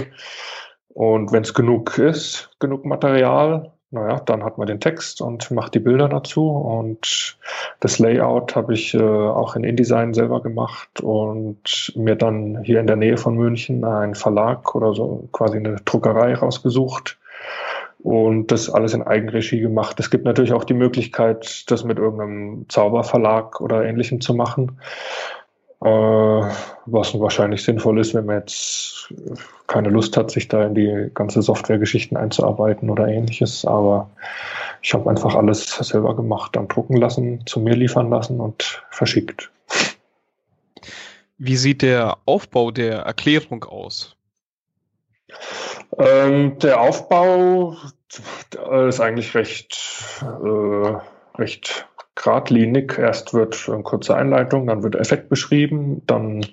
Und 0.90 1.32
wenn 1.32 1.44
es 1.44 1.54
genug 1.54 1.98
ist, 1.98 2.50
genug 2.60 2.86
Material, 2.86 3.74
naja, 3.94 4.20
dann 4.26 4.44
hat 4.44 4.58
man 4.58 4.66
den 4.66 4.80
Text 4.80 5.22
und 5.22 5.52
macht 5.52 5.76
die 5.76 5.80
Bilder 5.80 6.10
dazu. 6.10 6.50
Und 6.50 7.38
das 7.80 8.00
Layout 8.00 8.56
habe 8.56 8.74
ich 8.74 8.96
äh, 8.96 9.00
auch 9.00 9.56
in 9.56 9.64
InDesign 9.64 10.16
selber 10.16 10.42
gemacht 10.42 11.00
und 11.02 11.94
mir 11.96 12.16
dann 12.16 12.64
hier 12.64 12.80
in 12.80 12.88
der 12.88 12.96
Nähe 12.96 13.18
von 13.18 13.36
München 13.36 13.86
einen 13.86 14.16
Verlag 14.16 14.74
oder 14.74 14.96
so 14.96 15.30
quasi 15.32 15.58
eine 15.58 15.76
Druckerei 15.86 16.34
rausgesucht 16.34 17.20
und 18.04 18.52
das 18.52 18.70
alles 18.70 18.94
in 18.94 19.02
Eigenregie 19.02 19.62
gemacht. 19.62 20.00
Es 20.00 20.10
gibt 20.10 20.26
natürlich 20.26 20.52
auch 20.52 20.66
die 20.66 20.74
Möglichkeit, 20.74 21.64
das 21.72 21.86
mit 21.86 21.98
irgendeinem 21.98 22.66
Zauberverlag 22.68 23.62
oder 23.62 23.86
ähnlichem 23.86 24.20
zu 24.20 24.34
machen, 24.34 24.78
äh, 25.82 25.88
was 25.88 27.18
wahrscheinlich 27.18 27.64
sinnvoll 27.64 28.00
ist, 28.00 28.14
wenn 28.14 28.26
man 28.26 28.40
jetzt 28.40 29.14
keine 29.68 29.90
Lust 29.90 30.18
hat, 30.18 30.32
sich 30.32 30.50
da 30.50 30.66
in 30.66 30.76
die 30.76 31.10
ganze 31.14 31.42
Softwaregeschichten 31.42 32.18
einzuarbeiten 32.18 32.90
oder 32.90 33.08
ähnliches. 33.08 33.66
Aber 33.66 34.10
ich 34.82 34.94
habe 34.94 35.10
einfach 35.10 35.36
alles 35.36 35.70
selber 35.70 36.14
gemacht, 36.14 36.58
dann 36.58 36.68
drucken 36.68 36.98
lassen, 36.98 37.46
zu 37.46 37.62
mir 37.62 37.76
liefern 37.76 38.10
lassen 38.10 38.42
und 38.42 38.84
verschickt. 38.90 39.50
Wie 41.38 41.56
sieht 41.56 41.82
der 41.82 42.18
Aufbau 42.26 42.72
der 42.72 43.00
Erklärung 43.00 43.64
aus? 43.64 44.18
Ähm, 45.98 46.58
der 46.60 46.82
Aufbau 46.82 47.76
ist 48.88 49.00
eigentlich 49.00 49.36
recht, 49.36 50.22
äh, 50.22 50.98
recht 51.38 51.88
geradlinig. 52.16 52.98
Erst 52.98 53.34
wird 53.34 53.70
eine 53.70 53.84
kurze 53.84 54.16
Einleitung, 54.16 54.68
dann 54.68 54.84
wird 54.84 54.96
Effekt 54.96 55.30
beschrieben, 55.30 56.04
dann 56.06 56.44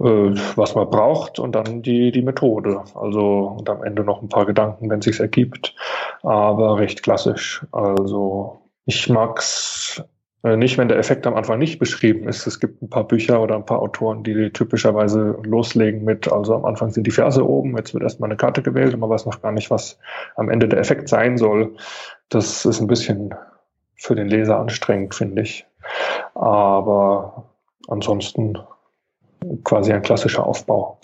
äh, 0.00 0.34
was 0.56 0.74
man 0.74 0.90
braucht 0.90 1.38
und 1.38 1.52
dann 1.52 1.82
die, 1.82 2.12
die 2.12 2.22
Methode. 2.22 2.82
Also 2.94 3.56
und 3.58 3.70
am 3.70 3.82
Ende 3.82 4.04
noch 4.04 4.22
ein 4.22 4.28
paar 4.28 4.46
Gedanken, 4.46 4.90
wenn 4.90 4.98
es 4.98 5.06
sich 5.06 5.20
ergibt, 5.20 5.74
aber 6.22 6.78
recht 6.78 7.02
klassisch. 7.02 7.64
Also 7.72 8.60
ich 8.84 9.08
mag's 9.08 10.02
äh, 10.02 10.15
nicht, 10.42 10.78
wenn 10.78 10.88
der 10.88 10.98
Effekt 10.98 11.26
am 11.26 11.34
Anfang 11.34 11.58
nicht 11.58 11.78
beschrieben 11.78 12.28
ist. 12.28 12.46
Es 12.46 12.60
gibt 12.60 12.80
ein 12.80 12.88
paar 12.88 13.06
Bücher 13.06 13.40
oder 13.42 13.56
ein 13.56 13.66
paar 13.66 13.80
Autoren, 13.80 14.22
die 14.22 14.50
typischerweise 14.50 15.36
loslegen 15.42 16.04
mit, 16.04 16.30
also 16.30 16.54
am 16.54 16.64
Anfang 16.64 16.90
sind 16.90 17.06
die 17.06 17.10
Verse 17.10 17.44
oben, 17.44 17.76
jetzt 17.76 17.94
wird 17.94 18.04
erstmal 18.04 18.30
eine 18.30 18.36
Karte 18.36 18.62
gewählt 18.62 18.94
und 18.94 19.00
man 19.00 19.10
weiß 19.10 19.26
noch 19.26 19.42
gar 19.42 19.52
nicht, 19.52 19.70
was 19.70 19.98
am 20.36 20.48
Ende 20.48 20.68
der 20.68 20.78
Effekt 20.78 21.08
sein 21.08 21.36
soll. 21.36 21.74
Das 22.28 22.64
ist 22.64 22.80
ein 22.80 22.86
bisschen 22.86 23.34
für 23.96 24.14
den 24.14 24.28
Leser 24.28 24.58
anstrengend, 24.58 25.14
finde 25.14 25.42
ich. 25.42 25.66
Aber 26.34 27.50
ansonsten 27.88 28.58
quasi 29.64 29.92
ein 29.92 30.02
klassischer 30.02 30.46
Aufbau. 30.46 31.00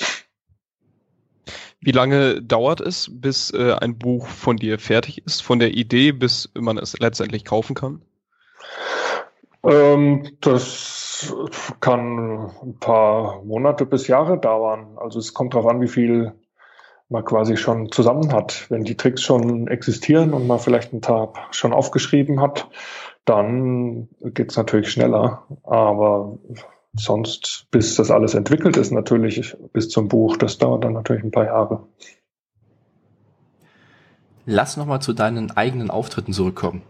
Wie 1.81 1.92
lange 1.92 2.40
dauert 2.40 2.81
es, 2.81 3.11
bis 3.12 3.51
äh, 3.51 3.73
ein 3.81 3.99
Buch 3.99 4.29
von 4.29 4.57
dir 4.57 4.79
fertig 4.79 5.27
ist, 5.27 5.42
von 5.42 5.59
der 5.59 5.75
Idee, 5.75 6.12
bis 6.12 6.49
man 6.55 6.79
es 6.79 6.97
letztendlich 7.01 7.45
kaufen 7.45 7.75
kann? 7.75 8.03
Ähm, 9.64 10.37
das 10.40 11.33
kann 11.81 12.51
ein 12.62 12.79
paar 12.81 13.42
Monate 13.44 13.87
bis 13.87 14.09
Jahre 14.09 14.38
dauern. 14.38 14.96
Also 14.96 15.18
es 15.18 15.35
kommt 15.35 15.55
darauf 15.55 15.70
an, 15.70 15.81
wie 15.81 15.88
viel 15.88 16.33
man 17.09 17.25
quasi 17.25 17.57
schon 17.57 17.92
zusammen 17.92 18.33
hat. 18.33 18.66
Wenn 18.70 18.85
die 18.85 18.96
Tricks 18.96 19.22
schon 19.22 19.68
existieren 19.68 20.33
und 20.33 20.46
man 20.46 20.59
vielleicht 20.59 20.92
einen 20.92 21.03
Tag 21.03 21.37
schon 21.53 21.72
aufgeschrieben 21.72 22.40
hat, 22.40 22.68
dann 23.25 24.09
geht 24.20 24.51
es 24.51 24.57
natürlich 24.57 24.90
schneller. 24.90 25.46
Aber 25.62 26.38
sonst, 26.94 27.66
bis 27.70 27.94
das 27.94 28.11
alles 28.11 28.35
entwickelt 28.35 28.77
ist, 28.77 28.90
natürlich 28.90 29.57
bis 29.72 29.88
zum 29.88 30.09
Buch, 30.09 30.37
das 30.37 30.59
dauert 30.59 30.85
dann 30.85 30.94
natürlich 30.94 31.22
ein 31.22 31.31
paar 31.31 31.44
Jahre. 31.44 31.87
Lass 34.44 34.77
nochmal 34.77 35.01
zu 35.01 35.12
deinen 35.12 35.53
eigenen 35.53 35.90
Auftritten 35.90 36.33
zurückkommen. 36.33 36.83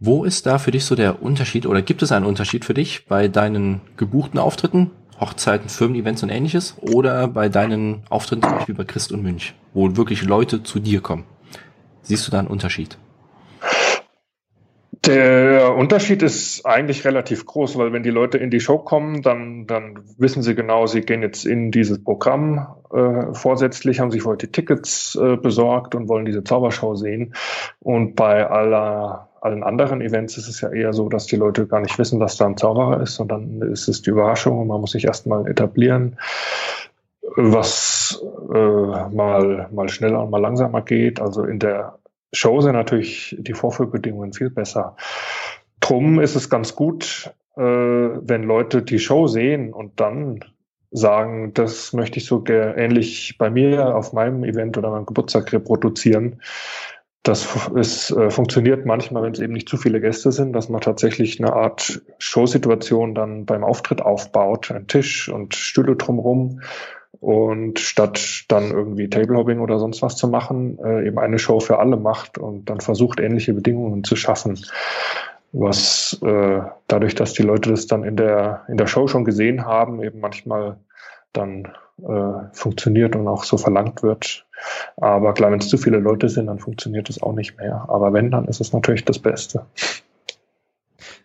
Wo 0.00 0.24
ist 0.24 0.46
da 0.46 0.58
für 0.58 0.70
dich 0.70 0.84
so 0.84 0.94
der 0.94 1.22
Unterschied 1.22 1.66
oder 1.66 1.82
gibt 1.82 2.02
es 2.02 2.12
einen 2.12 2.24
Unterschied 2.24 2.64
für 2.64 2.74
dich 2.74 3.06
bei 3.06 3.28
deinen 3.28 3.80
gebuchten 3.96 4.38
Auftritten, 4.38 4.90
Hochzeiten, 5.20 5.68
Firmen-Events 5.68 6.22
und 6.22 6.28
ähnliches 6.28 6.76
oder 6.80 7.26
bei 7.28 7.48
deinen 7.48 8.02
Auftritten 8.08 8.42
zum 8.42 8.52
Beispiel 8.52 8.74
bei 8.74 8.84
Christ 8.84 9.12
und 9.12 9.22
Münch, 9.22 9.54
wo 9.74 9.96
wirklich 9.96 10.22
Leute 10.22 10.62
zu 10.62 10.78
dir 10.78 11.00
kommen? 11.00 11.24
Siehst 12.02 12.26
du 12.26 12.30
da 12.30 12.38
einen 12.38 12.48
Unterschied? 12.48 12.96
Der 15.04 15.74
Unterschied 15.76 16.22
ist 16.22 16.66
eigentlich 16.66 17.04
relativ 17.04 17.46
groß, 17.46 17.78
weil 17.78 17.92
wenn 17.92 18.02
die 18.02 18.10
Leute 18.10 18.36
in 18.38 18.50
die 18.50 18.60
Show 18.60 18.78
kommen, 18.78 19.22
dann, 19.22 19.66
dann 19.66 20.00
wissen 20.18 20.42
sie 20.42 20.54
genau, 20.54 20.86
sie 20.86 21.02
gehen 21.02 21.22
jetzt 21.22 21.46
in 21.46 21.70
dieses 21.70 22.02
Programm 22.02 22.66
äh, 22.92 23.32
vorsätzlich, 23.32 24.00
haben 24.00 24.10
sich 24.10 24.24
heute 24.24 24.50
Tickets 24.50 25.14
äh, 25.14 25.36
besorgt 25.36 25.94
und 25.94 26.08
wollen 26.08 26.24
diese 26.24 26.44
Zaubershow 26.44 26.94
sehen. 26.94 27.34
Und 27.78 28.16
bei 28.16 28.46
aller 28.48 29.27
allen 29.40 29.62
anderen 29.62 30.00
Events 30.00 30.36
ist 30.36 30.48
es 30.48 30.60
ja 30.60 30.70
eher 30.70 30.92
so, 30.92 31.08
dass 31.08 31.26
die 31.26 31.36
Leute 31.36 31.66
gar 31.66 31.80
nicht 31.80 31.98
wissen, 31.98 32.20
dass 32.20 32.36
da 32.36 32.46
ein 32.46 32.56
Zauberer 32.56 33.00
ist, 33.00 33.14
sondern 33.14 33.62
ist 33.62 33.88
es 33.88 34.02
die 34.02 34.10
Überraschung 34.10 34.58
und 34.60 34.68
man 34.68 34.80
muss 34.80 34.92
sich 34.92 35.04
erstmal 35.04 35.48
etablieren, 35.48 36.18
was 37.36 38.22
äh, 38.52 39.14
mal, 39.14 39.68
mal 39.72 39.88
schneller 39.88 40.22
und 40.22 40.30
mal 40.30 40.40
langsamer 40.40 40.82
geht. 40.82 41.20
Also 41.20 41.44
in 41.44 41.58
der 41.58 41.98
Show 42.32 42.60
sind 42.60 42.72
natürlich 42.72 43.36
die 43.38 43.54
Vorführbedingungen 43.54 44.32
viel 44.32 44.50
besser. 44.50 44.96
Drum 45.80 46.20
ist 46.20 46.34
es 46.34 46.50
ganz 46.50 46.74
gut, 46.74 47.32
äh, 47.56 47.62
wenn 47.62 48.42
Leute 48.42 48.82
die 48.82 48.98
Show 48.98 49.26
sehen 49.26 49.72
und 49.72 50.00
dann 50.00 50.40
sagen, 50.90 51.52
das 51.54 51.92
möchte 51.92 52.18
ich 52.18 52.26
so 52.26 52.42
ähnlich 52.46 53.36
bei 53.38 53.50
mir 53.50 53.94
auf 53.94 54.12
meinem 54.12 54.44
Event 54.44 54.78
oder 54.78 54.90
meinem 54.90 55.06
Geburtstag 55.06 55.52
reproduzieren. 55.52 56.40
Das 57.22 57.68
ist, 57.74 58.10
äh, 58.10 58.30
funktioniert 58.30 58.86
manchmal, 58.86 59.22
wenn 59.22 59.32
es 59.32 59.40
eben 59.40 59.52
nicht 59.52 59.68
zu 59.68 59.76
viele 59.76 60.00
Gäste 60.00 60.32
sind, 60.32 60.52
dass 60.52 60.68
man 60.68 60.80
tatsächlich 60.80 61.40
eine 61.40 61.52
Art 61.52 62.00
Showsituation 62.18 63.14
dann 63.14 63.44
beim 63.44 63.64
Auftritt 63.64 64.00
aufbaut, 64.00 64.70
ein 64.70 64.86
Tisch 64.86 65.28
und 65.28 65.54
Stühle 65.54 65.96
drumherum 65.96 66.60
und 67.20 67.80
statt 67.80 68.44
dann 68.48 68.70
irgendwie 68.70 69.10
Tablehopping 69.10 69.60
oder 69.60 69.78
sonst 69.78 70.02
was 70.02 70.16
zu 70.16 70.28
machen, 70.28 70.78
äh, 70.78 71.06
eben 71.06 71.18
eine 71.18 71.38
Show 71.38 71.60
für 71.60 71.78
alle 71.78 71.96
macht 71.96 72.38
und 72.38 72.70
dann 72.70 72.80
versucht, 72.80 73.20
ähnliche 73.20 73.52
Bedingungen 73.52 74.04
zu 74.04 74.14
schaffen. 74.14 74.58
Was 75.52 76.18
äh, 76.22 76.60
dadurch, 76.86 77.14
dass 77.14 77.32
die 77.32 77.42
Leute 77.42 77.70
das 77.70 77.86
dann 77.86 78.04
in 78.04 78.16
der, 78.16 78.64
in 78.68 78.76
der 78.76 78.86
Show 78.86 79.08
schon 79.08 79.24
gesehen 79.24 79.64
haben, 79.64 80.02
eben 80.02 80.20
manchmal 80.20 80.78
dann 81.32 81.72
äh, 82.02 82.52
funktioniert 82.52 83.16
und 83.16 83.26
auch 83.28 83.44
so 83.44 83.56
verlangt 83.56 84.02
wird. 84.02 84.46
Aber 84.96 85.34
klar, 85.34 85.50
wenn 85.50 85.60
es 85.60 85.68
zu 85.68 85.78
viele 85.78 85.98
Leute 85.98 86.28
sind, 86.28 86.46
dann 86.46 86.58
funktioniert 86.58 87.10
es 87.10 87.22
auch 87.22 87.32
nicht 87.32 87.58
mehr. 87.58 87.86
Aber 87.88 88.12
wenn, 88.12 88.30
dann 88.30 88.46
ist 88.46 88.60
es 88.60 88.72
natürlich 88.72 89.04
das 89.04 89.18
Beste. 89.18 89.66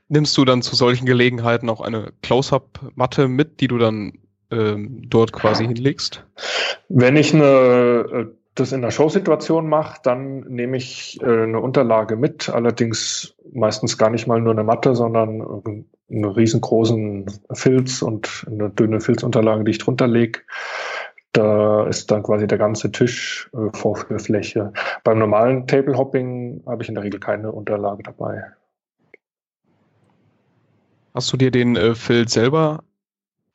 Nimmst 0.09 0.37
du 0.37 0.45
dann 0.45 0.61
zu 0.61 0.75
solchen 0.75 1.05
Gelegenheiten 1.05 1.69
auch 1.69 1.81
eine 1.81 2.11
Close-Up-Matte 2.21 3.27
mit, 3.27 3.61
die 3.61 3.67
du 3.67 3.77
dann 3.77 4.19
ähm, 4.51 5.01
dort 5.07 5.33
quasi 5.33 5.65
hinlegst? 5.65 6.23
Wenn 6.89 7.15
ich 7.15 7.33
eine, 7.33 7.45
äh, 7.45 8.25
das 8.55 8.71
in 8.71 8.81
der 8.81 8.91
Showsituation 8.91 9.67
mache, 9.67 9.99
dann 10.03 10.41
nehme 10.41 10.77
ich 10.77 11.19
äh, 11.21 11.43
eine 11.43 11.59
Unterlage 11.59 12.15
mit, 12.15 12.49
allerdings 12.49 13.35
meistens 13.51 13.97
gar 13.97 14.09
nicht 14.09 14.27
mal 14.27 14.41
nur 14.41 14.53
eine 14.53 14.63
Matte, 14.63 14.95
sondern 14.95 15.41
einen 16.09 16.25
riesengroßen 16.25 17.25
Filz 17.53 18.01
und 18.01 18.45
eine 18.47 18.69
dünne 18.69 19.01
Filzunterlage, 19.01 19.63
die 19.63 19.71
ich 19.71 19.79
drunter 19.79 20.07
lege. 20.07 20.41
Da 21.31 21.87
ist 21.87 22.11
dann 22.11 22.21
quasi 22.21 22.45
der 22.45 22.59
ganze 22.59 22.91
Tisch 22.91 23.49
äh, 23.53 23.75
Vorführfläche. 23.75 24.71
Beim 25.03 25.17
normalen 25.17 25.65
Table 25.65 25.97
Hopping 25.97 26.61
habe 26.67 26.83
ich 26.83 26.89
in 26.89 26.95
der 26.95 27.03
Regel 27.03 27.19
keine 27.19 27.51
Unterlage 27.51 28.03
dabei. 28.03 28.43
Hast 31.15 31.33
du 31.33 31.37
dir 31.37 31.49
den 31.49 31.75
äh, 31.75 31.95
Filz 31.95 32.33
selber 32.33 32.83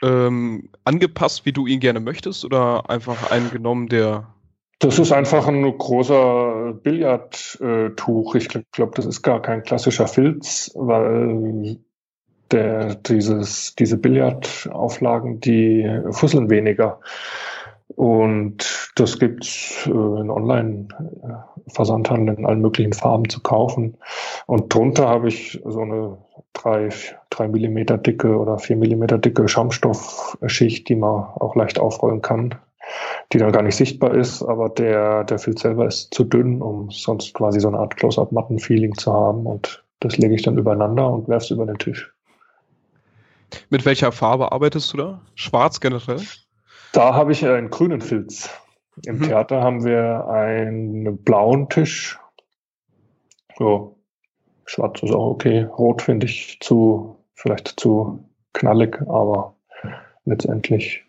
ähm, 0.03 0.71
angepasst, 0.85 1.45
wie 1.45 1.53
du 1.53 1.67
ihn 1.67 1.81
gerne 1.81 2.01
möchtest, 2.01 2.45
oder 2.45 2.89
einfach 2.91 3.31
einen 3.31 3.51
genommen, 3.51 3.89
der. 3.89 4.35
Das 4.81 5.01
ist 5.01 5.13
einfach 5.13 5.49
ein 5.49 5.77
großer 5.77 6.73
Billardtuch. 6.83 8.35
Ich 8.37 8.49
glaube, 8.49 8.93
das 8.95 9.07
ist 9.07 9.23
gar 9.23 9.43
kein 9.43 9.63
klassischer 9.63 10.07
Filz, 10.07 10.71
weil 10.77 11.79
der, 12.53 12.95
dieses, 12.95 13.75
diese 13.75 13.99
Billardauflagen, 13.99 15.41
die 15.41 15.85
fusseln 16.13 16.49
weniger. 16.49 17.01
Und 17.97 18.93
das 18.95 19.19
gibt's 19.19 19.85
äh, 19.87 19.91
in 19.91 20.31
Online-Versandhandel 20.31 22.37
in 22.37 22.47
allen 22.47 22.61
möglichen 22.61 22.93
Farben 22.93 23.29
zu 23.29 23.41
kaufen. 23.41 23.97
Und 24.47 24.73
drunter 24.73 25.09
habe 25.09 25.27
ich 25.29 25.61
so 25.65 25.81
eine 25.81 26.19
drei, 26.53 26.91
drei 27.31 27.49
Millimeter 27.49 27.99
dicke 27.99 28.39
oder 28.39 28.59
vier 28.59 28.77
Millimeter 28.77 29.19
dicke 29.19 29.49
Schaumstoffschicht, 29.49 30.89
die 30.89 30.97
man 30.97 31.25
auch 31.25 31.57
leicht 31.57 31.81
aufrollen 31.81 32.23
kann, 32.23 32.55
die 33.33 33.39
dann 33.39 33.53
gar 33.53 33.63
nicht 33.63 33.77
sichtbar 33.77 34.15
ist, 34.15 34.43
aber 34.43 34.69
der, 34.69 35.25
der 35.25 35.39
Filz 35.39 35.63
selber 35.63 35.87
ist 35.87 36.15
zu 36.15 36.25
dünn, 36.25 36.63
um 36.63 36.91
sonst 36.91 37.35
quasi 37.35 37.61
so 37.61 37.69
eine 37.69 37.79
Art 37.79 37.97
Close-Up-Matten-Feeling 37.97 38.95
zu 38.97 39.13
haben. 39.13 39.47
Und 39.47 39.85
das 40.01 40.17
lege 40.17 40.35
ich 40.35 40.43
dann 40.43 40.57
übereinander 40.57 41.11
und 41.11 41.29
werfe 41.29 41.45
es 41.45 41.51
über 41.51 41.67
den 41.67 41.79
Tisch. 41.79 42.13
Mit 43.71 43.85
welcher 43.85 44.13
Farbe 44.13 44.53
arbeitest 44.53 44.93
du 44.93 44.97
da? 44.97 45.21
Schwarz 45.35 45.81
generell? 45.81 46.21
Da 46.93 47.15
habe 47.15 47.33
ich 47.33 47.45
einen 47.45 47.71
grünen 47.71 48.01
Filz. 48.01 48.51
Im 49.07 49.19
mhm. 49.19 49.23
Theater 49.25 49.63
haben 49.63 49.85
wir 49.85 50.27
einen 50.29 51.19
blauen 51.19 51.69
Tisch. 51.69 52.19
So, 53.59 53.99
Schwarz 54.65 55.03
ist 55.03 55.13
auch 55.13 55.31
okay. 55.31 55.65
Rot 55.65 56.03
finde 56.03 56.27
ich 56.27 56.59
zu, 56.61 57.17
vielleicht 57.35 57.79
zu 57.81 58.25
knallig, 58.53 59.01
aber 59.03 59.55
letztendlich 60.25 61.05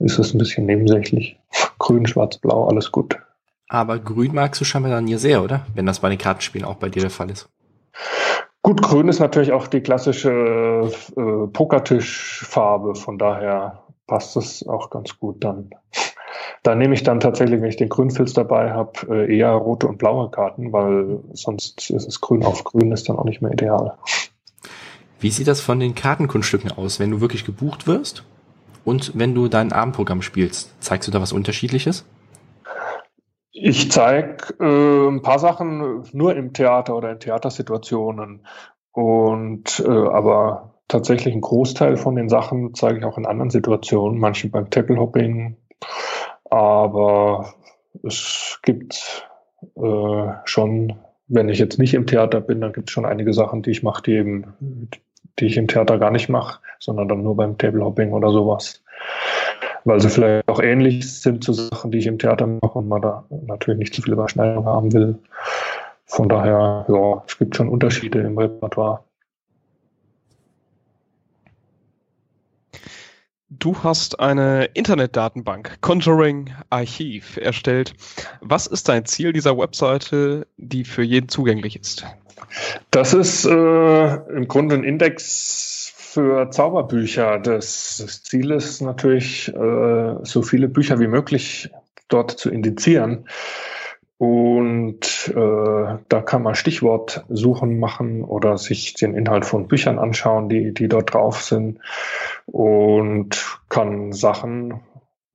ist 0.00 0.18
es 0.18 0.34
ein 0.34 0.38
bisschen 0.38 0.66
nebensächlich. 0.66 1.38
Grün, 1.78 2.06
Schwarz, 2.06 2.38
Blau, 2.38 2.66
alles 2.68 2.92
gut. 2.92 3.18
Aber 3.68 3.98
grün 3.98 4.34
magst 4.34 4.60
du 4.60 4.64
scheinbar 4.64 4.92
dann 4.92 5.06
hier 5.06 5.18
sehr, 5.18 5.42
oder? 5.42 5.66
Wenn 5.74 5.86
das 5.86 6.00
bei 6.00 6.08
den 6.08 6.18
Kartenspielen 6.18 6.66
auch 6.66 6.76
bei 6.76 6.88
dir 6.88 7.00
der 7.00 7.10
Fall 7.10 7.30
ist. 7.30 7.48
Gut, 8.62 8.82
grün 8.82 9.08
ist 9.08 9.20
natürlich 9.20 9.52
auch 9.52 9.66
die 9.66 9.80
klassische 9.80 10.90
äh, 11.16 11.46
Pokertischfarbe, 11.52 12.94
von 12.94 13.18
daher 13.18 13.82
passt 14.06 14.36
es 14.36 14.66
auch 14.66 14.90
ganz 14.90 15.18
gut 15.18 15.44
dann. 15.44 15.70
Da 16.62 16.74
nehme 16.74 16.94
ich 16.94 17.02
dann 17.02 17.20
tatsächlich, 17.20 17.60
wenn 17.60 17.68
ich 17.68 17.76
den 17.76 17.88
Grünfilz 17.88 18.32
dabei 18.32 18.72
habe, 18.72 18.92
äh, 19.08 19.36
eher 19.36 19.52
rote 19.52 19.86
und 19.86 19.98
blaue 19.98 20.30
Karten, 20.30 20.72
weil 20.72 21.20
sonst 21.32 21.90
ist 21.90 22.08
es 22.08 22.20
grün 22.20 22.44
auf 22.44 22.64
grün, 22.64 22.90
ist 22.92 23.08
dann 23.08 23.16
auch 23.16 23.24
nicht 23.24 23.40
mehr 23.40 23.52
ideal. 23.52 23.96
Wie 25.20 25.30
sieht 25.30 25.48
das 25.48 25.60
von 25.60 25.80
den 25.80 25.94
Kartenkunststücken 25.94 26.72
aus, 26.72 27.00
wenn 27.00 27.10
du 27.10 27.20
wirklich 27.20 27.44
gebucht 27.44 27.86
wirst 27.86 28.24
und 28.88 29.12
wenn 29.14 29.34
du 29.34 29.48
dein 29.48 29.72
Abendprogramm 29.72 30.22
spielst? 30.22 30.74
Zeigst 30.82 31.06
du 31.06 31.12
da 31.12 31.20
was 31.20 31.32
Unterschiedliches? 31.32 32.04
Ich 33.52 33.90
zeige 33.90 34.54
äh, 34.60 35.08
ein 35.08 35.22
paar 35.22 35.38
Sachen 35.38 36.04
nur 36.12 36.36
im 36.36 36.52
Theater 36.52 36.96
oder 36.96 37.10
in 37.10 37.20
Theatersituationen. 37.20 38.46
Und 38.92 39.84
äh, 39.86 39.90
aber 39.90 40.74
tatsächlich 40.88 41.34
ein 41.34 41.40
Großteil 41.40 41.96
von 41.96 42.16
den 42.16 42.28
Sachen 42.28 42.74
zeige 42.74 42.98
ich 42.98 43.04
auch 43.04 43.18
in 43.18 43.26
anderen 43.26 43.50
Situationen, 43.50 44.18
manche 44.18 44.48
beim 44.48 44.70
Tackle-Hopping, 44.70 45.56
aber 46.44 47.54
es 48.02 48.58
gibt 48.62 49.28
äh, 49.76 50.32
schon, 50.44 50.98
wenn 51.26 51.48
ich 51.48 51.58
jetzt 51.58 51.78
nicht 51.78 51.94
im 51.94 52.06
Theater 52.06 52.40
bin, 52.40 52.60
dann 52.60 52.72
gibt 52.72 52.88
es 52.88 52.92
schon 52.92 53.04
einige 53.04 53.34
Sachen, 53.34 53.62
die 53.62 53.70
ich 53.70 53.82
mache, 53.82 54.02
die 54.02 54.12
eben, 54.12 54.88
die 55.38 55.46
ich 55.46 55.56
im 55.56 55.68
Theater 55.68 55.98
gar 55.98 56.10
nicht 56.10 56.28
mache, 56.28 56.60
sondern 56.78 57.08
dann 57.08 57.22
nur 57.22 57.36
beim 57.36 57.58
Table-Hopping 57.58 58.12
oder 58.12 58.30
sowas. 58.30 58.82
Weil 59.84 60.00
sie 60.00 60.10
vielleicht 60.10 60.48
auch 60.48 60.60
ähnlich 60.60 61.20
sind 61.20 61.44
zu 61.44 61.52
Sachen, 61.52 61.90
die 61.90 61.98
ich 61.98 62.06
im 62.06 62.18
Theater 62.18 62.46
mache 62.46 62.78
und 62.78 62.88
man 62.88 63.00
da 63.00 63.24
natürlich 63.46 63.78
nicht 63.78 63.94
zu 63.94 64.02
viel 64.02 64.12
Überschneidung 64.12 64.66
haben 64.66 64.92
will. 64.92 65.18
Von 66.06 66.28
daher, 66.28 66.86
ja, 66.88 67.22
es 67.26 67.38
gibt 67.38 67.56
schon 67.56 67.68
Unterschiede 67.68 68.20
im 68.20 68.38
Repertoire. 68.38 69.00
Du 73.50 73.82
hast 73.82 74.20
eine 74.20 74.66
Internetdatenbank, 74.74 75.80
Conjuring 75.80 76.52
Archiv, 76.68 77.38
erstellt. 77.38 77.94
Was 78.42 78.66
ist 78.66 78.90
dein 78.90 79.06
Ziel 79.06 79.32
dieser 79.32 79.56
Webseite, 79.56 80.46
die 80.58 80.84
für 80.84 81.02
jeden 81.02 81.30
zugänglich 81.30 81.80
ist? 81.80 82.04
Das 82.90 83.14
ist 83.14 83.46
äh, 83.46 84.14
im 84.14 84.48
Grunde 84.48 84.74
ein 84.74 84.84
Index 84.84 85.94
für 85.96 86.50
Zauberbücher. 86.50 87.38
Das, 87.38 88.02
das 88.04 88.22
Ziel 88.22 88.50
ist 88.50 88.82
natürlich, 88.82 89.48
äh, 89.48 90.14
so 90.22 90.42
viele 90.42 90.68
Bücher 90.68 91.00
wie 91.00 91.06
möglich 91.06 91.70
dort 92.08 92.32
zu 92.32 92.50
indizieren. 92.50 93.24
Und 94.18 95.28
äh, 95.28 95.98
da 96.08 96.20
kann 96.22 96.42
man 96.42 96.56
Stichwortsuchen 96.56 97.78
machen 97.78 98.24
oder 98.24 98.58
sich 98.58 98.94
den 98.94 99.14
Inhalt 99.14 99.44
von 99.44 99.68
Büchern 99.68 100.00
anschauen, 100.00 100.48
die, 100.48 100.74
die 100.74 100.88
dort 100.88 101.14
drauf 101.14 101.40
sind 101.40 101.78
und 102.46 103.60
kann 103.68 104.12
Sachen 104.12 104.80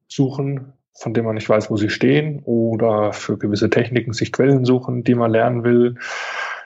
suchen, 0.10 0.74
von 0.94 1.14
denen 1.14 1.26
man 1.26 1.36
nicht 1.36 1.48
weiß, 1.48 1.72
wo 1.72 1.78
sie 1.78 1.90
stehen 1.90 2.42
oder 2.44 3.14
für 3.14 3.38
gewisse 3.38 3.70
Techniken 3.70 4.12
sich 4.12 4.34
Quellen 4.34 4.66
suchen, 4.66 5.06
die 5.06 5.16
man 5.16 5.32
lernen 5.32 5.64
will. 5.64 5.96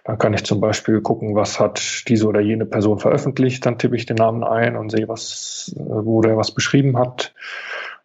Dann 0.03 0.17
kann 0.17 0.33
ich 0.33 0.43
zum 0.43 0.59
Beispiel 0.59 1.01
gucken, 1.01 1.35
was 1.35 1.59
hat 1.59 2.07
diese 2.07 2.27
oder 2.27 2.39
jene 2.39 2.65
Person 2.65 2.97
veröffentlicht. 2.97 3.65
Dann 3.65 3.77
tippe 3.77 3.95
ich 3.95 4.05
den 4.05 4.15
Namen 4.15 4.43
ein 4.43 4.75
und 4.75 4.89
sehe, 4.89 5.07
was, 5.07 5.75
wo 5.77 6.21
der 6.21 6.35
was 6.35 6.51
beschrieben 6.51 6.97
hat. 6.97 7.33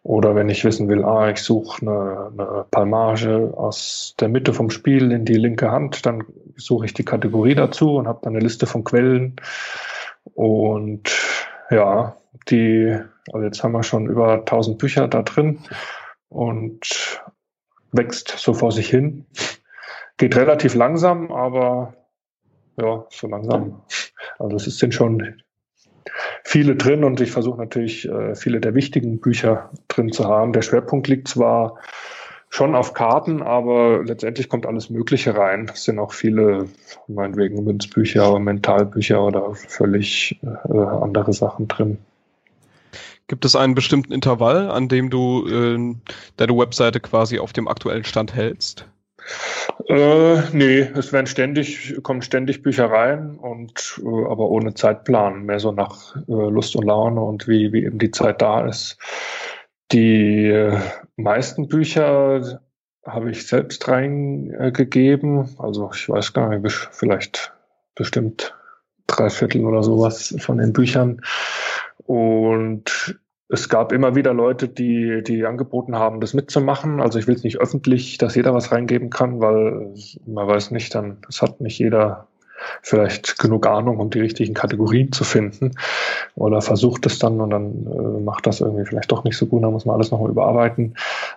Oder 0.03 0.35
wenn 0.35 0.49
ich 0.49 0.65
wissen 0.65 0.89
will, 0.89 1.05
ah, 1.05 1.29
ich 1.29 1.37
suche 1.37 1.81
eine, 1.81 2.31
eine 2.37 2.65
Palmage 2.69 3.53
aus 3.55 4.15
der 4.19 4.27
Mitte 4.27 4.53
vom 4.53 4.69
Spiel 4.69 5.13
in 5.13 5.23
die 5.23 5.37
linke 5.37 5.71
Hand, 5.71 6.05
dann 6.05 6.25
suche 6.57 6.85
ich 6.85 6.93
die 6.93 7.05
Kategorie 7.05 7.55
dazu 7.55 7.95
und 7.95 8.07
habe 8.07 8.19
dann 8.21 8.33
eine 8.33 8.43
Liste 8.43 8.65
von 8.65 8.83
Quellen. 8.83 9.37
Und 10.33 11.09
ja, 11.69 12.17
die, 12.49 12.99
also 13.31 13.45
jetzt 13.45 13.63
haben 13.63 13.71
wir 13.71 13.83
schon 13.83 14.07
über 14.07 14.33
1000 14.33 14.77
Bücher 14.77 15.07
da 15.07 15.21
drin 15.21 15.59
und 16.27 17.21
wächst 17.93 18.35
so 18.37 18.53
vor 18.53 18.73
sich 18.73 18.89
hin. 18.89 19.25
Geht 20.17 20.35
relativ 20.35 20.75
langsam, 20.75 21.31
aber 21.31 21.93
ja, 22.77 23.05
so 23.09 23.27
langsam. 23.27 23.83
Also 24.37 24.57
es 24.57 24.77
sind 24.77 24.93
schon 24.93 25.42
viele 26.53 26.75
drin 26.75 27.03
und 27.03 27.19
ich 27.19 27.31
versuche 27.31 27.57
natürlich 27.57 28.07
äh, 28.07 28.35
viele 28.35 28.59
der 28.59 28.75
wichtigen 28.75 29.19
Bücher 29.19 29.71
drin 29.87 30.11
zu 30.11 30.25
haben. 30.25 30.53
Der 30.53 30.61
Schwerpunkt 30.61 31.07
liegt 31.07 31.27
zwar 31.27 31.79
schon 32.49 32.75
auf 32.75 32.93
Karten, 32.93 33.41
aber 33.41 34.03
letztendlich 34.03 34.49
kommt 34.49 34.67
alles 34.67 34.91
Mögliche 34.91 35.35
rein. 35.35 35.67
Es 35.73 35.85
sind 35.85 35.97
auch 35.97 36.13
viele, 36.13 36.67
meinetwegen 37.07 37.63
Münzbücher, 37.63 38.37
Mentalbücher 38.37 39.23
oder 39.23 39.55
völlig 39.55 40.39
äh, 40.43 40.77
andere 40.77 41.33
Sachen 41.33 41.67
drin. 41.67 41.97
Gibt 43.27 43.45
es 43.45 43.55
einen 43.55 43.73
bestimmten 43.73 44.13
Intervall, 44.13 44.69
an 44.69 44.87
dem 44.87 45.09
du 45.09 45.47
äh, 45.47 45.95
deine 46.37 46.55
Webseite 46.55 46.99
quasi 46.99 47.39
auf 47.39 47.51
dem 47.51 47.67
aktuellen 47.67 48.03
Stand 48.03 48.35
hältst? 48.35 48.85
Äh, 49.87 50.41
nee, 50.51 50.79
es 50.95 51.11
werden 51.13 51.27
ständig, 51.27 51.97
kommen 52.03 52.21
ständig 52.21 52.61
Bücher 52.61 52.85
rein 52.85 53.37
und 53.37 54.01
äh, 54.03 54.25
aber 54.25 54.49
ohne 54.49 54.73
Zeitplan, 54.73 55.45
mehr 55.45 55.59
so 55.59 55.71
nach 55.71 56.15
äh, 56.15 56.21
Lust 56.27 56.75
und 56.75 56.85
Laune 56.85 57.21
und 57.21 57.47
wie, 57.47 57.73
wie 57.73 57.85
eben 57.85 57.99
die 57.99 58.11
Zeit 58.11 58.41
da 58.41 58.65
ist. 58.65 58.97
Die 59.91 60.47
äh, 60.47 60.79
meisten 61.17 61.67
Bücher 61.67 62.61
habe 63.05 63.31
ich 63.31 63.45
selbst 63.45 63.87
reingegeben. 63.87 65.49
Also 65.57 65.91
ich 65.93 66.07
weiß 66.07 66.33
gar 66.33 66.49
nicht, 66.49 66.89
vielleicht 66.91 67.53
bestimmt 67.95 68.55
drei 69.07 69.29
Viertel 69.29 69.65
oder 69.65 69.83
sowas 69.83 70.35
von 70.39 70.57
den 70.57 70.73
Büchern. 70.73 71.21
Und 72.05 73.19
es 73.53 73.69
gab 73.69 73.91
immer 73.91 74.15
wieder 74.15 74.33
Leute, 74.33 74.67
die, 74.67 75.21
die 75.21 75.45
angeboten 75.45 75.95
haben, 75.95 76.19
das 76.19 76.33
mitzumachen. 76.33 76.99
Also 76.99 77.19
ich 77.19 77.27
will 77.27 77.35
es 77.35 77.43
nicht 77.43 77.59
öffentlich, 77.59 78.17
dass 78.17 78.33
jeder 78.33 78.53
was 78.53 78.71
reingeben 78.71 79.11
kann, 79.11 79.41
weil 79.41 79.93
man 80.25 80.47
weiß 80.47 80.71
nicht, 80.71 80.95
dann, 80.95 81.17
es 81.29 81.41
hat 81.41 81.61
nicht 81.61 81.77
jeder 81.77 82.27
vielleicht 82.81 83.37
genug 83.39 83.67
Ahnung, 83.67 83.99
um 83.99 84.09
die 84.09 84.21
richtigen 84.21 84.53
Kategorien 84.53 85.11
zu 85.11 85.23
finden. 85.23 85.75
Oder 86.35 86.61
versucht 86.61 87.05
es 87.05 87.19
dann 87.19 87.41
und 87.41 87.51
dann 87.51 87.85
äh, 87.85 88.21
macht 88.21 88.47
das 88.47 88.61
irgendwie 88.61 88.85
vielleicht 88.85 89.11
doch 89.11 89.23
nicht 89.23 89.37
so 89.37 89.45
gut, 89.45 89.63
dann 89.63 89.71
muss 89.71 89.85
man 89.85 89.95
alles 89.95 90.09
nochmal 90.09 90.31
überarbeiten. 90.31 90.95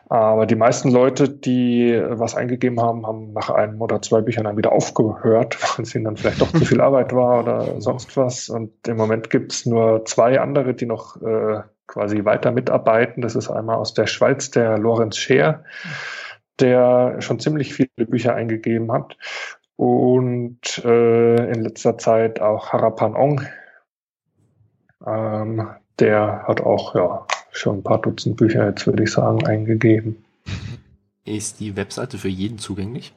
Aber 0.08 0.46
die 0.46 0.54
meisten 0.54 0.90
Leute, 0.90 1.28
die 1.28 2.00
was 2.08 2.34
eingegeben 2.34 2.80
haben, 2.80 3.06
haben 3.06 3.32
nach 3.32 3.50
einem 3.50 3.80
oder 3.82 4.00
zwei 4.00 4.22
Büchern 4.22 4.44
dann 4.44 4.56
wieder 4.56 4.72
aufgehört, 4.72 5.58
weil 5.76 5.84
es 5.84 5.94
ihnen 5.94 6.04
dann 6.04 6.16
vielleicht 6.16 6.40
doch 6.40 6.52
zu 6.52 6.64
viel 6.64 6.80
Arbeit 6.80 7.12
war 7.12 7.40
oder 7.40 7.80
sonst 7.80 8.16
was. 8.16 8.48
Und 8.48 8.70
im 8.88 8.96
Moment 8.96 9.28
gibt 9.28 9.52
es 9.52 9.66
nur 9.66 10.04
zwei 10.06 10.40
andere, 10.40 10.72
die 10.72 10.86
noch 10.86 11.20
äh, 11.20 11.60
quasi 11.86 12.24
weiter 12.24 12.52
mitarbeiten. 12.52 13.22
Das 13.22 13.36
ist 13.36 13.50
einmal 13.50 13.76
aus 13.76 13.94
der 13.94 14.06
Schweiz 14.06 14.50
der 14.50 14.78
Lorenz 14.78 15.16
Scheer, 15.16 15.64
der 16.60 17.20
schon 17.20 17.40
ziemlich 17.40 17.74
viele 17.74 18.06
Bücher 18.06 18.34
eingegeben 18.34 18.92
hat. 18.92 19.16
Und 19.76 20.82
äh, 20.84 21.50
in 21.52 21.62
letzter 21.62 21.98
Zeit 21.98 22.40
auch 22.40 22.72
Harapan 22.72 23.14
Ong. 23.14 23.46
Ähm, 25.06 25.68
der 25.98 26.44
hat 26.46 26.60
auch 26.60 26.94
ja, 26.94 27.26
schon 27.50 27.78
ein 27.78 27.82
paar 27.82 28.00
Dutzend 28.00 28.36
Bücher, 28.36 28.66
jetzt 28.66 28.86
würde 28.86 29.04
ich 29.04 29.12
sagen, 29.12 29.46
eingegeben. 29.46 30.24
Ist 31.24 31.60
die 31.60 31.76
Webseite 31.76 32.18
für 32.18 32.28
jeden 32.28 32.58
zugänglich? 32.58 33.12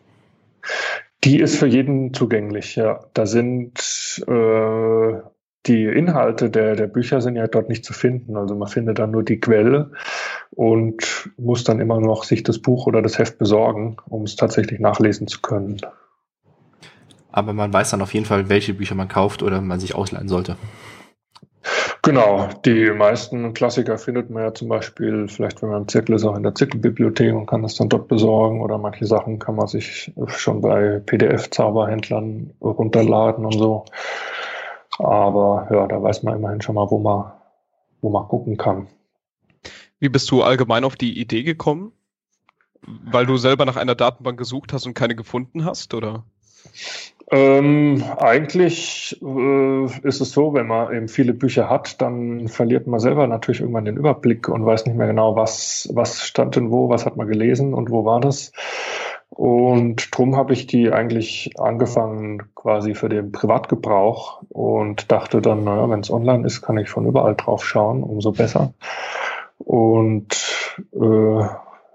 Die 1.23 1.39
ist 1.39 1.57
für 1.57 1.67
jeden 1.67 2.13
zugänglich, 2.13 2.75
ja. 2.75 3.05
Da 3.13 3.25
sind 3.25 4.23
äh, 4.27 5.13
die 5.69 5.85
Inhalte 5.85 6.49
der, 6.49 6.75
der 6.75 6.87
Bücher 6.87 7.21
sind 7.21 7.35
ja 7.35 7.47
dort 7.47 7.69
nicht 7.69 7.85
zu 7.85 7.93
finden. 7.93 8.35
Also 8.35 8.55
man 8.55 8.67
findet 8.67 8.99
dann 8.99 9.11
nur 9.11 9.23
die 9.23 9.39
Quelle 9.39 9.91
und 10.51 11.29
muss 11.37 11.63
dann 11.63 11.79
immer 11.79 12.01
noch 12.01 12.23
sich 12.23 12.43
das 12.43 12.59
Buch 12.59 12.87
oder 12.87 13.01
das 13.01 13.19
Heft 13.19 13.37
besorgen, 13.37 13.97
um 14.09 14.23
es 14.23 14.35
tatsächlich 14.35 14.79
nachlesen 14.79 15.27
zu 15.27 15.41
können. 15.41 15.77
Aber 17.31 17.53
man 17.53 17.71
weiß 17.71 17.91
dann 17.91 18.01
auf 18.01 18.13
jeden 18.13 18.25
Fall, 18.25 18.49
welche 18.49 18.73
Bücher 18.73 18.95
man 18.95 19.07
kauft 19.07 19.43
oder 19.43 19.61
man 19.61 19.79
sich 19.79 19.93
ausleihen 19.93 20.27
sollte. 20.27 20.57
Genau, 22.01 22.47
die 22.65 22.91
meisten 22.91 23.53
Klassiker 23.53 23.97
findet 23.97 24.29
man 24.29 24.43
ja 24.43 24.53
zum 24.53 24.69
Beispiel, 24.69 25.27
vielleicht 25.27 25.61
wenn 25.61 25.69
man 25.69 25.81
im 25.81 25.87
Zirkel 25.87 26.15
ist, 26.15 26.23
auch 26.23 26.35
in 26.35 26.43
der 26.43 26.55
Zirkelbibliothek 26.55 27.35
und 27.35 27.45
kann 27.45 27.61
das 27.61 27.75
dann 27.75 27.89
dort 27.89 28.07
besorgen 28.07 28.61
oder 28.61 28.77
manche 28.77 29.05
Sachen 29.05 29.37
kann 29.37 29.55
man 29.55 29.67
sich 29.67 30.11
schon 30.27 30.61
bei 30.61 31.01
PDF-Zauberhändlern 31.05 32.51
runterladen 32.61 33.45
und 33.45 33.53
so. 33.53 33.85
Aber 34.99 35.67
ja, 35.71 35.87
da 35.87 36.01
weiß 36.01 36.23
man 36.23 36.35
immerhin 36.35 36.61
schon 36.61 36.75
mal, 36.75 36.91
wo 36.91 36.99
man, 36.99 37.31
wo 38.01 38.09
man 38.09 38.27
gucken 38.27 38.57
kann. 38.57 38.87
Wie 39.99 40.09
bist 40.09 40.29
du 40.29 40.43
allgemein 40.43 40.83
auf 40.83 40.95
die 40.95 41.19
Idee 41.19 41.43
gekommen? 41.43 41.93
Weil 42.81 43.25
du 43.25 43.37
selber 43.37 43.65
nach 43.65 43.75
einer 43.75 43.95
Datenbank 43.95 44.37
gesucht 44.37 44.71
hast 44.71 44.85
und 44.85 44.93
keine 44.93 45.15
gefunden 45.15 45.65
hast, 45.65 45.93
oder? 45.93 46.23
Ähm, 47.31 48.03
eigentlich 48.17 49.19
äh, 49.21 49.85
ist 50.01 50.19
es 50.19 50.31
so, 50.31 50.53
wenn 50.53 50.65
man 50.65 50.95
eben 50.95 51.07
viele 51.07 51.33
Bücher 51.33 51.69
hat, 51.69 52.01
dann 52.01 52.47
verliert 52.47 52.87
man 52.87 52.99
selber 52.99 53.27
natürlich 53.27 53.61
irgendwann 53.61 53.85
den 53.85 53.97
Überblick 53.97 54.49
und 54.49 54.65
weiß 54.65 54.85
nicht 54.85 54.95
mehr 54.97 55.05
genau, 55.05 55.35
was, 55.35 55.87
was 55.93 56.23
stand 56.23 56.55
denn 56.55 56.71
wo, 56.71 56.89
was 56.89 57.05
hat 57.05 57.17
man 57.17 57.27
gelesen 57.27 57.75
und 57.75 57.91
wo 57.91 58.03
war 58.03 58.19
das. 58.19 58.51
Und 59.39 60.09
drum 60.11 60.35
habe 60.35 60.51
ich 60.51 60.67
die 60.67 60.91
eigentlich 60.91 61.53
angefangen 61.57 62.53
quasi 62.55 62.93
für 62.93 63.07
den 63.07 63.31
Privatgebrauch 63.31 64.41
und 64.49 65.13
dachte 65.13 65.39
dann, 65.39 65.63
naja, 65.63 65.89
wenn 65.89 66.01
es 66.01 66.11
online 66.11 66.45
ist, 66.45 66.61
kann 66.61 66.77
ich 66.77 66.89
von 66.89 67.05
überall 67.05 67.35
drauf 67.35 67.65
schauen, 67.65 68.03
umso 68.03 68.33
besser. 68.33 68.73
Und 69.59 70.33
äh, 70.91 71.47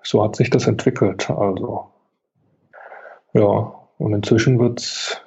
so 0.03 0.25
hat 0.25 0.37
sich 0.37 0.49
das 0.49 0.67
entwickelt. 0.67 1.29
Also 1.29 1.91
ja, 3.35 3.75
und 3.99 4.15
inzwischen 4.15 4.59
gibt 4.59 4.81
es 4.81 5.21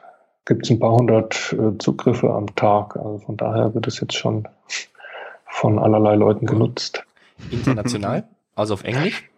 ein 0.71 0.79
paar 0.79 0.93
hundert 0.93 1.53
äh, 1.53 1.77
Zugriffe 1.77 2.33
am 2.33 2.47
Tag. 2.55 2.95
Also 2.95 3.19
von 3.19 3.37
daher 3.37 3.75
wird 3.75 3.85
es 3.85 3.99
jetzt 3.99 4.15
schon 4.15 4.47
von 5.45 5.77
allerlei 5.77 6.15
Leuten 6.15 6.47
genutzt. 6.47 7.05
International? 7.51 8.27
Also 8.55 8.73
auf 8.73 8.83
Englisch? 8.83 9.29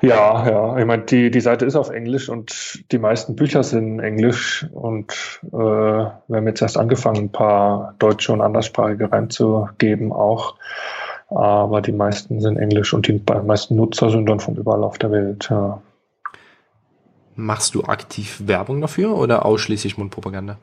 Ja, 0.00 0.48
ja. 0.48 0.78
Ich 0.78 0.86
meine, 0.86 1.02
die, 1.02 1.30
die 1.30 1.40
Seite 1.40 1.64
ist 1.64 1.76
auf 1.76 1.90
Englisch 1.90 2.28
und 2.28 2.84
die 2.92 2.98
meisten 2.98 3.34
Bücher 3.34 3.62
sind 3.62 4.00
Englisch 4.00 4.66
und 4.72 5.40
äh, 5.52 5.56
wir 5.56 6.22
haben 6.28 6.46
jetzt 6.46 6.62
erst 6.62 6.78
angefangen, 6.78 7.24
ein 7.24 7.32
paar 7.32 7.94
deutsche 7.98 8.32
und 8.32 8.40
anderssprachige 8.40 9.10
reinzugeben 9.10 10.12
auch. 10.12 10.56
Aber 11.28 11.80
die 11.80 11.92
meisten 11.92 12.40
sind 12.40 12.58
Englisch 12.58 12.92
und 12.92 13.08
die 13.08 13.20
meisten 13.44 13.76
Nutzer 13.76 14.10
sind 14.10 14.26
dann 14.26 14.40
von 14.40 14.54
überall 14.56 14.84
auf 14.84 14.98
der 14.98 15.10
Welt. 15.10 15.48
Ja. 15.50 15.80
Machst 17.34 17.74
du 17.74 17.84
aktiv 17.84 18.42
Werbung 18.44 18.80
dafür 18.80 19.16
oder 19.16 19.46
ausschließlich 19.46 19.96
Mundpropaganda? 19.96 20.58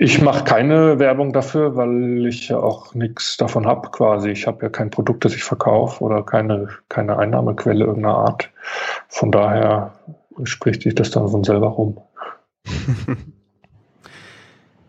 Ich 0.00 0.22
mache 0.22 0.44
keine 0.44 1.00
Werbung 1.00 1.32
dafür, 1.32 1.74
weil 1.74 2.24
ich 2.26 2.48
ja 2.48 2.58
auch 2.58 2.94
nichts 2.94 3.36
davon 3.36 3.66
habe 3.66 3.90
quasi. 3.90 4.30
Ich 4.30 4.46
habe 4.46 4.62
ja 4.62 4.68
kein 4.68 4.90
Produkt, 4.90 5.24
das 5.24 5.34
ich 5.34 5.42
verkaufe 5.42 6.04
oder 6.04 6.22
keine, 6.22 6.68
keine 6.88 7.18
Einnahmequelle 7.18 7.84
irgendeiner 7.84 8.14
Art. 8.14 8.48
Von 9.08 9.32
daher 9.32 9.94
spricht 10.44 10.82
sich 10.82 10.94
das 10.94 11.10
dann 11.10 11.26
von 11.28 11.42
selber 11.42 11.66
rum. 11.70 12.00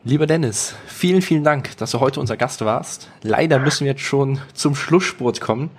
Lieber 0.04 0.28
Dennis, 0.28 0.76
vielen, 0.86 1.24
vielen 1.24 1.44
Dank, 1.44 1.76
dass 1.78 1.90
du 1.90 2.00
heute 2.00 2.20
unser 2.20 2.38
Gast 2.38 2.64
warst. 2.64 3.12
Leider 3.24 3.58
müssen 3.58 3.86
wir 3.86 3.94
jetzt 3.94 4.04
schon 4.04 4.40
zum 4.54 4.76
Schlussspurt 4.76 5.42
kommen. 5.42 5.72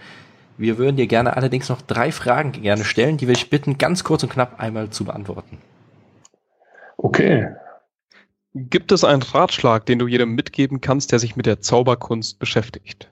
Wir 0.59 0.77
würden 0.77 0.97
dir 0.97 1.07
gerne 1.07 1.37
allerdings 1.37 1.69
noch 1.69 1.83
drei 1.83 2.11
Fragen 2.11 2.51
gerne 2.51 2.83
stellen, 2.83 3.17
die 3.17 3.29
will 3.29 3.37
ich 3.37 3.49
bitten, 3.49 3.79
ganz 3.79 4.03
kurz 4.03 4.25
und 4.25 4.33
knapp 4.33 4.59
einmal 4.59 4.91
zu 4.91 5.05
beantworten. 5.05 5.59
Okay. 6.97 7.51
Gibt 8.53 8.91
es 8.91 9.05
einen 9.05 9.23
Ratschlag, 9.23 9.87
den 9.87 10.01
du 10.01 10.09
jedem 10.09 10.35
mitgeben 10.35 10.81
kannst, 10.81 11.13
der 11.13 11.21
sich 11.21 11.37
mit 11.37 11.47
der 11.47 11.61
Zauberkunst 11.61 12.39
beschäftigt? 12.39 13.11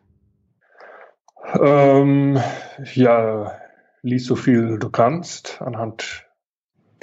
Ähm, 1.61 2.41
ja, 2.95 3.53
lies 4.03 4.27
so 4.27 4.35
viel 4.35 4.79
du 4.79 4.91
kannst. 4.91 5.63
Anhand 5.63 6.27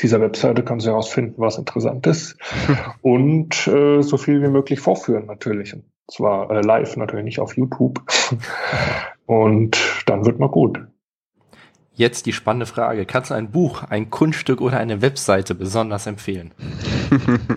dieser 0.02 0.20
Webseite 0.20 0.64
kannst 0.64 0.86
du 0.86 0.92
herausfinden, 0.92 1.36
was 1.38 1.58
interessant 1.58 2.06
ist. 2.08 2.38
Und 3.02 3.68
äh, 3.68 4.02
so 4.02 4.18
viel 4.18 4.42
wie 4.42 4.50
möglich 4.50 4.82
vorführen 4.82 5.26
natürlich. 5.28 5.74
Und 5.74 5.86
zwar 6.12 6.52
äh, 6.52 6.62
live, 6.62 6.98
natürlich 6.98 7.26
nicht 7.26 7.40
auf 7.40 7.56
YouTube. 7.56 8.02
Und 9.26 9.78
dann 10.08 10.26
wird 10.26 10.40
man 10.40 10.52
gut. 10.52 10.80
Jetzt 11.94 12.26
die 12.26 12.34
spannende 12.34 12.66
Frage. 12.66 13.06
Kannst 13.06 13.32
du 13.32 13.36
ein 13.36 13.52
Buch, 13.52 13.84
ein 13.84 14.10
Kunststück 14.10 14.60
oder 14.60 14.78
eine 14.78 15.02
Webseite 15.02 15.56
besonders 15.56 16.06
empfehlen? 16.06 16.54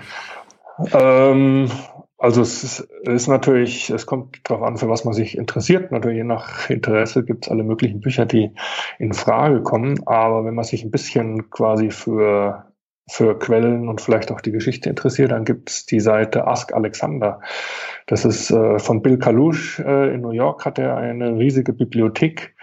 ähm, 0.93 1.71
also 2.19 2.43
es 2.43 2.81
ist, 3.05 3.29
natürlich, 3.29 3.91
es 3.91 4.07
kommt 4.07 4.41
darauf 4.45 4.65
an, 4.65 4.77
für 4.77 4.89
was 4.89 5.05
man 5.05 5.15
sich 5.15 5.39
interessiert. 5.39 5.93
Natürlich 5.93 6.19
je 6.19 6.25
nach 6.25 6.69
Interesse 6.69 7.25
gibt 7.25 7.47
es 7.47 7.51
alle 7.51 7.63
möglichen 7.63 8.01
Bücher, 8.01 8.27
die 8.27 8.51
in 8.99 9.13
Frage 9.13 9.63
kommen. 9.63 10.07
Aber 10.07 10.45
wenn 10.45 10.55
man 10.55 10.65
sich 10.65 10.83
ein 10.83 10.91
bisschen 10.91 11.51
quasi 11.51 11.91
für 11.91 12.69
für 13.11 13.39
Quellen 13.39 13.89
und 13.89 14.01
vielleicht 14.01 14.31
auch 14.31 14.41
die 14.41 14.53
Geschichte 14.53 14.91
interessiert, 14.91 15.33
dann 15.33 15.45
gibt 15.45 15.71
es 15.71 15.87
die 15.87 16.01
Seite 16.01 16.47
Ask 16.47 16.75
Alexander. 16.75 17.41
Das 18.07 18.25
ist 18.25 18.51
äh, 18.51 18.79
von 18.79 19.03
Bill 19.03 19.19
Kalush 19.19 19.81
äh, 19.81 20.15
in 20.15 20.21
New 20.21 20.33
York, 20.33 20.67
hat 20.67 20.79
er 20.79 20.97
eine 20.97 21.39
riesige 21.39 21.73
Bibliothek 21.73 22.55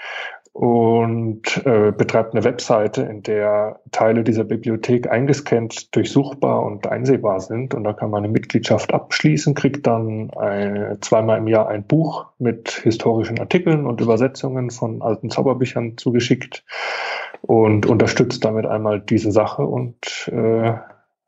und 0.55 1.65
äh, 1.65 1.91
betreibt 1.91 2.33
eine 2.33 2.45
Webseite, 2.45 3.01
in 3.01 3.23
der 3.23 3.81
Teile 3.91 4.23
dieser 4.23 4.45
Bibliothek 4.45 5.11
eingescannt, 5.11 5.93
durchsuchbar 5.93 6.63
und 6.63 6.87
einsehbar 6.87 7.41
sind. 7.41 7.73
Und 7.73 7.83
da 7.83 7.91
kann 7.91 8.09
man 8.09 8.23
eine 8.23 8.31
Mitgliedschaft 8.31 8.93
abschließen, 8.93 9.53
kriegt 9.53 9.85
dann 9.85 10.31
ein, 10.37 10.97
zweimal 11.01 11.39
im 11.39 11.49
Jahr 11.49 11.67
ein 11.67 11.85
Buch 11.85 12.27
mit 12.39 12.69
historischen 12.69 13.37
Artikeln 13.37 13.85
und 13.85 13.99
Übersetzungen 13.99 14.69
von 14.69 15.01
alten 15.01 15.29
Zauberbüchern 15.29 15.97
zugeschickt 15.97 16.63
und 17.41 17.85
unterstützt 17.85 18.45
damit 18.45 18.65
einmal 18.65 19.01
diese 19.01 19.33
Sache 19.33 19.65
und 19.65 20.29
äh, 20.31 20.71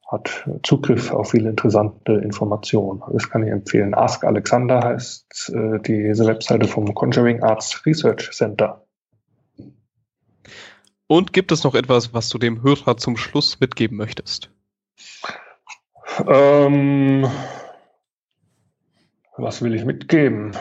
hat 0.10 0.48
Zugriff 0.64 1.12
auf 1.12 1.32
viele 1.32 1.50
interessante 1.50 2.14
Informationen. 2.14 3.02
Das 3.12 3.30
kann 3.30 3.46
ich 3.46 3.52
empfehlen. 3.52 3.94
Ask 3.94 4.24
Alexander 4.24 4.80
heißt 4.80 5.52
äh, 5.54 5.80
diese 5.82 6.26
Webseite 6.26 6.70
vom 6.70 6.94
Conjuring 6.96 7.44
Arts 7.44 7.86
Research 7.86 8.32
Center. 8.32 8.87
Und 11.08 11.32
gibt 11.34 11.51
es 11.51 11.64
noch 11.64 11.74
etwas, 11.74 12.14
was 12.14 12.30
du 12.30 12.38
dem 12.38 12.62
Hörer 12.62 12.97
zum 12.97 13.16
Schluss 13.18 13.60
mitgeben 13.60 13.97
möchtest? 13.97 14.51
Ähm, 16.28 17.30
was 19.38 19.62
will 19.62 19.74
ich 19.74 19.86
mitgeben? 19.86 20.51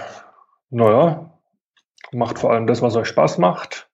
Naja, 0.70 1.32
macht 2.12 2.38
vor 2.38 2.52
allem 2.52 2.66
das, 2.66 2.82
was 2.82 2.96
euch 2.96 3.08
Spaß 3.08 3.38
macht. 3.38 3.88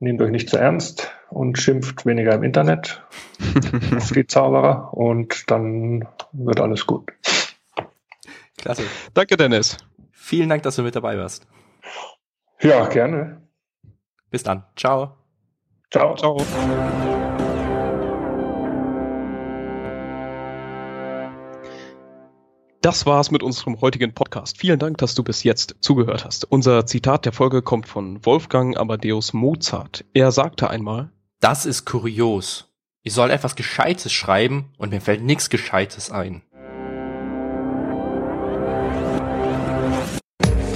Nehmt 0.00 0.20
euch 0.22 0.30
nicht 0.30 0.48
zu 0.48 0.56
ernst 0.56 1.10
und 1.30 1.58
schimpft 1.58 2.06
weniger 2.06 2.32
im 2.32 2.42
Internet 2.42 3.02
auf 3.96 4.12
die 4.12 4.26
Zauberer 4.26 4.94
und 4.94 5.50
dann 5.50 6.08
wird 6.32 6.60
alles 6.60 6.86
gut. 6.86 7.12
Klasse. 8.56 8.84
Danke, 9.14 9.36
Dennis. 9.36 9.76
Vielen 10.12 10.48
Dank, 10.48 10.62
dass 10.62 10.76
du 10.76 10.82
mit 10.82 10.96
dabei 10.96 11.18
warst. 11.18 11.46
Ja, 12.60 12.86
gerne. 12.86 13.42
Bis 14.30 14.42
dann. 14.42 14.64
Ciao. 14.76 15.17
Ciao. 15.90 16.14
Ciao. 16.16 16.36
Das 22.82 23.06
war's 23.06 23.30
mit 23.30 23.42
unserem 23.42 23.80
heutigen 23.80 24.12
Podcast. 24.12 24.58
Vielen 24.58 24.78
Dank, 24.78 24.98
dass 24.98 25.14
du 25.14 25.24
bis 25.24 25.44
jetzt 25.44 25.76
zugehört 25.80 26.26
hast. 26.26 26.44
Unser 26.50 26.84
Zitat 26.84 27.24
der 27.24 27.32
Folge 27.32 27.62
kommt 27.62 27.88
von 27.88 28.24
Wolfgang 28.26 28.76
Amadeus 28.78 29.32
Mozart. 29.32 30.04
Er 30.12 30.30
sagte 30.30 30.68
einmal, 30.68 31.10
Das 31.40 31.64
ist 31.64 31.86
kurios. 31.86 32.68
Ich 33.02 33.14
soll 33.14 33.30
etwas 33.30 33.56
Gescheites 33.56 34.12
schreiben 34.12 34.72
und 34.76 34.90
mir 34.90 35.00
fällt 35.00 35.22
nichts 35.22 35.48
Gescheites 35.48 36.10
ein. 36.10 36.42